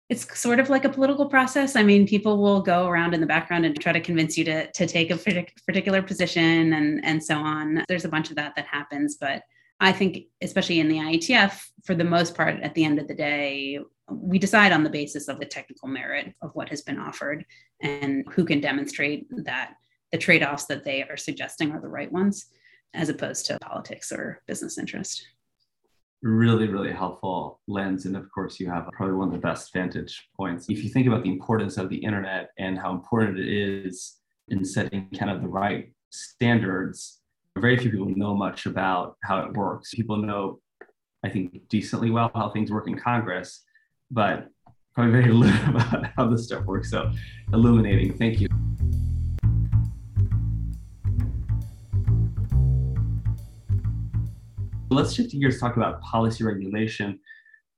it's 0.08 0.38
sort 0.38 0.60
of 0.60 0.68
like 0.68 0.84
a 0.84 0.90
political 0.90 1.26
process. 1.26 1.76
I 1.76 1.82
mean, 1.82 2.06
people 2.06 2.38
will 2.38 2.60
go 2.60 2.86
around 2.86 3.14
in 3.14 3.20
the 3.20 3.26
background 3.26 3.64
and 3.64 3.78
try 3.80 3.92
to 3.92 4.00
convince 4.00 4.36
you 4.36 4.44
to, 4.44 4.70
to 4.70 4.86
take 4.86 5.10
a 5.10 5.16
particular 5.66 6.02
position 6.02 6.74
and, 6.74 7.04
and 7.04 7.22
so 7.22 7.36
on. 7.36 7.82
There's 7.88 8.04
a 8.04 8.10
bunch 8.10 8.30
of 8.30 8.36
that 8.36 8.54
that 8.56 8.66
happens. 8.66 9.16
But 9.18 9.42
I 9.80 9.92
think, 9.92 10.24
especially 10.42 10.80
in 10.80 10.88
the 10.88 10.98
IETF, 10.98 11.58
for 11.84 11.94
the 11.94 12.04
most 12.04 12.34
part, 12.34 12.60
at 12.60 12.74
the 12.74 12.84
end 12.84 12.98
of 12.98 13.08
the 13.08 13.14
day, 13.14 13.78
we 14.10 14.38
decide 14.38 14.72
on 14.72 14.84
the 14.84 14.90
basis 14.90 15.28
of 15.28 15.40
the 15.40 15.46
technical 15.46 15.88
merit 15.88 16.34
of 16.42 16.50
what 16.54 16.68
has 16.68 16.82
been 16.82 16.98
offered 16.98 17.44
and 17.80 18.24
who 18.30 18.44
can 18.44 18.60
demonstrate 18.60 19.26
that 19.44 19.74
the 20.12 20.18
trade 20.18 20.42
offs 20.42 20.66
that 20.66 20.84
they 20.84 21.02
are 21.02 21.16
suggesting 21.16 21.72
are 21.72 21.80
the 21.80 21.88
right 21.88 22.12
ones, 22.12 22.46
as 22.92 23.08
opposed 23.08 23.46
to 23.46 23.58
politics 23.60 24.12
or 24.12 24.42
business 24.46 24.76
interest. 24.76 25.26
Really, 26.24 26.68
really 26.68 26.90
helpful 26.90 27.60
lens. 27.68 28.06
And 28.06 28.16
of 28.16 28.30
course, 28.32 28.58
you 28.58 28.70
have 28.70 28.88
probably 28.94 29.14
one 29.14 29.28
of 29.28 29.34
the 29.34 29.40
best 29.40 29.74
vantage 29.74 30.26
points. 30.34 30.70
If 30.70 30.82
you 30.82 30.88
think 30.88 31.06
about 31.06 31.22
the 31.22 31.28
importance 31.28 31.76
of 31.76 31.90
the 31.90 31.98
internet 31.98 32.48
and 32.58 32.78
how 32.78 32.92
important 32.92 33.38
it 33.38 33.46
is 33.46 34.16
in 34.48 34.64
setting 34.64 35.10
kind 35.18 35.30
of 35.30 35.42
the 35.42 35.48
right 35.48 35.92
standards, 36.08 37.20
very 37.58 37.76
few 37.76 37.90
people 37.90 38.08
know 38.08 38.34
much 38.34 38.64
about 38.64 39.18
how 39.22 39.40
it 39.40 39.52
works. 39.52 39.90
People 39.92 40.16
know, 40.16 40.60
I 41.22 41.28
think, 41.28 41.68
decently 41.68 42.10
well 42.10 42.30
how 42.34 42.48
things 42.48 42.70
work 42.70 42.88
in 42.88 42.98
Congress, 42.98 43.62
but 44.10 44.48
probably 44.94 45.12
very 45.12 45.30
little 45.30 45.76
about 45.76 46.06
how 46.16 46.26
this 46.26 46.46
stuff 46.46 46.64
works. 46.64 46.90
So 46.90 47.12
illuminating. 47.52 48.16
Thank 48.16 48.40
you. 48.40 48.48
Let's 54.90 55.14
shift 55.14 55.32
gears, 55.32 55.58
talk 55.58 55.76
about 55.76 56.00
policy 56.02 56.44
regulation, 56.44 57.18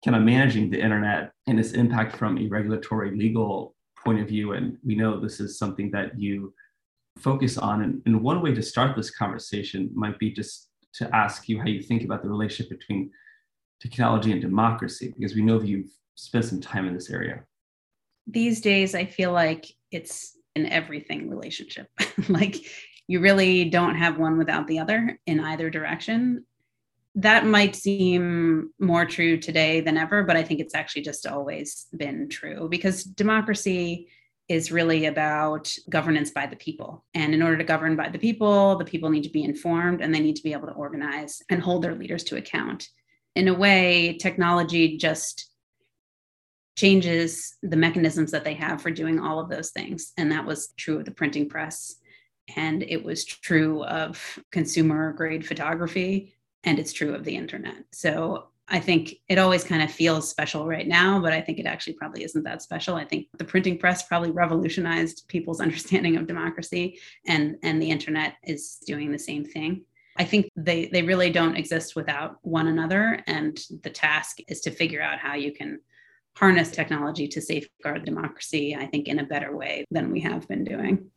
kind 0.04 0.16
of 0.16 0.22
managing 0.22 0.70
the 0.70 0.80
internet 0.80 1.32
and 1.46 1.58
its 1.58 1.72
impact 1.72 2.16
from 2.16 2.38
a 2.38 2.48
regulatory 2.48 3.16
legal 3.16 3.74
point 4.04 4.20
of 4.20 4.28
view. 4.28 4.52
And 4.52 4.76
we 4.84 4.94
know 4.94 5.18
this 5.18 5.40
is 5.40 5.58
something 5.58 5.90
that 5.92 6.18
you 6.18 6.52
focus 7.18 7.58
on. 7.58 7.82
And, 7.82 8.02
and 8.06 8.20
one 8.22 8.42
way 8.42 8.54
to 8.54 8.62
start 8.62 8.96
this 8.96 9.10
conversation 9.10 9.90
might 9.94 10.18
be 10.18 10.30
just 10.30 10.68
to 10.94 11.14
ask 11.14 11.48
you 11.48 11.58
how 11.58 11.66
you 11.66 11.82
think 11.82 12.02
about 12.04 12.22
the 12.22 12.28
relationship 12.28 12.78
between 12.78 13.10
technology 13.80 14.32
and 14.32 14.40
democracy, 14.40 15.12
because 15.16 15.34
we 15.34 15.42
know 15.42 15.58
that 15.58 15.68
you've 15.68 15.90
spent 16.14 16.44
some 16.44 16.60
time 16.60 16.86
in 16.86 16.94
this 16.94 17.10
area? 17.10 17.44
These 18.26 18.60
days, 18.60 18.94
I 18.94 19.04
feel 19.04 19.32
like 19.32 19.66
it's 19.92 20.36
an 20.56 20.66
everything 20.66 21.30
relationship. 21.30 21.88
like 22.28 22.56
you 23.06 23.20
really 23.20 23.66
don't 23.66 23.94
have 23.94 24.18
one 24.18 24.36
without 24.38 24.66
the 24.66 24.78
other 24.78 25.18
in 25.26 25.40
either 25.40 25.70
direction. 25.70 26.44
That 27.16 27.46
might 27.46 27.74
seem 27.74 28.70
more 28.78 29.06
true 29.06 29.38
today 29.38 29.80
than 29.80 29.96
ever, 29.96 30.22
but 30.22 30.36
I 30.36 30.42
think 30.42 30.60
it's 30.60 30.74
actually 30.74 31.02
just 31.02 31.26
always 31.26 31.86
been 31.96 32.28
true 32.28 32.68
because 32.68 33.04
democracy 33.04 34.08
is 34.48 34.70
really 34.70 35.06
about 35.06 35.74
governance 35.90 36.30
by 36.30 36.46
the 36.46 36.56
people. 36.56 37.04
And 37.14 37.34
in 37.34 37.42
order 37.42 37.56
to 37.56 37.64
govern 37.64 37.96
by 37.96 38.10
the 38.10 38.18
people, 38.18 38.76
the 38.76 38.84
people 38.84 39.10
need 39.10 39.24
to 39.24 39.30
be 39.30 39.42
informed 39.42 40.02
and 40.02 40.14
they 40.14 40.20
need 40.20 40.36
to 40.36 40.42
be 40.42 40.52
able 40.52 40.68
to 40.68 40.74
organize 40.74 41.42
and 41.48 41.60
hold 41.60 41.82
their 41.82 41.94
leaders 41.94 42.22
to 42.24 42.36
account. 42.36 42.88
In 43.34 43.48
a 43.48 43.54
way, 43.54 44.16
technology 44.20 44.98
just 44.98 45.50
changes 46.76 47.56
the 47.62 47.76
mechanisms 47.76 48.30
that 48.30 48.44
they 48.44 48.54
have 48.54 48.82
for 48.82 48.90
doing 48.90 49.18
all 49.18 49.40
of 49.40 49.48
those 49.48 49.70
things. 49.70 50.12
And 50.16 50.30
that 50.30 50.46
was 50.46 50.72
true 50.76 50.98
of 50.98 51.06
the 51.06 51.10
printing 51.10 51.48
press. 51.48 51.96
And 52.54 52.82
it 52.82 53.02
was 53.02 53.24
true 53.24 53.82
of 53.84 54.38
consumer 54.52 55.12
grade 55.12 55.44
photography. 55.44 56.35
And 56.66 56.78
it's 56.78 56.92
true 56.92 57.14
of 57.14 57.24
the 57.24 57.36
internet. 57.36 57.84
So 57.92 58.48
I 58.68 58.80
think 58.80 59.14
it 59.28 59.38
always 59.38 59.62
kind 59.62 59.82
of 59.82 59.90
feels 59.90 60.28
special 60.28 60.66
right 60.66 60.86
now, 60.86 61.20
but 61.20 61.32
I 61.32 61.40
think 61.40 61.58
it 61.58 61.66
actually 61.66 61.92
probably 61.92 62.24
isn't 62.24 62.42
that 62.42 62.62
special. 62.62 62.96
I 62.96 63.04
think 63.04 63.28
the 63.38 63.44
printing 63.44 63.78
press 63.78 64.02
probably 64.02 64.32
revolutionized 64.32 65.24
people's 65.28 65.60
understanding 65.66 66.16
of 66.16 66.26
democracy, 66.26 66.98
and, 67.26 67.56
and 67.62 67.80
the 67.80 67.90
internet 67.90 68.34
is 68.42 68.78
doing 68.86 69.12
the 69.12 69.18
same 69.18 69.44
thing. 69.44 69.82
I 70.18 70.24
think 70.24 70.50
they, 70.56 70.86
they 70.86 71.02
really 71.02 71.30
don't 71.30 71.56
exist 71.56 71.94
without 71.94 72.38
one 72.42 72.68
another. 72.68 73.22
And 73.26 73.58
the 73.82 73.90
task 73.90 74.38
is 74.48 74.60
to 74.62 74.70
figure 74.70 75.02
out 75.02 75.18
how 75.18 75.34
you 75.34 75.52
can 75.52 75.80
harness 76.36 76.70
technology 76.70 77.28
to 77.28 77.40
safeguard 77.40 78.04
democracy, 78.04 78.74
I 78.74 78.86
think, 78.86 79.08
in 79.08 79.18
a 79.18 79.24
better 79.24 79.56
way 79.56 79.84
than 79.90 80.10
we 80.10 80.20
have 80.20 80.48
been 80.48 80.64
doing. 80.64 81.10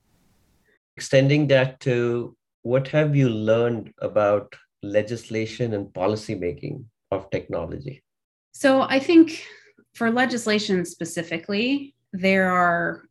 Extending 0.97 1.47
that 1.47 1.79
to 1.81 2.35
what 2.61 2.89
have 2.89 3.15
you 3.15 3.29
learned 3.29 3.93
about 3.99 4.53
legislation 4.83 5.73
and 5.73 5.93
policy 5.93 6.35
making 6.35 6.85
of 7.11 7.29
technology? 7.29 8.03
So 8.51 8.81
I 8.81 8.99
think 8.99 9.45
for 9.93 10.11
legislation 10.11 10.85
specifically, 10.85 11.95
there 12.13 12.51
are 12.51 13.03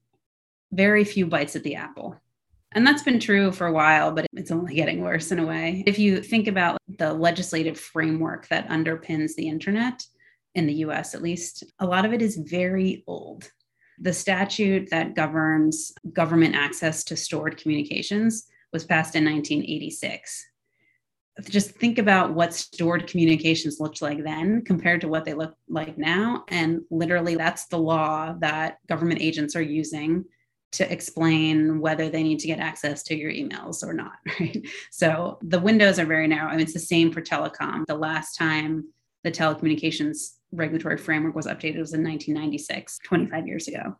very 0.72 1.04
few 1.04 1.26
bites 1.26 1.56
at 1.56 1.62
the 1.62 1.74
apple. 1.74 2.20
And 2.72 2.86
that's 2.86 3.02
been 3.02 3.18
true 3.18 3.50
for 3.50 3.66
a 3.66 3.72
while, 3.72 4.12
but 4.12 4.26
it's 4.34 4.50
only 4.50 4.74
getting 4.74 5.02
worse 5.02 5.32
in 5.32 5.38
a 5.38 5.46
way. 5.46 5.82
If 5.86 5.98
you 5.98 6.22
think 6.22 6.48
about 6.48 6.78
the 6.98 7.14
legislative 7.14 7.80
framework 7.80 8.48
that 8.48 8.68
underpins 8.68 9.34
the 9.34 9.48
internet, 9.48 10.04
in 10.54 10.66
the 10.66 10.74
US 10.74 11.14
at 11.14 11.22
least, 11.22 11.64
a 11.78 11.86
lot 11.86 12.04
of 12.04 12.12
it 12.12 12.20
is 12.20 12.36
very 12.36 13.04
old. 13.06 13.50
The 14.00 14.12
statute 14.12 14.90
that 14.90 15.14
governs 15.14 15.92
government 16.12 16.54
access 16.54 17.04
to 17.04 17.16
stored 17.16 17.56
communications 17.56 18.46
was 18.72 18.84
passed 18.84 19.16
in 19.16 19.24
1986. 19.24 20.46
Just 21.44 21.70
think 21.70 21.98
about 21.98 22.34
what 22.34 22.54
stored 22.54 23.06
communications 23.06 23.78
looked 23.80 24.02
like 24.02 24.24
then 24.24 24.64
compared 24.64 25.00
to 25.02 25.08
what 25.08 25.24
they 25.24 25.34
look 25.34 25.54
like 25.68 25.96
now. 25.96 26.44
And 26.48 26.82
literally, 26.90 27.36
that's 27.36 27.66
the 27.66 27.78
law 27.78 28.34
that 28.40 28.78
government 28.88 29.20
agents 29.20 29.54
are 29.54 29.62
using 29.62 30.24
to 30.72 30.92
explain 30.92 31.80
whether 31.80 32.10
they 32.10 32.22
need 32.22 32.38
to 32.40 32.46
get 32.46 32.58
access 32.58 33.02
to 33.04 33.16
your 33.16 33.32
emails 33.32 33.82
or 33.82 33.94
not, 33.94 34.12
right? 34.40 34.66
So 34.90 35.38
the 35.42 35.60
windows 35.60 35.98
are 35.98 36.04
very 36.06 36.28
narrow. 36.28 36.48
I 36.48 36.52
mean, 36.52 36.60
it's 36.60 36.74
the 36.74 36.78
same 36.78 37.10
for 37.10 37.22
telecom. 37.22 37.86
The 37.86 37.94
last 37.94 38.36
time 38.36 38.84
the 39.24 39.30
telecommunications 39.30 40.34
regulatory 40.52 40.96
framework 40.96 41.34
was 41.34 41.46
updated 41.46 41.78
was 41.78 41.94
in 41.94 42.02
1996, 42.02 42.98
25 43.04 43.46
years 43.46 43.68
ago. 43.68 43.96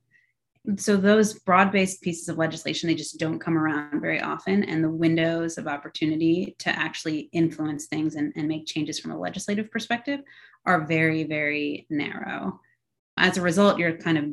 So 0.76 0.96
those 0.96 1.34
broad-based 1.34 2.02
pieces 2.02 2.28
of 2.28 2.38
legislation, 2.38 2.88
they 2.88 2.94
just 2.94 3.18
don't 3.18 3.38
come 3.38 3.56
around 3.56 4.00
very 4.00 4.20
often. 4.20 4.64
And 4.64 4.82
the 4.82 4.90
windows 4.90 5.56
of 5.56 5.66
opportunity 5.66 6.54
to 6.59 6.70
actually 6.70 7.28
influence 7.32 7.86
things 7.86 8.16
and, 8.16 8.32
and 8.36 8.48
make 8.48 8.66
changes 8.66 8.98
from 9.00 9.12
a 9.12 9.18
legislative 9.18 9.70
perspective 9.70 10.20
are 10.66 10.86
very, 10.86 11.24
very 11.24 11.86
narrow. 11.88 12.61
As 13.16 13.38
a 13.38 13.42
result, 13.42 13.78
you're 13.78 13.96
kind 13.96 14.18
of 14.18 14.24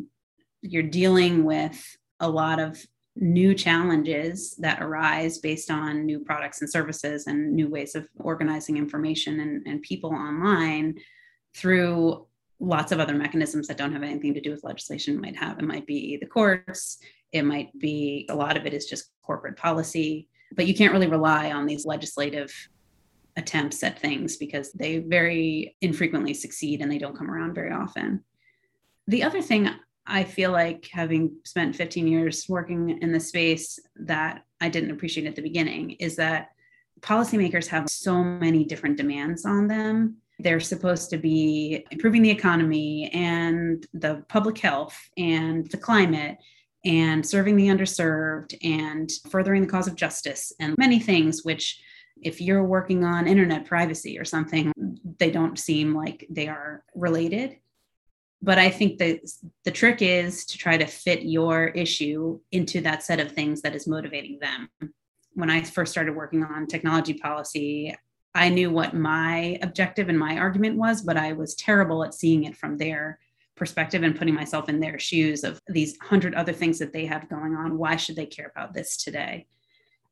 you're 0.62 0.84
dealing 0.84 1.44
with 1.44 1.98
a 2.20 2.30
lot 2.30 2.60
of 2.60 2.84
new 3.16 3.54
challenges 3.54 4.56
that 4.58 4.82
arise 4.82 5.38
based 5.38 5.72
on 5.72 6.06
new 6.06 6.20
products 6.20 6.62
and 6.62 6.70
services 6.70 7.28
and 7.28 7.54
new 7.54 7.70
ways 7.70 7.96
of 7.96 8.08
organizing 8.18 8.78
information 8.78 9.40
and, 9.40 9.66
and 9.68 9.82
people 9.82 10.12
online 10.12 10.96
through 11.56 12.28
lots 12.60 12.92
of 12.92 13.00
other 13.00 13.14
mechanisms 13.14 13.68
that 13.68 13.78
don't 13.78 13.94
have 13.94 14.04
anything 14.04 14.34
to 14.34 14.42
do 14.42 14.52
with 14.52 14.64
legislation 14.64 15.20
might 15.20 15.36
have. 15.36 15.60
It 15.60 15.66
might 15.66 15.86
be 15.86 16.18
the 16.18 16.26
courts, 16.26 17.00
it 17.32 17.44
might 17.44 17.78
be 17.80 18.26
a 18.30 18.36
lot 18.36 18.58
of 18.58 18.66
it 18.66 18.74
is 18.74 18.86
just 18.86 19.12
corporate 19.22 19.58
policy. 19.58 20.30
But 20.54 20.68
you 20.68 20.76
can't 20.76 20.94
really 20.94 21.08
rely 21.08 21.52
on 21.52 21.66
these 21.66 21.86
legislative 21.86 22.54
attempts 23.36 23.84
at 23.84 24.00
things 24.00 24.38
because 24.38 24.72
they 24.72 25.00
very 25.00 25.76
infrequently 25.82 26.34
succeed 26.34 26.82
and 26.82 26.90
they 26.90 26.98
don't 26.98 27.18
come 27.18 27.30
around 27.30 27.54
very 27.54 27.72
often. 27.72 28.24
The 29.08 29.24
other 29.24 29.42
thing 29.42 29.70
I 30.08 30.24
feel 30.24 30.52
like 30.52 30.88
having 30.92 31.38
spent 31.44 31.76
15 31.76 32.08
years 32.08 32.46
working 32.48 33.00
in 33.02 33.12
the 33.12 33.20
space 33.20 33.80
that 33.98 34.44
I 34.62 34.70
didn't 34.70 34.92
appreciate 34.92 35.28
at 35.28 35.36
the 35.36 35.42
beginning 35.42 35.92
is 35.92 36.16
that 36.18 36.50
policymakers 37.02 37.68
have 37.68 37.90
so 37.90 38.24
many 38.24 38.64
different 38.64 38.98
demands 38.98 39.46
on 39.46 39.68
them. 39.68 40.18
They're 40.40 40.60
supposed 40.60 41.10
to 41.12 41.18
be 41.18 41.86
improving 41.92 42.22
the 42.22 42.30
economy 42.30 43.10
and 43.14 43.86
the 43.94 44.24
public 44.28 44.58
health 44.58 44.98
and 45.18 45.70
the 45.72 45.78
climate 45.78 46.38
and 46.84 47.26
serving 47.26 47.56
the 47.56 47.68
underserved 47.68 48.56
and 48.64 49.12
furthering 49.30 49.62
the 49.62 49.68
cause 49.68 49.88
of 49.88 49.96
justice 49.96 50.54
and 50.60 50.76
many 50.78 51.00
things 51.00 51.44
which 51.44 51.82
if 52.22 52.40
you're 52.40 52.64
working 52.64 53.04
on 53.04 53.28
internet 53.28 53.66
privacy 53.66 54.18
or 54.20 54.26
something 54.26 54.72
they 55.20 55.32
don't 55.32 55.60
seem 55.60 55.94
like 55.94 56.26
they 56.30 56.48
are 56.48 56.84
related. 56.94 57.58
But 58.42 58.60
i 58.60 58.70
think 58.70 59.00
that 59.00 59.20
the 59.64 59.72
trick 59.72 60.02
is 60.02 60.46
to 60.46 60.58
try 60.58 60.78
to 60.78 60.86
fit 60.86 61.24
your 61.24 61.68
issue 61.70 62.40
into 62.52 62.82
that 62.82 63.04
set 63.04 63.20
of 63.20 63.32
things 63.32 63.62
that 63.62 63.76
is 63.76 63.88
motivating 63.88 64.40
them. 64.40 64.70
When 65.34 65.50
i 65.50 65.62
first 65.62 65.92
started 65.92 66.16
working 66.16 66.44
on 66.44 66.68
technology 66.68 67.16
policy 67.16 67.96
i 68.36 68.50
knew 68.50 68.70
what 68.70 68.94
my 68.94 69.58
objective 69.62 70.10
and 70.10 70.20
my 70.20 70.38
argument 70.38 70.78
was 70.78 71.02
but 71.02 71.18
i 71.18 71.34
was 71.34 71.56
terrible 71.56 72.04
at 72.04 72.14
seeing 72.14 72.44
it 72.44 72.56
from 72.56 72.78
their 72.78 73.20
perspective 73.56 74.04
and 74.04 74.18
putting 74.18 74.36
myself 74.36 74.70
in 74.70 74.80
their 74.80 75.00
shoes 75.00 75.44
of 75.44 75.62
these 75.68 75.98
hundred 76.02 76.36
other 76.36 76.54
things 76.54 76.78
that 76.80 76.92
they 76.92 77.06
have 77.06 77.30
going 77.30 77.56
on. 77.56 77.78
Why 77.78 77.96
should 77.96 78.16
they 78.16 78.26
care 78.26 78.52
about 78.54 78.74
this 78.74 78.98
today? 78.98 79.48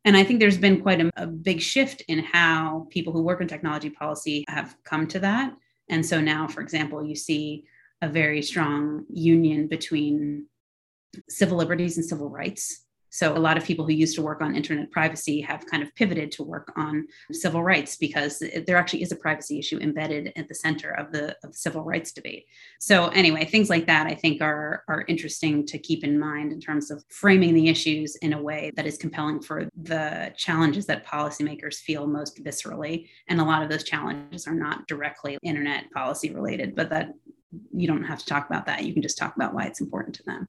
And 0.05 0.17
i 0.17 0.23
think 0.23 0.39
there's 0.39 0.57
been 0.57 0.81
quite 0.81 1.01
a, 1.01 1.09
a 1.15 1.27
big 1.27 1.61
shift 1.61 2.01
in 2.07 2.19
how 2.19 2.87
people 2.89 3.13
who 3.13 3.21
work 3.21 3.41
in 3.41 3.47
technology 3.47 3.89
policy 3.89 4.43
have 4.47 4.75
come 4.83 5.07
to 5.07 5.19
that. 5.19 5.53
And 5.89 6.05
so 6.05 6.19
now 6.19 6.47
for 6.47 6.61
example 6.61 7.05
you 7.05 7.15
see 7.15 7.65
a 8.01 8.09
very 8.09 8.41
strong 8.41 9.05
union 9.09 9.67
between 9.67 10.47
civil 11.29 11.57
liberties 11.57 11.97
and 11.97 12.05
civil 12.05 12.29
rights. 12.29 12.83
So, 13.13 13.37
a 13.37 13.37
lot 13.37 13.57
of 13.57 13.63
people 13.63 13.85
who 13.85 13.93
used 13.93 14.15
to 14.15 14.23
work 14.23 14.41
on 14.41 14.55
internet 14.55 14.89
privacy 14.89 15.39
have 15.41 15.67
kind 15.67 15.83
of 15.83 15.93
pivoted 15.93 16.31
to 16.31 16.43
work 16.43 16.73
on 16.75 17.05
civil 17.31 17.61
rights 17.63 17.95
because 17.95 18.41
there 18.65 18.75
actually 18.75 19.03
is 19.03 19.11
a 19.11 19.15
privacy 19.15 19.59
issue 19.59 19.77
embedded 19.77 20.33
at 20.35 20.47
the 20.47 20.55
center 20.55 20.89
of 20.89 21.11
the, 21.11 21.37
of 21.43 21.51
the 21.51 21.57
civil 21.57 21.83
rights 21.83 22.11
debate. 22.11 22.45
So, 22.79 23.09
anyway, 23.09 23.45
things 23.45 23.69
like 23.69 23.85
that 23.85 24.07
I 24.07 24.15
think 24.15 24.41
are, 24.41 24.83
are 24.87 25.05
interesting 25.07 25.63
to 25.67 25.77
keep 25.77 26.03
in 26.03 26.19
mind 26.19 26.51
in 26.51 26.59
terms 26.59 26.89
of 26.89 27.03
framing 27.09 27.53
the 27.53 27.69
issues 27.69 28.15
in 28.23 28.33
a 28.33 28.41
way 28.41 28.71
that 28.75 28.87
is 28.87 28.97
compelling 28.97 29.43
for 29.43 29.69
the 29.79 30.33
challenges 30.35 30.87
that 30.87 31.05
policymakers 31.05 31.75
feel 31.75 32.07
most 32.07 32.43
viscerally. 32.43 33.07
And 33.29 33.39
a 33.39 33.45
lot 33.45 33.61
of 33.61 33.69
those 33.69 33.83
challenges 33.83 34.47
are 34.47 34.55
not 34.55 34.87
directly 34.87 35.37
internet 35.43 35.91
policy 35.91 36.33
related, 36.33 36.75
but 36.75 36.89
that 36.89 37.09
you 37.71 37.85
don't 37.85 38.05
have 38.05 38.17
to 38.17 38.25
talk 38.25 38.49
about 38.49 38.65
that. 38.65 38.83
You 38.83 38.93
can 38.93 39.03
just 39.03 39.19
talk 39.19 39.35
about 39.35 39.53
why 39.53 39.65
it's 39.65 39.81
important 39.81 40.15
to 40.15 40.23
them. 40.23 40.47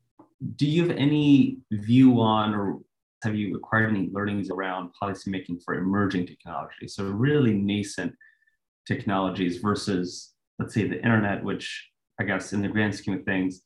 Do 0.56 0.66
you 0.66 0.86
have 0.86 0.96
any 0.96 1.58
view 1.70 2.20
on 2.20 2.54
or 2.54 2.80
have 3.22 3.34
you 3.34 3.56
acquired 3.56 3.90
any 3.90 4.10
learnings 4.12 4.50
around 4.50 4.90
policymaking 5.00 5.62
for 5.64 5.74
emerging 5.74 6.26
technologies? 6.26 6.94
So 6.94 7.04
really 7.04 7.54
nascent 7.54 8.14
technologies 8.86 9.58
versus 9.58 10.34
let's 10.58 10.74
say 10.74 10.86
the 10.86 10.96
internet, 10.96 11.42
which 11.42 11.90
I 12.20 12.24
guess 12.24 12.52
in 12.52 12.62
the 12.62 12.68
grand 12.68 12.94
scheme 12.94 13.14
of 13.14 13.24
things 13.24 13.62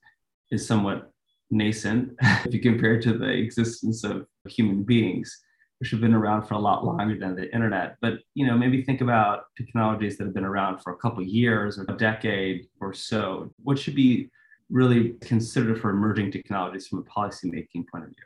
is 0.50 0.66
somewhat 0.66 1.10
nascent 1.50 2.12
if 2.22 2.54
you 2.54 2.60
compare 2.60 2.94
it 2.94 3.02
to 3.02 3.18
the 3.18 3.30
existence 3.30 4.04
of 4.04 4.26
human 4.46 4.82
beings 4.84 5.42
which 5.78 5.90
have 5.90 6.00
been 6.00 6.14
around 6.14 6.42
for 6.42 6.54
a 6.54 6.58
lot 6.58 6.84
longer 6.84 7.16
than 7.18 7.36
the 7.36 7.52
internet. 7.54 7.96
But 8.00 8.18
you 8.34 8.46
know, 8.46 8.56
maybe 8.56 8.82
think 8.82 9.00
about 9.00 9.44
technologies 9.56 10.16
that 10.18 10.24
have 10.24 10.34
been 10.34 10.44
around 10.44 10.80
for 10.80 10.92
a 10.92 10.96
couple 10.96 11.22
years 11.22 11.78
or 11.78 11.84
a 11.88 11.96
decade 11.96 12.66
or 12.80 12.92
so. 12.92 13.52
What 13.62 13.78
should 13.78 13.94
be 13.94 14.30
really 14.70 15.14
considered 15.20 15.80
for 15.80 15.90
emerging 15.90 16.30
technologies 16.30 16.86
from 16.86 16.98
a 17.00 17.02
policymaking 17.02 17.86
point 17.90 18.04
of 18.04 18.10
view? 18.10 18.24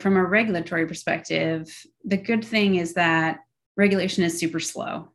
From 0.00 0.16
a 0.16 0.24
regulatory 0.24 0.86
perspective, 0.86 1.68
the 2.04 2.16
good 2.16 2.44
thing 2.44 2.76
is 2.76 2.94
that 2.94 3.40
regulation 3.76 4.24
is 4.24 4.38
super 4.38 4.60
slow. 4.60 5.08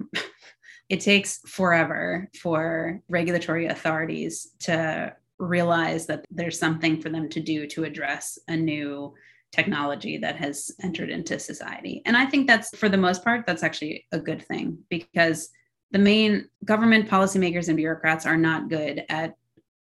it 0.89 0.99
takes 0.99 1.39
forever 1.47 2.29
for 2.41 3.01
regulatory 3.07 3.67
authorities 3.67 4.51
to 4.59 5.15
realize 5.39 6.05
that 6.07 6.25
there's 6.31 6.59
something 6.59 7.01
for 7.01 7.09
them 7.09 7.29
to 7.29 7.39
do 7.39 7.67
to 7.67 7.83
address 7.83 8.37
a 8.47 8.55
new 8.55 9.13
technology 9.51 10.17
that 10.17 10.35
has 10.35 10.71
entered 10.81 11.09
into 11.09 11.39
society. 11.39 12.01
And 12.05 12.17
I 12.17 12.25
think 12.25 12.47
that's, 12.47 12.75
for 12.75 12.89
the 12.89 12.97
most 12.97 13.23
part, 13.23 13.45
that's 13.45 13.63
actually 13.63 14.05
a 14.11 14.19
good 14.19 14.41
thing 14.41 14.79
because 14.89 15.49
the 15.91 15.99
main 15.99 16.49
government 16.65 17.07
policymakers 17.07 17.67
and 17.67 17.77
bureaucrats 17.77 18.25
are 18.25 18.37
not 18.37 18.69
good 18.69 19.03
at 19.09 19.35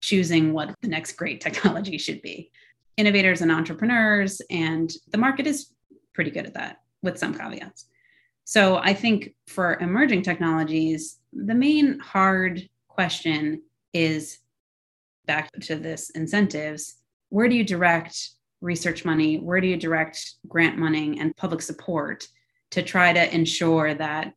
choosing 0.01 0.53
what 0.53 0.73
the 0.81 0.87
next 0.87 1.13
great 1.13 1.41
technology 1.41 1.97
should 1.97 2.21
be. 2.21 2.51
Innovators 2.97 3.41
and 3.41 3.51
entrepreneurs, 3.51 4.41
and 4.49 4.91
the 5.09 5.17
market 5.17 5.47
is 5.47 5.71
pretty 6.13 6.31
good 6.31 6.45
at 6.45 6.53
that 6.53 6.77
with 7.01 7.17
some 7.17 7.33
caveats. 7.33 7.87
So 8.45 8.77
I 8.77 8.93
think 8.93 9.35
for 9.47 9.77
emerging 9.79 10.21
technologies, 10.21 11.19
the 11.33 11.55
main 11.55 11.99
hard 11.99 12.69
question 12.87 13.63
is 13.93 14.39
back 15.25 15.51
to 15.61 15.75
this 15.75 16.11
incentives 16.11 16.95
where 17.29 17.49
do 17.49 17.55
you 17.55 17.63
direct 17.63 18.29
research 18.61 19.03
money? 19.03 19.37
Where 19.37 19.59
do 19.59 19.67
you 19.67 19.77
direct 19.77 20.35
grant 20.47 20.77
money 20.77 21.19
and 21.19 21.35
public 21.35 21.61
support 21.61 22.27
to 22.71 22.81
try 22.81 23.13
to 23.13 23.33
ensure 23.33 23.93
that 23.93 24.33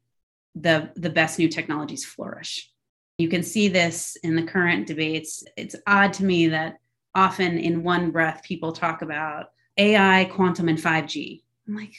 the, 0.55 0.91
the 0.97 1.11
best 1.11 1.39
new 1.39 1.49
technologies 1.49 2.05
flourish? 2.05 2.71
You 3.19 3.29
can 3.29 3.43
see 3.43 3.69
this 3.69 4.17
in 4.23 4.37
the 4.37 4.45
current 4.45 4.87
debates. 4.87 5.45
It's 5.57 5.77
odd 5.87 6.13
to 6.15 6.25
me 6.25 6.49
that 6.49 6.79
often 7.15 7.59
in 7.59 7.83
one 7.83 8.11
breath 8.11 8.43
people 8.45 8.73
talk 8.73 9.03
about 9.03 9.47
AI, 9.77 10.25
quantum, 10.27 10.69
and 10.69 10.79
5G. 10.79 11.43
I'm 11.67 11.77
like, 11.77 11.95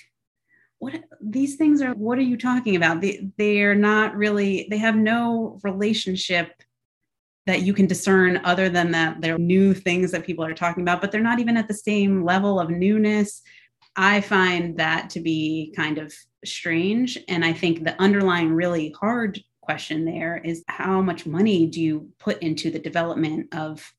what 0.79 0.95
these 1.21 1.57
things 1.57 1.81
are 1.81 1.93
what 1.93 2.17
are 2.17 2.21
you 2.21 2.37
talking 2.37 2.77
about 2.77 3.01
they, 3.01 3.29
they 3.37 3.63
are 3.63 3.75
not 3.75 4.15
really 4.15 4.65
they 4.69 4.77
have 4.77 4.95
no 4.95 5.59
relationship 5.61 6.53
that 7.49 7.63
you 7.63 7.73
can 7.73 7.87
discern 7.87 8.39
other 8.43 8.69
than 8.69 8.91
that 8.91 9.19
they're 9.21 9.39
new 9.39 9.73
things 9.73 10.11
that 10.11 10.23
people 10.23 10.45
are 10.45 10.53
talking 10.53 10.83
about, 10.83 11.01
but 11.01 11.11
they're 11.11 11.19
not 11.19 11.39
even 11.39 11.57
at 11.57 11.67
the 11.67 11.73
same 11.73 12.23
level 12.23 12.59
of 12.59 12.69
newness. 12.69 13.41
I 13.95 14.21
find 14.21 14.77
that 14.77 15.09
to 15.11 15.19
be 15.19 15.73
kind 15.75 15.97
of 15.97 16.13
strange. 16.45 17.17
And 17.27 17.43
I 17.43 17.53
think 17.53 17.83
the 17.83 17.99
underlying 17.99 18.51
really 18.51 18.93
hard 18.99 19.43
question 19.69 20.03
there 20.03 20.41
is 20.43 20.63
how 20.67 20.99
much 20.99 21.27
money 21.27 21.67
do 21.67 21.79
you 21.79 22.09
put 22.17 22.41
into 22.41 22.71
the 22.71 22.79
development 22.79 23.53
of 23.53 23.93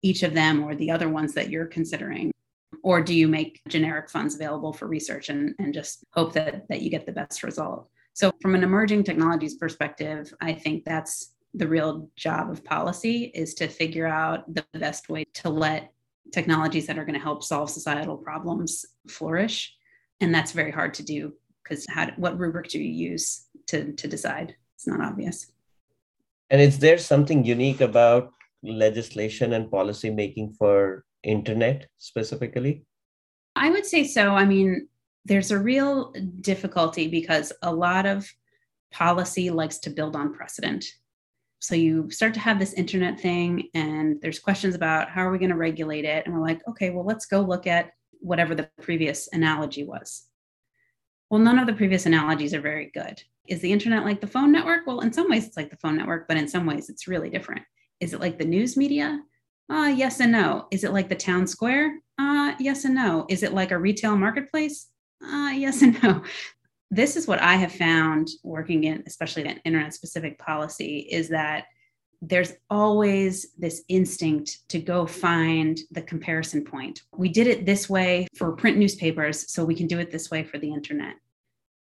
each 0.00 0.22
of 0.22 0.32
them 0.32 0.64
or 0.64 0.74
the 0.74 0.90
other 0.90 1.10
ones 1.10 1.34
that 1.34 1.50
you're 1.50 1.66
considering? 1.66 2.32
Or 2.82 3.02
do 3.02 3.12
you 3.12 3.28
make 3.28 3.60
generic 3.68 4.08
funds 4.08 4.34
available 4.34 4.72
for 4.72 4.88
research 4.88 5.28
and, 5.28 5.54
and 5.58 5.74
just 5.74 6.04
hope 6.14 6.32
that, 6.32 6.66
that 6.70 6.80
you 6.80 6.88
get 6.88 7.04
the 7.04 7.12
best 7.12 7.42
result? 7.42 7.90
So, 8.14 8.32
from 8.40 8.54
an 8.54 8.64
emerging 8.64 9.04
technologies 9.04 9.56
perspective, 9.56 10.32
I 10.40 10.54
think 10.54 10.84
that's 10.86 11.34
the 11.52 11.68
real 11.68 12.08
job 12.16 12.50
of 12.50 12.64
policy 12.64 13.24
is 13.34 13.52
to 13.56 13.68
figure 13.68 14.06
out 14.06 14.54
the 14.54 14.64
best 14.72 15.10
way 15.10 15.24
to 15.34 15.50
let 15.50 15.92
technologies 16.32 16.86
that 16.86 16.98
are 16.98 17.04
going 17.04 17.18
to 17.18 17.28
help 17.28 17.44
solve 17.44 17.68
societal 17.68 18.16
problems 18.16 18.86
flourish 19.06 19.74
and 20.22 20.34
that's 20.34 20.52
very 20.52 20.70
hard 20.70 20.94
to 20.94 21.02
do 21.02 21.32
because 21.62 21.86
what 22.16 22.38
rubric 22.38 22.68
do 22.68 22.78
you 22.78 23.10
use 23.10 23.46
to, 23.66 23.92
to 23.94 24.06
decide 24.06 24.54
it's 24.80 24.86
not 24.86 25.02
obvious. 25.02 25.52
And 26.48 26.58
is 26.58 26.78
there 26.78 26.96
something 26.96 27.44
unique 27.44 27.82
about 27.82 28.32
legislation 28.62 29.52
and 29.52 29.70
policy 29.70 30.08
making 30.08 30.54
for 30.54 31.04
internet 31.22 31.86
specifically? 31.98 32.86
I 33.54 33.68
would 33.68 33.84
say 33.84 34.04
so. 34.04 34.30
I 34.30 34.46
mean 34.46 34.88
there's 35.26 35.50
a 35.50 35.58
real 35.58 36.14
difficulty 36.40 37.08
because 37.08 37.52
a 37.60 37.72
lot 37.72 38.06
of 38.06 38.26
policy 38.90 39.50
likes 39.50 39.78
to 39.80 39.90
build 39.90 40.16
on 40.16 40.32
precedent. 40.32 40.86
So 41.58 41.74
you 41.74 42.10
start 42.10 42.32
to 42.34 42.40
have 42.40 42.58
this 42.58 42.72
internet 42.72 43.20
thing 43.20 43.68
and 43.74 44.18
there's 44.22 44.38
questions 44.38 44.74
about 44.74 45.10
how 45.10 45.26
are 45.26 45.30
we 45.30 45.38
going 45.38 45.50
to 45.50 45.56
regulate 45.56 46.06
it? 46.06 46.24
And 46.24 46.34
we're 46.34 46.40
like 46.40 46.66
okay 46.66 46.88
well 46.88 47.04
let's 47.04 47.26
go 47.26 47.42
look 47.42 47.66
at 47.66 47.90
whatever 48.20 48.54
the 48.54 48.70
previous 48.80 49.28
analogy 49.34 49.84
was. 49.84 50.24
Well 51.28 51.40
none 51.40 51.58
of 51.58 51.66
the 51.66 51.74
previous 51.74 52.06
analogies 52.06 52.54
are 52.54 52.62
very 52.62 52.90
good 52.94 53.22
is 53.50 53.60
the 53.60 53.72
internet 53.72 54.04
like 54.04 54.20
the 54.20 54.26
phone 54.26 54.50
network? 54.50 54.86
Well 54.86 55.00
in 55.00 55.12
some 55.12 55.28
ways 55.28 55.46
it's 55.46 55.56
like 55.56 55.70
the 55.70 55.76
phone 55.76 55.96
network 55.96 56.26
but 56.28 56.38
in 56.38 56.48
some 56.48 56.64
ways 56.64 56.88
it's 56.88 57.06
really 57.06 57.28
different. 57.28 57.62
Is 58.00 58.14
it 58.14 58.20
like 58.20 58.38
the 58.38 58.44
news 58.46 58.76
media? 58.76 59.20
Uh, 59.68 59.92
yes 59.94 60.20
and 60.20 60.32
no. 60.32 60.66
Is 60.70 60.84
it 60.84 60.92
like 60.92 61.08
the 61.08 61.14
town 61.14 61.46
square? 61.46 61.98
Uh, 62.18 62.54
yes 62.58 62.84
and 62.84 62.94
no. 62.94 63.26
Is 63.28 63.42
it 63.42 63.52
like 63.52 63.70
a 63.70 63.78
retail 63.78 64.16
marketplace? 64.16 64.88
Uh, 65.22 65.52
yes 65.54 65.82
and 65.82 66.02
no. 66.02 66.22
This 66.90 67.16
is 67.16 67.28
what 67.28 67.40
I 67.40 67.54
have 67.54 67.72
found 67.72 68.28
working 68.42 68.84
in, 68.84 69.04
especially 69.06 69.44
in 69.44 69.60
internet 69.64 69.94
specific 69.94 70.38
policy, 70.38 71.06
is 71.10 71.28
that 71.28 71.66
there's 72.20 72.52
always 72.68 73.52
this 73.56 73.82
instinct 73.88 74.68
to 74.68 74.78
go 74.78 75.06
find 75.06 75.78
the 75.90 76.02
comparison 76.02 76.64
point. 76.64 77.02
We 77.16 77.28
did 77.28 77.46
it 77.46 77.64
this 77.64 77.88
way 77.88 78.26
for 78.36 78.52
print 78.52 78.76
newspapers, 78.76 79.52
so 79.52 79.64
we 79.64 79.74
can 79.74 79.86
do 79.86 79.98
it 79.98 80.10
this 80.10 80.30
way 80.30 80.42
for 80.42 80.58
the 80.58 80.72
internet. 80.72 81.14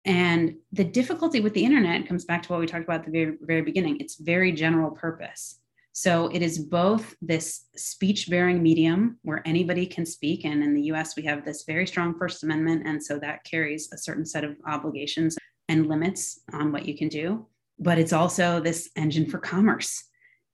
And 0.05 0.57
the 0.73 0.85
difficulty 0.85 1.41
with 1.41 1.55
the 1.55 1.65
internet 1.65 2.07
comes 2.07 2.25
back 2.25 2.43
to 2.43 2.53
what 2.53 2.61
we 2.61 2.67
talked 2.67 2.85
about 2.85 3.01
at 3.01 3.07
the 3.07 3.13
very, 3.13 3.37
very 3.41 3.63
beginning. 3.63 3.99
It's 4.01 4.17
very 4.17 4.53
general 4.53 4.91
purpose. 4.91 5.61
So 5.93 6.27
it 6.29 6.43
is 6.43 6.59
both 6.59 7.15
this 7.23 7.67
speech 7.77 8.29
bearing 8.29 8.63
medium 8.63 9.19
where 9.23 9.47
anybody 9.47 9.87
can 9.87 10.05
speak. 10.05 10.45
And 10.45 10.63
in 10.63 10.75
the 10.75 10.83
US, 10.93 11.17
we 11.17 11.23
have 11.23 11.45
this 11.45 11.65
very 11.65 11.87
strong 11.87 12.19
First 12.19 12.43
Amendment. 12.43 12.87
And 12.87 13.03
so 13.03 13.19
that 13.21 13.45
carries 13.45 13.91
a 13.93 13.99
certain 13.99 14.27
set 14.27 14.45
of 14.45 14.57
obligations 14.67 15.39
and 15.69 15.87
limits 15.87 16.41
on 16.53 16.73
what 16.73 16.85
you 16.85 16.99
can 16.99 17.09
do. 17.09 17.47
But 17.79 17.99
it's 17.99 18.13
also 18.13 18.61
this 18.61 18.91
engine 18.97 19.31
for 19.31 19.39
commerce. 19.39 20.05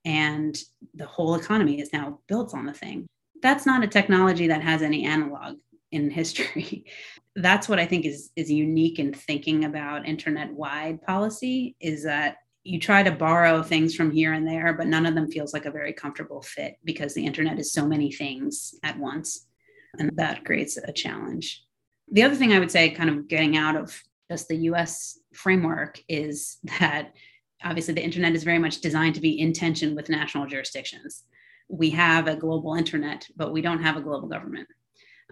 And 0.05 0.57
the 0.93 1.05
whole 1.07 1.35
economy 1.35 1.81
is 1.81 1.91
now 1.91 2.19
built 2.27 2.53
on 2.53 2.65
the 2.65 2.73
thing. 2.73 3.07
That's 3.41 3.65
not 3.65 3.83
a 3.83 3.87
technology 3.87 4.47
that 4.47 4.61
has 4.61 4.81
any 4.81 5.05
analog 5.05 5.57
in 5.91 6.09
history. 6.09 6.85
That's 7.35 7.69
what 7.69 7.79
I 7.79 7.85
think 7.85 8.05
is 8.05 8.29
is 8.35 8.51
unique 8.51 8.99
in 8.99 9.13
thinking 9.13 9.63
about 9.65 10.07
internet 10.07 10.51
wide 10.51 11.01
policy 11.01 11.75
is 11.79 12.03
that 12.03 12.37
you 12.63 12.79
try 12.79 13.01
to 13.01 13.11
borrow 13.11 13.63
things 13.63 13.95
from 13.95 14.11
here 14.11 14.33
and 14.33 14.47
there, 14.47 14.73
but 14.73 14.87
none 14.87 15.05
of 15.05 15.15
them 15.15 15.31
feels 15.31 15.53
like 15.53 15.65
a 15.65 15.71
very 15.71 15.93
comfortable 15.93 16.41
fit 16.41 16.77
because 16.83 17.13
the 17.13 17.25
internet 17.25 17.57
is 17.57 17.73
so 17.73 17.87
many 17.87 18.11
things 18.11 18.75
at 18.83 18.99
once. 18.99 19.47
And 19.97 20.15
that 20.17 20.45
creates 20.45 20.77
a 20.77 20.91
challenge. 20.91 21.63
The 22.11 22.23
other 22.23 22.35
thing 22.35 22.53
I 22.53 22.59
would 22.59 22.71
say, 22.71 22.91
kind 22.91 23.09
of 23.09 23.27
getting 23.27 23.57
out 23.57 23.75
of 23.75 23.99
just 24.29 24.47
the 24.47 24.57
US 24.57 25.17
framework, 25.33 25.99
is 26.07 26.57
that 26.79 27.13
obviously 27.63 27.93
the 27.93 28.03
internet 28.03 28.35
is 28.35 28.43
very 28.43 28.59
much 28.59 28.81
designed 28.81 29.15
to 29.15 29.21
be 29.21 29.39
in 29.39 29.53
tension 29.53 29.95
with 29.95 30.09
national 30.09 30.45
jurisdictions. 30.45 31.23
We 31.67 31.89
have 31.91 32.27
a 32.27 32.35
global 32.35 32.75
internet, 32.75 33.27
but 33.35 33.51
we 33.51 33.61
don't 33.61 33.81
have 33.81 33.97
a 33.97 34.01
global 34.01 34.27
government 34.27 34.67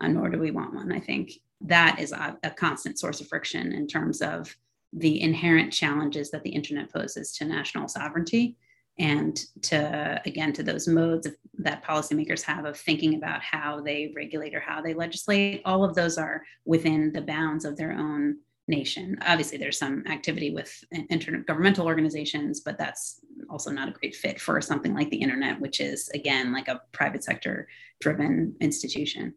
uh, 0.01 0.07
nor 0.07 0.29
do 0.29 0.39
we 0.39 0.51
want 0.51 0.73
one. 0.73 0.91
I 0.91 0.99
think 0.99 1.33
that 1.61 1.99
is 1.99 2.11
a, 2.11 2.37
a 2.43 2.51
constant 2.51 2.99
source 2.99 3.21
of 3.21 3.27
friction 3.27 3.73
in 3.73 3.87
terms 3.87 4.21
of 4.21 4.55
the 4.93 5.21
inherent 5.21 5.71
challenges 5.71 6.31
that 6.31 6.43
the 6.43 6.49
internet 6.49 6.91
poses 6.91 7.31
to 7.33 7.45
national 7.45 7.87
sovereignty 7.87 8.55
and 8.97 9.45
to 9.61 10.21
again 10.25 10.51
to 10.53 10.63
those 10.63 10.87
modes 10.87 11.25
of, 11.25 11.35
that 11.59 11.83
policymakers 11.83 12.41
have 12.41 12.65
of 12.65 12.77
thinking 12.77 13.15
about 13.15 13.41
how 13.41 13.81
they 13.81 14.11
regulate 14.15 14.53
or 14.53 14.59
how 14.59 14.81
they 14.81 14.93
legislate. 14.93 15.61
All 15.65 15.83
of 15.83 15.95
those 15.95 16.17
are 16.17 16.43
within 16.65 17.11
the 17.13 17.21
bounds 17.21 17.65
of 17.65 17.77
their 17.77 17.93
own 17.93 18.37
nation. 18.67 19.17
Obviously 19.25 19.57
there's 19.57 19.79
some 19.79 20.03
activity 20.07 20.51
with 20.51 20.83
intergovernmental 20.93 21.85
organizations 21.85 22.59
but 22.59 22.77
that's 22.77 23.21
also 23.49 23.71
not 23.71 23.89
a 23.89 23.93
great 23.93 24.15
fit 24.15 24.39
for 24.39 24.61
something 24.61 24.93
like 24.93 25.09
the 25.09 25.17
internet 25.17 25.59
which 25.59 25.79
is 25.79 26.09
again 26.09 26.53
like 26.53 26.67
a 26.67 26.81
private 26.91 27.23
sector 27.23 27.67
driven 27.99 28.55
institution 28.61 29.33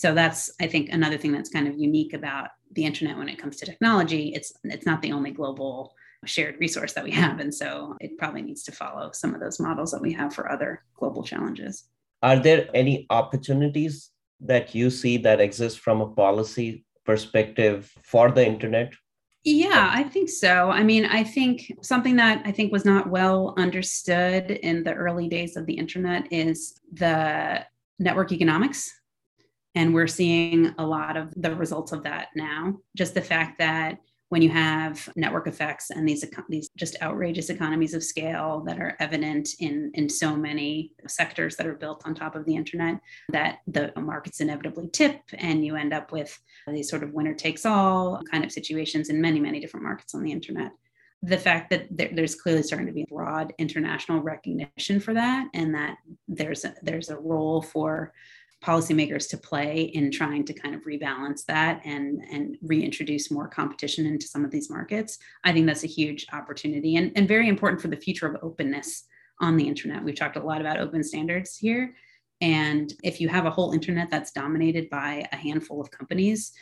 so 0.00 0.14
that's 0.14 0.50
i 0.60 0.66
think 0.66 0.90
another 0.90 1.18
thing 1.18 1.32
that's 1.32 1.56
kind 1.56 1.68
of 1.68 1.78
unique 1.78 2.12
about 2.12 2.48
the 2.76 2.84
internet 2.84 3.16
when 3.16 3.28
it 3.28 3.38
comes 3.38 3.56
to 3.56 3.66
technology. 3.66 4.32
It's 4.34 4.52
it's 4.64 4.86
not 4.86 5.02
the 5.02 5.12
only 5.12 5.30
global 5.30 5.94
shared 6.24 6.56
resource 6.58 6.92
that 6.94 7.04
we 7.04 7.10
have. 7.12 7.40
And 7.40 7.54
so 7.54 7.96
it 8.00 8.18
probably 8.18 8.42
needs 8.42 8.62
to 8.64 8.72
follow 8.72 9.10
some 9.12 9.34
of 9.34 9.40
those 9.40 9.60
models 9.60 9.90
that 9.92 10.02
we 10.02 10.12
have 10.12 10.34
for 10.34 10.50
other 10.50 10.82
global 10.94 11.22
challenges. 11.22 11.84
Are 12.22 12.38
there 12.38 12.68
any 12.74 13.06
opportunities 13.10 14.10
that 14.40 14.74
you 14.74 14.90
see 14.90 15.18
that 15.18 15.40
exist 15.40 15.78
from 15.78 16.00
a 16.00 16.08
policy 16.08 16.84
perspective 17.04 17.92
for 18.02 18.30
the 18.30 18.44
internet? 18.44 18.92
Yeah, 19.44 19.90
I 19.94 20.02
think 20.02 20.28
so. 20.28 20.70
I 20.70 20.82
mean, 20.82 21.04
I 21.04 21.22
think 21.22 21.72
something 21.80 22.16
that 22.16 22.42
I 22.44 22.50
think 22.50 22.72
was 22.72 22.84
not 22.84 23.08
well 23.08 23.54
understood 23.56 24.50
in 24.50 24.82
the 24.82 24.94
early 24.94 25.28
days 25.28 25.56
of 25.56 25.66
the 25.66 25.74
internet 25.74 26.26
is 26.32 26.80
the 26.92 27.64
network 28.00 28.32
economics 28.32 28.92
and 29.76 29.94
we're 29.94 30.08
seeing 30.08 30.74
a 30.78 30.86
lot 30.86 31.16
of 31.16 31.32
the 31.36 31.54
results 31.54 31.92
of 31.92 32.02
that 32.02 32.28
now. 32.34 32.74
Just 32.96 33.14
the 33.14 33.20
fact 33.20 33.58
that 33.58 33.98
when 34.28 34.42
you 34.42 34.48
have 34.48 35.08
network 35.14 35.46
effects 35.46 35.90
and 35.90 36.08
these 36.08 36.24
these 36.48 36.70
just 36.76 36.96
outrageous 37.00 37.48
economies 37.48 37.94
of 37.94 38.02
scale 38.02 38.64
that 38.66 38.80
are 38.80 38.96
evident 38.98 39.50
in 39.60 39.92
in 39.94 40.08
so 40.08 40.34
many 40.34 40.92
sectors 41.06 41.54
that 41.56 41.66
are 41.66 41.76
built 41.76 42.02
on 42.04 42.14
top 42.14 42.34
of 42.34 42.44
the 42.44 42.56
internet 42.56 42.98
that 43.28 43.58
the 43.68 43.92
markets 43.96 44.40
inevitably 44.40 44.88
tip 44.92 45.20
and 45.34 45.64
you 45.64 45.76
end 45.76 45.92
up 45.92 46.10
with 46.10 46.36
these 46.66 46.90
sort 46.90 47.04
of 47.04 47.12
winner 47.12 47.34
takes 47.34 47.64
all 47.64 48.20
kind 48.28 48.44
of 48.44 48.50
situations 48.50 49.10
in 49.10 49.20
many 49.20 49.38
many 49.38 49.60
different 49.60 49.84
markets 49.84 50.12
on 50.12 50.24
the 50.24 50.32
internet 50.32 50.72
the 51.22 51.38
fact 51.38 51.70
that 51.70 51.86
there, 51.90 52.10
there's 52.12 52.34
clearly 52.34 52.62
starting 52.62 52.86
to 52.86 52.92
be 52.92 53.06
broad 53.08 53.52
international 53.58 54.20
recognition 54.20 55.00
for 55.00 55.14
that 55.14 55.48
and 55.54 55.74
that 55.74 55.96
there's 56.28 56.64
a, 56.64 56.74
there's 56.82 57.10
a 57.10 57.18
role 57.18 57.62
for 57.62 58.12
policymakers 58.66 59.28
to 59.30 59.38
play 59.38 59.82
in 59.94 60.10
trying 60.10 60.44
to 60.44 60.52
kind 60.52 60.74
of 60.74 60.82
rebalance 60.82 61.44
that 61.44 61.80
and 61.84 62.20
and 62.32 62.56
reintroduce 62.62 63.30
more 63.30 63.46
competition 63.46 64.06
into 64.06 64.26
some 64.26 64.44
of 64.44 64.50
these 64.50 64.68
markets. 64.68 65.18
I 65.44 65.52
think 65.52 65.66
that's 65.66 65.84
a 65.84 65.88
huge 65.88 66.26
opportunity 66.32 66.96
and, 66.96 67.12
and 67.14 67.28
very 67.28 67.48
important 67.48 67.80
for 67.80 67.88
the 67.88 67.96
future 67.96 68.26
of 68.26 68.42
openness 68.42 69.04
on 69.40 69.56
the 69.56 69.68
internet. 69.68 70.02
We've 70.02 70.16
talked 70.16 70.36
a 70.36 70.42
lot 70.42 70.60
about 70.60 70.80
open 70.80 71.04
standards 71.04 71.56
here. 71.56 71.94
And 72.40 72.92
if 73.02 73.20
you 73.20 73.28
have 73.28 73.46
a 73.46 73.50
whole 73.50 73.72
internet 73.72 74.10
that's 74.10 74.32
dominated 74.32 74.90
by 74.90 75.26
a 75.32 75.36
handful 75.36 75.80
of 75.80 75.90
companies 75.90 76.52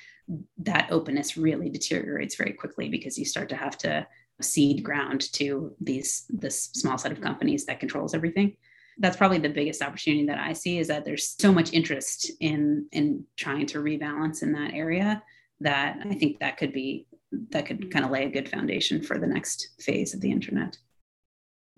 that 0.59 0.88
openness 0.90 1.36
really 1.36 1.68
deteriorates 1.68 2.36
very 2.36 2.52
quickly 2.52 2.88
because 2.88 3.18
you 3.18 3.24
start 3.24 3.48
to 3.48 3.57
have 3.57 3.76
to 3.78 4.07
cede 4.40 4.82
ground 4.82 5.32
to 5.32 5.74
these 5.80 6.24
this 6.28 6.70
small 6.74 6.98
set 6.98 7.12
of 7.12 7.20
companies 7.20 7.66
that 7.66 7.80
controls 7.80 8.14
everything 8.14 8.57
that's 8.99 9.16
probably 9.16 9.38
the 9.38 9.49
biggest 9.49 9.82
opportunity 9.82 10.26
that 10.26 10.38
I 10.38 10.53
see 10.53 10.78
is 10.78 10.88
that 10.88 11.05
there's 11.05 11.34
so 11.38 11.53
much 11.53 11.72
interest 11.72 12.30
in 12.40 12.86
in 12.92 13.24
trying 13.36 13.66
to 13.66 13.78
rebalance 13.78 14.42
in 14.42 14.53
that 14.53 14.72
area 14.74 15.22
that 15.61 15.99
I 16.05 16.14
think 16.14 16.40
that 16.40 16.57
could 16.57 16.72
be 16.72 17.07
that 17.51 17.66
could 17.66 17.90
kind 17.90 18.05
of 18.05 18.11
lay 18.11 18.24
a 18.24 18.30
good 18.30 18.49
foundation 18.49 19.03
for 19.03 19.18
the 19.18 19.26
next 19.26 19.70
phase 19.80 20.14
of 20.14 20.20
the 20.20 20.30
internet. 20.30 20.78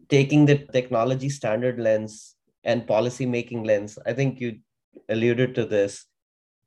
Taking 0.08 0.46
the 0.46 0.58
technology 0.58 1.28
standard 1.28 1.78
lens 1.80 2.34
and 2.64 2.86
policy 2.86 3.26
making 3.26 3.64
lens, 3.64 3.98
I 4.06 4.12
think 4.12 4.40
you 4.40 4.58
alluded 5.08 5.54
to 5.54 5.64
this. 5.64 6.04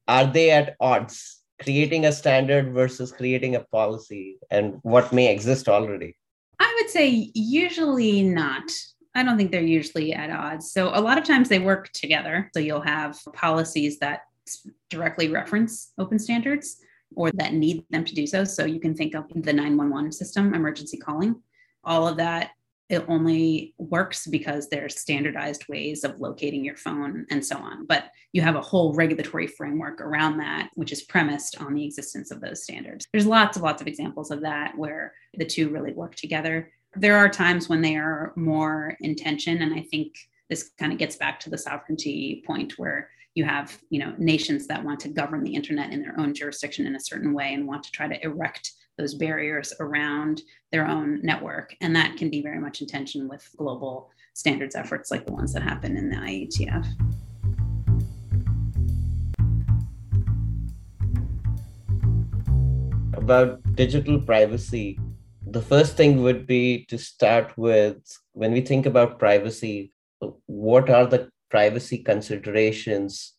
Are 0.08 0.26
they 0.26 0.52
at 0.52 0.76
odds? 0.80 1.38
Creating 1.62 2.06
a 2.06 2.12
standard 2.12 2.74
versus 2.74 3.12
creating 3.12 3.56
a 3.56 3.60
policy 3.60 4.40
and 4.50 4.80
what 4.82 5.12
may 5.12 5.32
exist 5.32 5.68
already? 5.68 6.16
I 6.58 6.74
would 6.80 6.90
say 6.90 7.32
usually 7.36 8.24
not. 8.24 8.64
I 9.16 9.24
don't 9.24 9.38
think 9.38 9.52
they're 9.52 9.62
usually 9.62 10.14
at 10.14 10.30
odds. 10.30 10.72
So 10.72 10.90
a 10.94 11.02
lot 11.02 11.18
of 11.18 11.24
times 11.24 11.50
they 11.50 11.60
work 11.60 11.92
together. 11.94 12.50
So 12.54 12.60
you'll 12.60 12.82
have 12.82 13.18
policies 13.34 14.00
that 14.00 14.22
directly 14.90 15.30
reference 15.30 15.94
open 15.98 16.20
standards 16.20 16.78
or 17.16 17.32
that 17.34 17.54
need 17.54 17.84
them 17.90 18.06
to 18.06 18.16
do 18.16 18.28
so. 18.28 18.44
So 18.44 18.66
you 18.66 18.80
can 18.80 18.96
think 18.96 19.16
of 19.16 19.26
the 19.30 19.54
911 19.54 20.12
system, 20.12 20.54
emergency 20.54 20.98
calling. 20.98 21.42
All 21.84 22.08
of 22.08 22.18
that 22.18 22.52
it 22.90 23.06
only 23.08 23.76
works 23.78 24.26
because 24.26 24.68
there's 24.68 25.00
standardized 25.00 25.66
ways 25.70 26.04
of 26.04 26.20
locating 26.20 26.66
your 26.66 26.76
phone 26.76 27.26
and 27.30 27.46
so 27.46 27.56
on. 27.56 27.86
But 27.86 28.06
you 28.34 28.42
have 28.42 28.56
a 28.56 28.62
whole 28.62 28.94
regulatory 28.96 29.46
framework 29.46 30.02
around 30.02 30.38
that, 30.38 30.72
which 30.74 30.92
is 30.92 31.04
premised 31.04 31.62
on 31.62 31.76
the 31.76 31.86
existence 31.86 32.32
of 32.32 32.42
those 32.42 32.64
standards. 32.64 33.06
There's 33.14 33.28
lots 33.28 33.58
of 33.58 33.64
lots 33.64 33.80
of 33.82 33.88
examples 33.88 34.32
of 34.32 34.42
that 34.42 34.76
where 34.76 35.14
the 35.36 35.46
two 35.46 35.70
really 35.70 35.94
work 35.94 36.16
together 36.16 36.72
there 36.96 37.18
are 37.18 37.30
times 37.30 37.70
when 37.70 37.82
they 37.82 37.96
are 37.96 38.34
more 38.36 38.96
intention 39.02 39.62
and 39.62 39.74
i 39.74 39.82
think 39.92 40.16
this 40.50 40.72
kind 40.80 40.92
of 40.92 40.98
gets 40.98 41.16
back 41.16 41.40
to 41.40 41.50
the 41.50 41.58
sovereignty 41.58 42.44
point 42.46 42.78
where 42.78 43.10
you 43.36 43.46
have 43.46 43.80
you 43.90 44.00
know 44.00 44.14
nations 44.18 44.68
that 44.68 44.84
want 44.84 45.00
to 45.00 45.10
govern 45.10 45.44
the 45.44 45.54
internet 45.54 45.92
in 45.92 46.02
their 46.02 46.20
own 46.20 46.34
jurisdiction 46.34 46.86
in 46.88 46.96
a 46.96 47.00
certain 47.00 47.34
way 47.34 47.54
and 47.54 47.68
want 47.68 47.84
to 47.84 47.92
try 47.92 48.08
to 48.08 48.24
erect 48.24 48.72
those 48.98 49.14
barriers 49.14 49.74
around 49.80 50.42
their 50.72 50.88
own 50.88 51.20
network 51.22 51.76
and 51.82 51.96
that 51.96 52.18
can 52.18 52.30
be 52.30 52.42
very 52.42 52.60
much 52.60 52.82
in 52.82 52.88
tension 52.88 53.28
with 53.28 53.48
global 53.58 54.12
standards 54.34 54.76
efforts 54.76 55.12
like 55.12 55.26
the 55.26 55.34
ones 55.34 55.54
that 55.54 55.62
happen 55.62 55.98
in 55.98 56.10
the 56.10 56.16
IETF. 56.16 56.88
About 63.14 63.62
digital 63.76 64.20
privacy, 64.22 64.98
the 65.52 65.62
first 65.62 65.98
thing 65.98 66.22
would 66.22 66.46
be 66.46 66.86
to 66.86 66.98
start 66.98 67.58
with 67.58 67.98
when 68.34 68.52
we 68.52 68.62
think 68.62 68.86
about 68.86 69.20
privacy, 69.20 69.92
what 70.46 70.90
are 70.90 71.08
the 71.08 71.30
privacy 71.50 72.00
considerations 72.00 73.34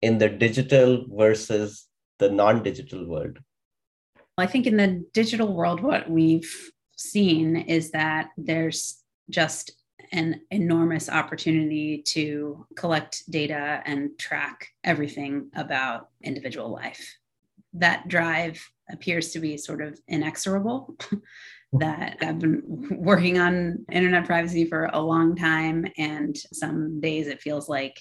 in 0.00 0.18
the 0.18 0.28
digital 0.28 1.04
versus 1.08 1.86
the 2.18 2.30
non 2.30 2.62
digital 2.62 3.06
world? 3.06 3.38
I 4.38 4.46
think 4.46 4.66
in 4.66 4.76
the 4.76 5.04
digital 5.12 5.54
world, 5.54 5.80
what 5.80 6.10
we've 6.10 6.70
seen 6.96 7.56
is 7.56 7.90
that 7.92 8.30
there's 8.36 9.02
just 9.30 9.72
an 10.10 10.40
enormous 10.50 11.08
opportunity 11.08 12.02
to 12.02 12.66
collect 12.76 13.30
data 13.30 13.82
and 13.86 14.18
track 14.18 14.68
everything 14.84 15.50
about 15.54 16.08
individual 16.22 16.70
life. 16.70 17.16
That 17.74 18.08
drive 18.08 18.60
appears 18.92 19.32
to 19.32 19.40
be 19.40 19.56
sort 19.56 19.82
of 19.82 19.98
inexorable. 20.08 20.96
Hmm. 21.72 21.78
that 21.78 22.18
I've 22.20 22.38
been 22.38 22.62
working 22.98 23.38
on 23.38 23.84
internet 23.90 24.26
privacy 24.26 24.66
for 24.66 24.90
a 24.92 25.00
long 25.00 25.34
time, 25.34 25.86
and 25.96 26.36
some 26.52 27.00
days 27.00 27.28
it 27.28 27.40
feels 27.40 27.66
like 27.68 27.98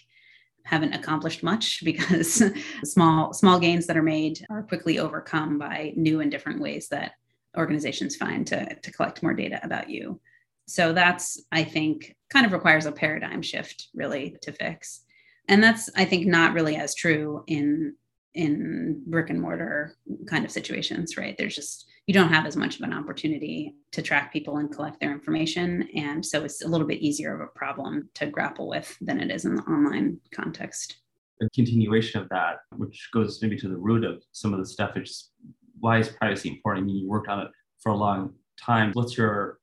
haven't 0.64 0.94
accomplished 0.94 1.42
much 1.42 1.82
because 1.86 2.44
small 2.84 3.34
small 3.34 3.60
gains 3.60 3.88
that 3.88 3.98
are 3.98 4.04
made 4.04 4.46
are 4.50 4.64
quickly 4.64 5.00
overcome 5.00 5.58
by 5.58 5.94
new 5.96 6.20
and 6.20 6.32
different 6.32 6.60
ways 6.60 6.90
that 6.90 7.14
organizations 7.58 8.16
find 8.16 8.48
to, 8.48 8.76
to 8.76 8.92
collect 8.92 9.24
more 9.24 9.34
data 9.34 9.60
about 9.64 9.90
you. 9.90 10.20
So 10.68 10.94
that's, 10.94 11.42
I 11.52 11.64
think, 11.64 12.16
kind 12.30 12.46
of 12.46 12.54
requires 12.54 12.86
a 12.86 12.92
paradigm 12.92 13.42
shift 13.42 13.90
really 13.94 14.38
to 14.44 14.54
fix. 14.54 15.02
And 15.50 15.62
that's, 15.62 15.90
I 15.96 16.06
think, 16.06 16.28
not 16.28 16.54
really 16.54 16.78
as 16.78 16.96
true 16.96 17.44
in 17.48 17.96
in 18.34 19.04
brick 19.08 19.30
and 19.30 19.42
mortar 19.42 19.96
kind 20.28 20.46
of 20.46 20.52
situations, 20.52 21.18
right? 21.18 21.38
There's 21.38 21.56
just 21.56 21.88
you 22.08 22.14
don't 22.14 22.30
have 22.30 22.46
as 22.46 22.56
much 22.56 22.78
of 22.78 22.82
an 22.82 22.94
opportunity 22.94 23.76
to 23.92 24.02
track 24.02 24.34
people 24.34 24.58
and 24.58 24.72
collect 24.72 25.00
their 25.00 25.12
information. 25.12 25.88
And 25.96 26.26
so 26.26 26.44
it's 26.44 26.64
a 26.64 26.68
little 26.68 26.88
bit 26.88 27.00
easier 27.00 27.34
of 27.34 27.42
a 27.42 27.58
problem 27.58 28.10
to 28.16 28.26
grapple 28.26 28.68
with 28.68 28.98
than 29.02 29.22
it 29.22 29.32
is 29.32 29.46
in 29.46 29.56
the 29.56 29.62
online 29.64 30.20
context. 30.34 30.98
A 31.42 31.50
continuation 31.50 32.22
of 32.22 32.30
that, 32.30 32.58
which 32.76 33.10
goes 33.14 33.42
maybe 33.42 33.58
to 33.58 33.68
the 33.68 33.78
root 33.78 34.04
of 34.04 34.24
some 34.32 34.54
of 34.54 34.60
the 34.60 34.66
stuff, 34.66 34.98
is 34.98 35.32
why 35.80 36.00
is 36.00 36.10
privacy 36.10 36.50
important? 36.50 36.84
I 36.84 36.88
mean, 36.88 36.98
you 36.98 37.10
worked 37.10 37.28
on 37.28 37.40
it 37.40 37.48
for 37.80 37.92
a 37.92 37.98
long 37.98 38.34
time. 38.60 38.92
What's 38.94 39.18
your 39.18 39.60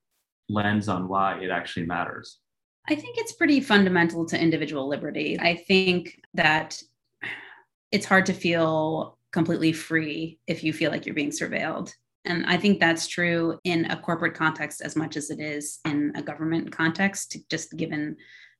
lens 0.48 0.88
on 0.88 1.08
why 1.08 1.38
it 1.40 1.50
actually 1.50 1.86
matters? 1.86 2.38
I 2.88 2.94
think 2.94 3.18
it's 3.18 3.32
pretty 3.32 3.60
fundamental 3.60 4.24
to 4.26 4.40
individual 4.40 4.88
liberty. 4.88 5.38
I 5.38 5.54
think 5.54 6.20
that 6.34 6.82
it's 7.90 8.06
hard 8.06 8.26
to 8.26 8.32
feel 8.32 9.18
completely 9.32 9.72
free 9.72 10.38
if 10.46 10.64
you 10.64 10.72
feel 10.72 10.90
like 10.90 11.06
you're 11.06 11.14
being 11.14 11.30
surveilled. 11.30 11.92
And 12.24 12.44
I 12.46 12.56
think 12.56 12.80
that's 12.80 13.06
true 13.06 13.58
in 13.64 13.90
a 13.90 14.00
corporate 14.00 14.34
context 14.34 14.82
as 14.82 14.96
much 14.96 15.16
as 15.16 15.30
it 15.30 15.40
is 15.40 15.78
in 15.84 16.12
a 16.14 16.22
government 16.22 16.70
context, 16.72 17.36
just 17.50 17.76
given 17.76 18.16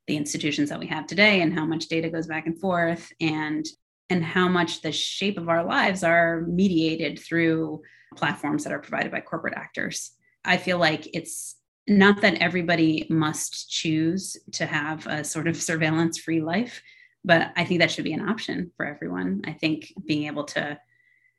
the 0.07 0.17
institutions 0.17 0.71
that 0.71 0.79
we 0.79 0.87
have 0.87 1.07
today 1.07 1.43
and 1.43 1.53
how 1.53 1.67
much 1.67 1.89
data 1.89 2.09
goes 2.09 2.27
back 2.27 2.47
and 2.47 2.59
forth 2.59 3.13
and 3.21 3.67
and 4.11 4.25
how 4.25 4.49
much 4.49 4.81
the 4.81 4.91
shape 4.91 5.37
of 5.37 5.51
our 5.51 5.63
lives 5.63 6.03
are 6.03 6.41
mediated 6.49 7.19
through 7.19 7.83
platforms 8.17 8.65
that 8.65 8.73
are 8.73 8.79
provided 8.79 9.13
by 9.13 9.21
corporate 9.21 9.53
actors. 9.55 10.13
I 10.47 10.57
feel 10.57 10.79
like 10.79 11.07
it's 11.13 11.57
not 11.87 12.23
that 12.23 12.41
everybody 12.41 13.07
must 13.11 13.71
choose 13.71 14.37
to 14.53 14.65
have 14.65 15.07
a 15.07 15.25
sort 15.25 15.47
of 15.47 15.57
surveillance 15.63 16.19
free 16.19 16.41
life, 16.41 16.83
but 17.29 17.53
I 17.57 17.65
think 17.65 17.81
that 17.81 17.91
should 17.91 18.05
be 18.05 18.15
an 18.15 18.27
option 18.27 18.73
for 18.75 18.87
everyone. 18.87 19.43
I 19.45 19.53
think 19.53 19.93
being 20.07 20.27
able 20.27 20.45
to 20.45 20.81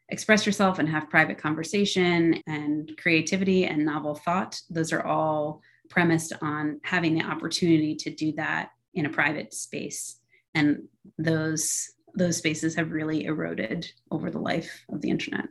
express 0.10 0.46
yourself 0.46 0.78
and 0.78 0.88
have 0.88 1.10
private 1.10 1.40
conversation 1.40 2.44
and 2.46 2.96
creativity 3.02 3.66
and 3.66 3.84
novel 3.84 4.14
thought, 4.14 4.62
those 4.70 4.94
are 4.94 5.04
all 5.04 5.64
premised 5.90 6.32
on 6.44 6.80
having 6.84 7.16
the 7.16 7.26
opportunity 7.26 7.96
to 7.96 8.12
do 8.12 8.32
that 8.34 8.70
in 8.94 9.08
a 9.08 9.10
private 9.10 9.52
space. 9.52 10.20
And 10.54 10.84
those 11.18 11.90
those 12.16 12.38
spaces 12.38 12.76
have 12.76 12.92
really 12.92 13.26
eroded 13.26 13.92
over 14.12 14.30
the 14.30 14.40
life 14.40 14.84
of 14.92 15.02
the 15.02 15.10
internet. 15.10 15.46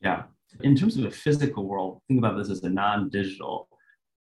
Yeah. 0.00 0.22
In 0.62 0.74
terms 0.74 0.96
of 0.96 1.02
the 1.02 1.10
physical 1.10 1.66
world, 1.66 2.00
think 2.08 2.18
about 2.18 2.36
this 2.36 2.50
as 2.50 2.62
a 2.62 2.70
non-digital 2.70 3.68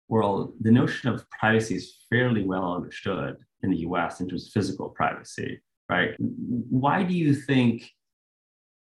world, 0.07 0.53
the 0.61 0.71
notion 0.71 1.09
of 1.09 1.29
privacy 1.29 1.75
is 1.75 2.05
fairly 2.09 2.43
well 2.43 2.75
understood 2.75 3.37
in 3.63 3.71
the 3.71 3.77
US 3.77 4.19
in 4.19 4.29
terms 4.29 4.47
of 4.47 4.51
physical 4.51 4.89
privacy, 4.89 5.61
right? 5.89 6.15
Why 6.19 7.03
do 7.03 7.13
you 7.13 7.33
think 7.33 7.89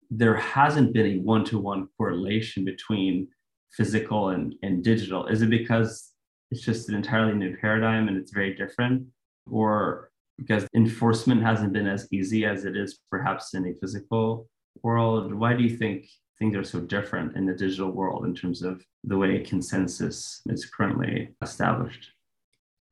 there 0.10 0.36
hasn't 0.36 0.94
been 0.94 1.06
a 1.06 1.18
one 1.20 1.46
to 1.46 1.60
one 1.60 1.88
correlation 1.98 2.66
between 2.66 3.28
physical 3.72 4.30
and, 4.30 4.56
and 4.64 4.84
digital? 4.84 5.28
Is 5.28 5.42
it 5.42 5.50
because 5.50 6.12
it's 6.52 6.62
just 6.62 6.90
an 6.90 6.96
entirely 6.96 7.34
new 7.34 7.56
paradigm 7.58 8.08
and 8.08 8.18
it's 8.18 8.32
very 8.32 8.56
different? 8.56 9.06
Or 9.50 10.10
because 10.38 10.68
enforcement 10.74 11.44
hasn't 11.44 11.74
been 11.74 11.88
as 11.88 12.08
easy 12.12 12.46
as 12.46 12.66
it 12.66 12.76
is 12.76 13.00
perhaps 13.12 13.54
in 13.54 13.68
a 13.68 13.74
physical 13.76 14.48
world? 14.82 15.34
Why 15.34 15.54
do 15.54 15.64
you 15.64 15.78
think 15.78 16.06
things 16.40 16.56
are 16.56 16.64
so 16.64 16.80
different 16.80 17.36
in 17.36 17.46
the 17.46 17.54
digital 17.54 17.92
world 17.92 18.26
in 18.26 18.34
terms 18.34 18.64
of 18.64 18.82
the 19.04 19.18
way 19.18 19.40
consensus 19.44 20.42
is 20.48 20.66
currently 20.66 21.30
established? 21.42 22.12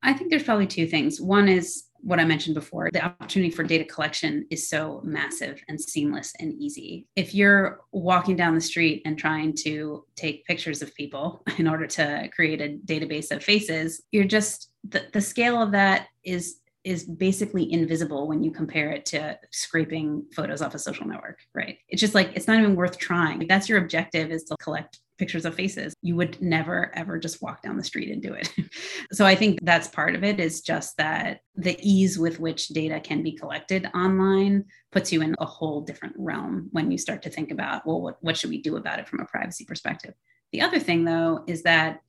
I 0.02 0.12
think 0.12 0.30
there's 0.30 0.44
probably 0.44 0.66
two 0.66 0.86
things. 0.86 1.20
One 1.20 1.48
is 1.48 1.84
what 2.00 2.20
I 2.20 2.24
mentioned 2.24 2.54
before 2.54 2.90
the 2.92 3.04
opportunity 3.04 3.50
for 3.50 3.64
data 3.64 3.84
collection 3.84 4.46
is 4.50 4.68
so 4.68 5.00
massive 5.04 5.60
and 5.68 5.80
seamless 5.80 6.32
and 6.38 6.54
easy. 6.54 7.06
If 7.16 7.34
you're 7.34 7.80
walking 7.92 8.36
down 8.36 8.54
the 8.54 8.60
street 8.60 9.02
and 9.04 9.18
trying 9.18 9.54
to 9.64 10.04
take 10.16 10.46
pictures 10.46 10.80
of 10.80 10.94
people 10.94 11.42
in 11.58 11.66
order 11.66 11.86
to 11.86 12.28
create 12.34 12.60
a 12.60 12.78
database 12.84 13.30
of 13.30 13.42
faces, 13.42 14.02
you're 14.12 14.24
just 14.24 14.70
the, 14.88 15.06
the 15.12 15.20
scale 15.20 15.60
of 15.60 15.72
that 15.72 16.06
is 16.24 16.60
is 16.84 17.04
basically 17.04 17.70
invisible 17.70 18.28
when 18.28 18.42
you 18.42 18.50
compare 18.50 18.92
it 18.92 19.04
to 19.04 19.38
scraping 19.50 20.24
photos 20.34 20.62
off 20.62 20.74
a 20.74 20.78
social 20.78 21.06
network, 21.06 21.38
right? 21.52 21.78
It's 21.88 22.00
just 22.00 22.14
like 22.14 22.30
it's 22.34 22.46
not 22.46 22.58
even 22.60 22.76
worth 22.76 22.96
trying. 22.96 23.46
That's 23.46 23.68
your 23.68 23.78
objective 23.78 24.30
is 24.30 24.44
to 24.44 24.56
collect 24.58 25.00
pictures 25.18 25.44
of 25.44 25.54
faces. 25.54 25.94
You 26.02 26.16
would 26.16 26.40
never 26.40 26.90
ever 26.94 27.18
just 27.18 27.42
walk 27.42 27.62
down 27.62 27.76
the 27.76 27.84
street 27.84 28.10
and 28.10 28.22
do 28.22 28.32
it. 28.34 28.52
so 29.12 29.26
I 29.26 29.34
think 29.34 29.58
that's 29.62 29.88
part 29.88 30.14
of 30.14 30.24
it 30.24 30.40
is 30.40 30.60
just 30.60 30.96
that 30.96 31.40
the 31.56 31.76
ease 31.82 32.18
with 32.18 32.40
which 32.40 32.68
data 32.68 33.00
can 33.00 33.22
be 33.22 33.32
collected 33.32 33.86
online 33.94 34.64
puts 34.92 35.12
you 35.12 35.22
in 35.22 35.34
a 35.38 35.44
whole 35.44 35.80
different 35.80 36.14
realm 36.16 36.68
when 36.72 36.90
you 36.90 36.98
start 36.98 37.22
to 37.22 37.30
think 37.30 37.50
about, 37.50 37.86
well, 37.86 38.00
what, 38.00 38.16
what 38.20 38.36
should 38.36 38.50
we 38.50 38.62
do 38.62 38.76
about 38.76 38.98
it 38.98 39.08
from 39.08 39.20
a 39.20 39.26
privacy 39.26 39.64
perspective? 39.64 40.14
The 40.52 40.60
other 40.60 40.78
thing 40.78 41.04
though 41.04 41.44
is 41.46 41.62
that 41.64 42.00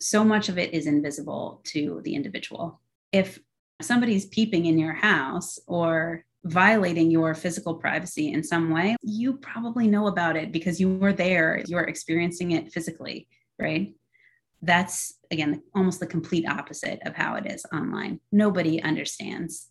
so 0.00 0.24
much 0.24 0.48
of 0.48 0.58
it 0.58 0.72
is 0.74 0.86
invisible 0.86 1.60
to 1.64 2.00
the 2.04 2.14
individual. 2.14 2.80
If 3.12 3.38
somebody's 3.80 4.26
peeping 4.26 4.66
in 4.66 4.78
your 4.78 4.94
house 4.94 5.58
or 5.66 6.24
violating 6.44 7.10
your 7.10 7.34
physical 7.34 7.74
privacy 7.74 8.32
in 8.32 8.42
some 8.42 8.70
way, 8.70 8.96
you 9.02 9.34
probably 9.34 9.86
know 9.86 10.08
about 10.08 10.36
it 10.36 10.52
because 10.52 10.80
you 10.80 10.96
were 10.96 11.12
there, 11.12 11.62
you're 11.66 11.82
experiencing 11.82 12.52
it 12.52 12.72
physically, 12.72 13.28
right? 13.58 13.94
That's 14.60 15.14
again 15.30 15.62
almost 15.74 16.00
the 16.00 16.06
complete 16.06 16.46
opposite 16.46 17.00
of 17.04 17.14
how 17.14 17.34
it 17.36 17.50
is 17.50 17.64
online. 17.72 18.20
Nobody 18.30 18.82
understands 18.82 19.68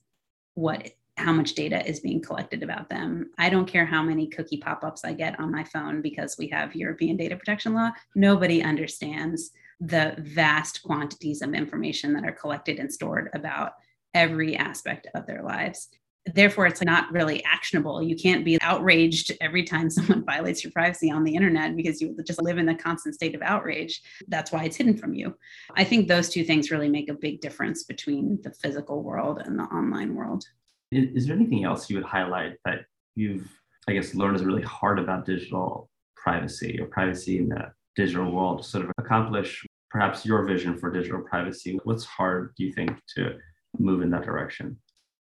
what 0.53 0.91
how 1.17 1.33
much 1.33 1.53
data 1.53 1.85
is 1.85 1.99
being 1.99 2.21
collected 2.21 2.63
about 2.63 2.89
them. 2.89 3.31
I 3.37 3.49
don't 3.49 3.67
care 3.67 3.85
how 3.85 4.01
many 4.01 4.27
cookie 4.27 4.57
pop-ups 4.57 5.03
I 5.03 5.13
get 5.13 5.39
on 5.39 5.51
my 5.51 5.63
phone 5.65 6.01
because 6.01 6.37
we 6.37 6.47
have 6.47 6.75
European 6.75 7.17
data 7.17 7.35
protection 7.35 7.73
law. 7.73 7.91
Nobody 8.15 8.63
understands 8.63 9.51
the 9.79 10.15
vast 10.19 10.83
quantities 10.83 11.41
of 11.41 11.53
information 11.53 12.13
that 12.13 12.23
are 12.23 12.31
collected 12.31 12.79
and 12.79 12.91
stored 12.91 13.29
about 13.33 13.73
every 14.13 14.55
aspect 14.55 15.07
of 15.13 15.25
their 15.27 15.43
lives 15.43 15.89
therefore 16.25 16.65
it's 16.65 16.81
not 16.81 17.11
really 17.11 17.43
actionable. 17.43 18.01
You 18.01 18.15
can't 18.15 18.45
be 18.45 18.59
outraged 18.61 19.31
every 19.41 19.63
time 19.63 19.89
someone 19.89 20.23
violates 20.25 20.63
your 20.63 20.71
privacy 20.71 21.11
on 21.11 21.23
the 21.23 21.35
internet 21.35 21.75
because 21.75 22.01
you 22.01 22.15
just 22.25 22.41
live 22.41 22.57
in 22.57 22.69
a 22.69 22.77
constant 22.77 23.15
state 23.15 23.35
of 23.35 23.41
outrage. 23.41 24.01
That's 24.27 24.51
why 24.51 24.65
it's 24.65 24.75
hidden 24.75 24.97
from 24.97 25.13
you. 25.13 25.35
I 25.75 25.83
think 25.83 26.07
those 26.07 26.29
two 26.29 26.43
things 26.43 26.71
really 26.71 26.89
make 26.89 27.09
a 27.09 27.13
big 27.13 27.41
difference 27.41 27.83
between 27.83 28.39
the 28.43 28.51
physical 28.51 29.03
world 29.03 29.41
and 29.43 29.57
the 29.57 29.63
online 29.63 30.15
world. 30.15 30.45
Is, 30.91 31.27
there 31.27 31.35
anything 31.35 31.63
else 31.63 31.89
you 31.89 31.95
would 31.95 32.05
highlight 32.05 32.57
that 32.65 32.79
you've 33.15 33.47
i 33.87 33.93
guess 33.93 34.13
learned 34.13 34.35
is 34.35 34.43
really 34.43 34.61
hard 34.61 34.99
about 34.99 35.25
digital 35.25 35.89
privacy 36.15 36.77
or 36.79 36.85
privacy 36.85 37.39
in 37.39 37.49
the 37.49 37.71
digital 37.95 38.31
world 38.31 38.61
to 38.61 38.67
sort 38.67 38.85
of 38.85 38.91
accomplish 38.97 39.65
perhaps 39.91 40.25
your 40.25 40.45
vision 40.45 40.77
for 40.77 40.89
digital 40.89 41.21
privacy? 41.21 41.79
What's 41.83 42.05
hard 42.05 42.55
do 42.55 42.63
you 42.63 42.73
think 42.73 42.97
to 43.15 43.35
move 43.77 44.01
in 44.01 44.09
that 44.11 44.23
direction? 44.23 44.77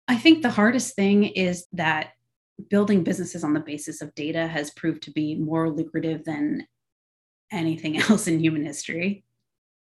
I 0.08 0.16
think 0.16 0.42
the 0.42 0.50
hardest 0.50 0.96
thing 0.96 1.26
is 1.26 1.66
that 1.74 2.12
building 2.70 3.04
businesses 3.04 3.44
on 3.44 3.54
the 3.54 3.60
basis 3.60 4.02
of 4.02 4.16
data 4.16 4.48
has 4.48 4.72
proved 4.72 5.04
to 5.04 5.12
be 5.12 5.36
more 5.36 5.70
lucrative 5.70 6.24
than 6.24 6.66
anything 7.52 7.98
else 8.10 8.28
in 8.28 8.40
human 8.40 8.66
history. 8.66 9.24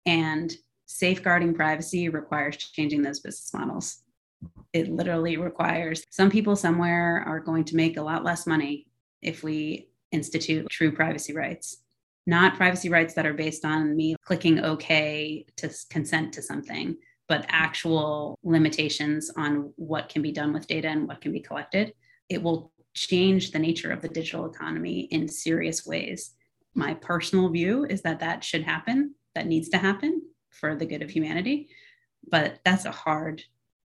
And 0.07 0.55
safeguarding 0.87 1.55
privacy 1.55 2.09
requires 2.09 2.57
changing 2.57 3.03
those 3.03 3.21
business 3.21 3.53
models. 3.55 4.03
It 4.73 4.91
literally 4.91 5.37
requires 5.37 6.05
some 6.11 6.31
people 6.31 6.57
somewhere 6.57 7.23
are 7.27 7.41
going 7.41 7.65
to 7.65 7.77
make 7.77 7.97
a 7.97 8.03
lot 8.03 8.25
less 8.25 8.47
money 8.47 8.87
if 9.23 9.43
we 9.43 9.89
institute 10.13 10.69
true 10.69 10.93
privacy 10.93 11.33
rights, 11.33 11.79
not 12.27 12.57
privacy 12.57 12.91
rights 12.91 13.15
that 13.15 13.27
are 13.27 13.35
based 13.35 13.65
on 13.65 13.97
me 13.97 14.17
clicking 14.25 14.61
OK 14.61 15.47
to 15.57 15.71
consent 15.91 16.35
to 16.35 16.43
something, 16.43 16.97
but 17.29 17.47
actual 17.49 18.39
limitations 18.43 19.31
on 19.37 19.73
what 19.77 20.09
can 20.09 20.23
be 20.23 20.33
done 20.33 20.53
with 20.53 20.67
data 20.67 20.89
and 20.89 21.09
what 21.09 21.21
can 21.21 21.33
be 21.33 21.41
collected. 21.41 21.95
It 22.29 22.43
will 22.43 22.73
change 22.95 23.51
the 23.51 23.59
nature 23.59 23.91
of 23.91 24.03
the 24.03 24.09
digital 24.09 24.47
economy 24.47 25.01
in 25.11 25.29
serious 25.29 25.87
ways. 25.87 26.33
My 26.75 26.95
personal 26.95 27.49
view 27.49 27.87
is 27.89 28.03
that 28.03 28.21
that 28.21 28.45
should 28.45 28.63
happen, 28.63 29.15
that 29.35 29.47
needs 29.47 29.69
to 29.71 29.79
happen 29.79 30.23
for 30.51 30.77
the 30.77 30.87
good 30.87 31.03
of 31.03 31.11
humanity. 31.11 31.69
But 32.31 32.61
that's 32.65 32.85
a 32.85 32.91
hard 32.91 33.43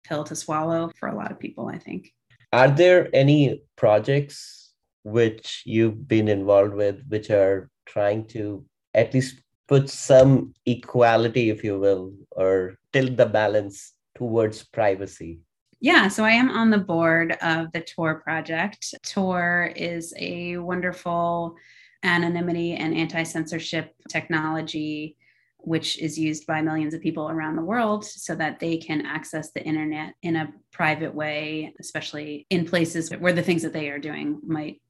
pill 0.05 0.25
to 0.25 0.37
swallow 0.37 0.91
for 0.99 1.09
a 1.09 1.17
lot 1.17 1.31
of 1.31 1.39
people, 1.39 1.69
I 1.69 1.79
think. 1.79 2.13
Are 2.53 2.71
there 2.71 3.09
any 3.13 3.63
projects 3.77 4.73
which 5.03 5.63
you've 5.65 6.09
been 6.09 6.29
involved 6.29 6.75
with 6.75 7.03
which 7.09 7.31
are 7.31 7.71
trying 7.87 8.27
to 8.27 8.65
at 8.95 9.15
least 9.15 9.41
put 9.69 9.89
some 9.91 10.53
equality, 10.65 11.51
if 11.51 11.63
you 11.63 11.79
will, 11.79 12.13
or 12.31 12.77
tilt 12.97 13.17
the 13.17 13.27
balance 13.27 13.93
towards 14.15 14.65
privacy? 14.65 15.41
Yeah, 15.81 16.09
so 16.09 16.25
I 16.25 16.31
am 16.31 16.49
on 16.51 16.71
the 16.71 16.79
board 16.79 17.37
of 17.43 17.71
the 17.73 17.83
Tor 17.83 18.21
project. 18.21 18.95
Tor 19.05 19.73
is 19.77 20.15
a 20.19 20.57
wonderful 20.57 21.57
anonymity 22.03 22.73
and 22.75 22.97
anti 22.97 23.23
censorship 23.25 23.95
technology, 24.09 25.17
which 25.59 25.99
is 25.99 26.19
used 26.19 26.47
by 26.47 26.63
millions 26.63 26.95
of 26.95 27.03
people 27.03 27.29
around 27.29 27.57
the 27.57 27.71
world 27.73 28.07
so 28.07 28.35
that 28.35 28.59
they 28.59 28.79
can 28.79 29.05
access 29.05 29.51
the 29.51 29.63
internet 29.63 30.15
in 30.23 30.37
a 30.37 30.53
private 30.73 31.15
way, 31.15 31.75
especially 31.79 32.47
in 32.49 32.65
places 32.65 33.11
where 33.11 33.35
the 33.35 33.43
things 33.43 33.63
that 33.63 33.75
they 33.75 33.91
are 33.91 33.99
doing 33.99 34.41
might 34.47 34.81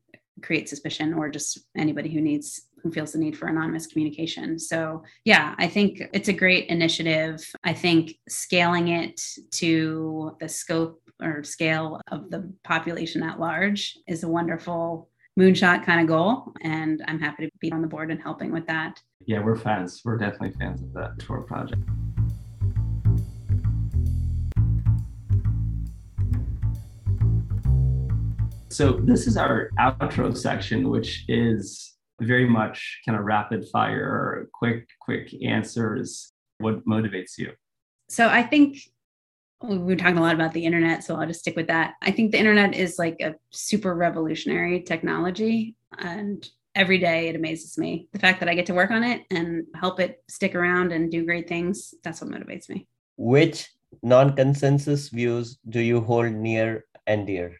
create 0.42 0.68
suspicion 0.68 1.14
or 1.14 1.28
just 1.30 1.59
anybody 1.76 2.11
who 2.11 2.20
needs 2.20 2.62
feels 2.91 3.12
the 3.12 3.18
need 3.18 3.37
for 3.37 3.49
anonymous 3.49 3.87
communication. 3.87 4.59
So, 4.59 5.03
yeah, 5.24 5.55
I 5.59 5.68
think 5.68 6.03
it's 6.12 6.28
a 6.28 6.32
great 6.32 6.68
initiative. 6.68 7.45
I 7.64 7.72
think 7.72 8.14
scaling 8.28 8.89
it 8.89 9.20
to 9.53 10.37
the 10.41 10.49
scope 10.49 11.01
or 11.22 11.43
scale 11.43 12.01
of 12.11 12.30
the 12.30 12.53
population 12.64 13.22
at 13.22 13.41
large 13.41 13.97
is 14.07 14.22
a 14.22 14.28
wonderful 14.28 15.09
moonshot 15.39 15.84
kind 15.84 16.01
of 16.01 16.07
goal. 16.07 16.53
And 16.62 17.03
I'm 17.09 17.18
happy 17.18 17.47
to 17.47 17.53
be 17.61 17.72
on 17.72 17.82
the 17.82 17.89
board 17.89 18.11
and 18.11 18.20
helping 18.20 18.53
with 18.53 18.66
that. 18.66 19.01
Yeah, 19.26 19.43
we're 19.43 19.57
fans. 19.57 20.03
We're 20.05 20.18
definitely 20.18 20.53
fans 20.59 20.82
of 20.82 20.93
that 20.95 21.18
Tor 21.18 21.43
project. 21.43 21.82
So 28.76 28.93
this 28.93 29.26
is 29.26 29.39
our 29.39 29.70
outro 29.78 30.37
section, 30.37 30.91
which 30.91 31.24
is 31.28 31.95
very 32.20 32.48
much 32.48 33.00
kind 33.06 33.18
of 33.18 33.24
rapid 33.24 33.66
fire, 33.68 34.48
quick, 34.54 34.88
quick 35.00 35.34
answers. 35.42 36.32
What 36.58 36.86
motivates 36.86 37.36
you? 37.38 37.52
So 38.08 38.28
I 38.28 38.42
think 38.42 38.78
we 39.62 39.78
were 39.78 39.96
talking 39.96 40.18
a 40.18 40.22
lot 40.22 40.34
about 40.34 40.52
the 40.52 40.64
internet, 40.64 41.02
so 41.02 41.16
I'll 41.16 41.26
just 41.26 41.40
stick 41.40 41.56
with 41.56 41.68
that. 41.68 41.94
I 42.02 42.10
think 42.10 42.32
the 42.32 42.38
internet 42.38 42.74
is 42.74 42.98
like 42.98 43.16
a 43.20 43.34
super 43.50 43.94
revolutionary 43.94 44.82
technology, 44.82 45.74
and 45.98 46.46
every 46.74 46.98
day 46.98 47.28
it 47.28 47.36
amazes 47.36 47.78
me. 47.78 48.08
The 48.12 48.18
fact 48.18 48.40
that 48.40 48.48
I 48.48 48.54
get 48.54 48.66
to 48.66 48.74
work 48.74 48.90
on 48.90 49.02
it 49.02 49.22
and 49.30 49.64
help 49.74 49.98
it 49.98 50.22
stick 50.28 50.54
around 50.54 50.92
and 50.92 51.10
do 51.10 51.24
great 51.24 51.48
things, 51.48 51.94
that's 52.04 52.20
what 52.20 52.30
motivates 52.30 52.68
me. 52.68 52.86
Which 53.16 53.68
non 54.02 54.36
consensus 54.36 55.08
views 55.08 55.58
do 55.68 55.80
you 55.80 56.00
hold 56.00 56.32
near 56.32 56.84
and 57.06 57.26
dear? 57.26 57.56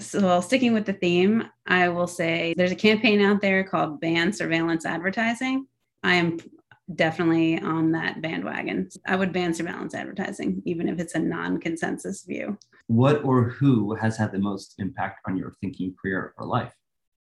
So, 0.00 0.20
well, 0.22 0.42
sticking 0.42 0.72
with 0.72 0.86
the 0.86 0.94
theme, 0.94 1.44
I 1.66 1.88
will 1.88 2.06
say 2.06 2.54
there's 2.56 2.72
a 2.72 2.76
campaign 2.76 3.20
out 3.20 3.40
there 3.40 3.62
called 3.64 4.00
Ban 4.00 4.32
Surveillance 4.32 4.86
Advertising. 4.86 5.66
I 6.02 6.14
am 6.14 6.38
definitely 6.94 7.60
on 7.60 7.92
that 7.92 8.22
bandwagon. 8.22 8.88
I 9.06 9.16
would 9.16 9.32
ban 9.32 9.54
surveillance 9.54 9.94
advertising, 9.94 10.62
even 10.64 10.88
if 10.88 10.98
it's 10.98 11.14
a 11.14 11.18
non 11.18 11.60
consensus 11.60 12.24
view. 12.24 12.58
What 12.86 13.24
or 13.24 13.44
who 13.44 13.94
has 13.94 14.16
had 14.16 14.32
the 14.32 14.38
most 14.38 14.74
impact 14.78 15.20
on 15.28 15.36
your 15.36 15.52
thinking 15.60 15.94
career 16.00 16.34
or 16.38 16.46
life? 16.46 16.74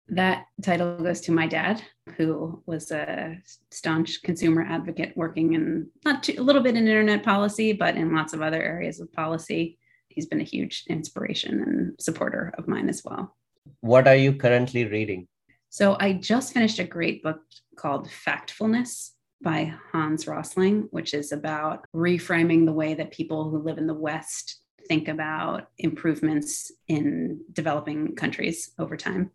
That 0.08 0.44
title 0.62 0.98
goes 0.98 1.20
to 1.22 1.32
my 1.32 1.48
dad, 1.48 1.82
who 2.16 2.62
was 2.66 2.92
a 2.92 3.38
staunch 3.72 4.22
consumer 4.22 4.62
advocate 4.62 5.16
working 5.16 5.54
in 5.54 5.88
not 6.04 6.22
too, 6.22 6.34
a 6.38 6.42
little 6.42 6.62
bit 6.62 6.76
in 6.76 6.86
internet 6.86 7.24
policy, 7.24 7.72
but 7.72 7.96
in 7.96 8.14
lots 8.14 8.32
of 8.32 8.42
other 8.42 8.62
areas 8.62 9.00
of 9.00 9.12
policy. 9.12 9.78
He's 10.16 10.26
been 10.26 10.40
a 10.40 10.44
huge 10.44 10.84
inspiration 10.88 11.62
and 11.62 11.94
supporter 12.00 12.52
of 12.58 12.66
mine 12.66 12.88
as 12.88 13.02
well. 13.04 13.36
What 13.80 14.08
are 14.08 14.16
you 14.16 14.34
currently 14.34 14.84
reading? 14.86 15.28
So 15.68 15.96
I 16.00 16.14
just 16.14 16.54
finished 16.54 16.78
a 16.78 16.84
great 16.84 17.22
book 17.22 17.40
called 17.76 18.08
Factfulness 18.08 19.10
by 19.42 19.74
Hans 19.92 20.26
Rosling, 20.26 20.88
which 20.90 21.12
is 21.12 21.32
about 21.32 21.84
reframing 21.94 22.64
the 22.64 22.72
way 22.72 22.94
that 22.94 23.10
people 23.10 23.50
who 23.50 23.58
live 23.58 23.76
in 23.76 23.86
the 23.86 23.94
West 23.94 24.60
think 24.88 25.08
about 25.08 25.68
improvements 25.78 26.72
in 26.88 27.40
developing 27.52 28.14
countries 28.14 28.72
over 28.78 28.96
time. 28.96 29.30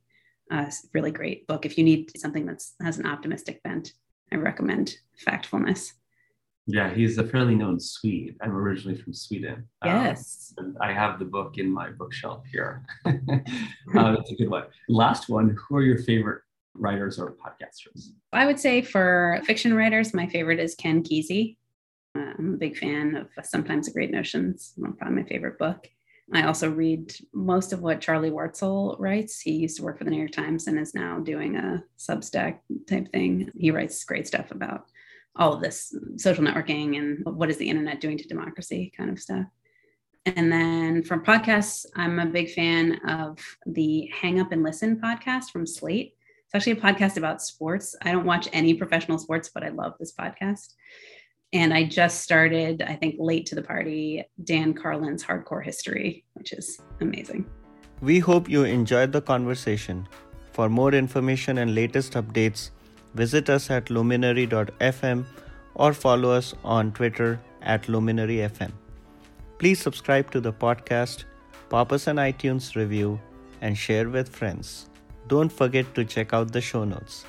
Uh, 0.49 0.69
really 0.93 1.11
great 1.11 1.45
book. 1.45 1.65
If 1.65 1.77
you 1.77 1.83
need 1.83 2.11
something 2.17 2.47
that 2.47 2.63
has 2.81 2.97
an 2.97 3.05
optimistic 3.05 3.61
bent, 3.63 3.93
I 4.31 4.37
recommend 4.37 4.95
Factfulness. 5.25 5.91
Yeah, 6.67 6.93
he's 6.93 7.17
a 7.17 7.27
fairly 7.27 7.55
known 7.55 7.79
Swede. 7.79 8.35
I'm 8.41 8.55
originally 8.55 8.97
from 8.97 9.13
Sweden. 9.13 9.67
Yes. 9.83 10.53
Um, 10.57 10.77
I 10.79 10.93
have 10.93 11.19
the 11.19 11.25
book 11.25 11.57
in 11.57 11.71
my 11.71 11.89
bookshelf 11.89 12.43
here. 12.51 12.85
uh, 13.05 13.11
that's 13.93 14.31
a 14.31 14.35
good 14.35 14.49
one. 14.49 14.65
Last 14.87 15.27
one 15.27 15.57
Who 15.57 15.77
are 15.77 15.81
your 15.81 15.99
favorite 15.99 16.43
writers 16.73 17.19
or 17.19 17.33
podcasters? 17.33 18.09
I 18.31 18.45
would 18.45 18.59
say 18.59 18.81
for 18.81 19.41
fiction 19.45 19.73
writers, 19.73 20.13
my 20.13 20.27
favorite 20.27 20.59
is 20.59 20.75
Ken 20.75 21.03
Kesey. 21.03 21.57
Uh, 22.17 22.33
I'm 22.37 22.53
a 22.53 22.57
big 22.57 22.77
fan 22.77 23.15
of 23.15 23.45
Sometimes 23.45 23.87
a 23.87 23.91
Great 23.91 24.11
Notions, 24.11 24.73
probably 24.97 25.23
my 25.23 25.23
favorite 25.23 25.57
book. 25.57 25.89
I 26.33 26.43
also 26.43 26.69
read 26.69 27.13
most 27.33 27.73
of 27.73 27.81
what 27.81 27.99
Charlie 27.99 28.31
Warzel 28.31 28.97
writes. 28.99 29.41
He 29.41 29.51
used 29.51 29.77
to 29.77 29.83
work 29.83 29.97
for 29.97 30.05
the 30.05 30.11
New 30.11 30.17
York 30.17 30.31
Times 30.31 30.67
and 30.67 30.79
is 30.79 30.95
now 30.95 31.19
doing 31.19 31.57
a 31.57 31.83
Substack 31.99 32.59
type 32.87 33.11
thing. 33.11 33.51
He 33.57 33.71
writes 33.71 34.03
great 34.05 34.27
stuff 34.27 34.51
about 34.51 34.85
all 35.35 35.53
of 35.53 35.61
this 35.61 35.95
social 36.17 36.43
networking 36.43 36.97
and 36.97 37.23
what 37.37 37.49
is 37.49 37.57
the 37.57 37.69
internet 37.69 38.01
doing 38.01 38.17
to 38.17 38.27
democracy 38.27 38.91
kind 38.95 39.09
of 39.09 39.19
stuff. 39.19 39.45
And 40.25 40.51
then 40.51 41.03
from 41.03 41.25
podcasts, 41.25 41.85
I'm 41.95 42.19
a 42.19 42.25
big 42.25 42.51
fan 42.51 42.99
of 43.07 43.39
the 43.65 44.11
Hang 44.13 44.39
Up 44.39 44.51
and 44.51 44.61
Listen 44.61 44.99
podcast 44.99 45.51
from 45.51 45.65
Slate. 45.65 46.13
It's 46.45 46.53
actually 46.53 46.73
a 46.73 46.75
podcast 46.93 47.17
about 47.17 47.41
sports. 47.41 47.95
I 48.03 48.11
don't 48.11 48.25
watch 48.25 48.47
any 48.53 48.73
professional 48.73 49.17
sports, 49.17 49.49
but 49.53 49.63
I 49.63 49.69
love 49.69 49.93
this 49.99 50.13
podcast. 50.13 50.73
And 51.53 51.73
I 51.73 51.85
just 51.85 52.21
started, 52.21 52.81
I 52.81 52.95
think, 52.95 53.15
late 53.19 53.45
to 53.47 53.55
the 53.55 53.61
party, 53.61 54.23
Dan 54.43 54.73
Carlin's 54.73 55.23
Hardcore 55.23 55.63
History, 55.63 56.23
which 56.33 56.53
is 56.53 56.79
amazing. 56.99 57.49
We 58.01 58.19
hope 58.19 58.49
you 58.49 58.63
enjoyed 58.63 59.11
the 59.11 59.21
conversation. 59.21 60.07
For 60.51 60.69
more 60.69 60.93
information 60.93 61.57
and 61.57 61.73
latest 61.73 62.13
updates, 62.13 62.71
visit 63.13 63.49
us 63.49 63.69
at 63.69 63.89
luminary.fm 63.89 65.25
or 65.75 65.93
follow 65.93 66.31
us 66.31 66.53
on 66.63 66.91
Twitter 66.91 67.39
at 67.61 67.83
luminaryfm. 67.83 68.71
Please 69.57 69.79
subscribe 69.79 70.31
to 70.31 70.41
the 70.41 70.53
podcast, 70.53 71.25
pop 71.69 71.91
us 71.91 72.07
an 72.07 72.17
iTunes 72.17 72.75
review, 72.75 73.19
and 73.61 73.77
share 73.77 74.09
with 74.09 74.27
friends. 74.27 74.89
Don't 75.27 75.51
forget 75.51 75.93
to 75.95 76.03
check 76.03 76.33
out 76.33 76.51
the 76.51 76.61
show 76.61 76.83
notes. 76.83 77.25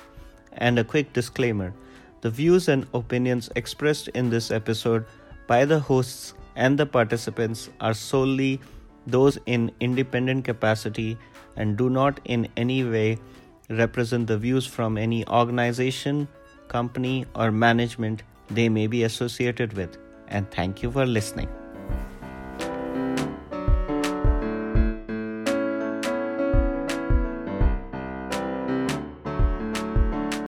And 0.53 0.79
a 0.79 0.83
quick 0.83 1.13
disclaimer 1.13 1.73
the 2.21 2.29
views 2.29 2.69
and 2.69 2.87
opinions 2.93 3.49
expressed 3.57 4.07
in 4.09 4.29
this 4.29 4.49
episode 4.49 5.05
by 5.45 5.65
the 5.65 5.79
hosts 5.79 6.33
and 6.55 6.77
the 6.77 6.85
participants 6.85 7.69
are 7.81 7.93
solely 7.93 8.61
those 9.07 9.37
in 9.45 9.69
independent 9.81 10.45
capacity 10.45 11.17
and 11.57 11.75
do 11.75 11.89
not 11.89 12.21
in 12.23 12.47
any 12.55 12.83
way 12.85 13.17
represent 13.77 14.27
the 14.27 14.37
views 14.37 14.65
from 14.65 14.97
any 14.97 15.27
organization, 15.27 16.27
company, 16.67 17.25
or 17.35 17.51
management 17.51 18.23
they 18.49 18.69
may 18.69 18.87
be 18.87 19.03
associated 19.03 19.73
with. 19.73 19.97
And 20.27 20.49
thank 20.51 20.83
you 20.83 20.91
for 20.91 21.05
listening. 21.05 21.49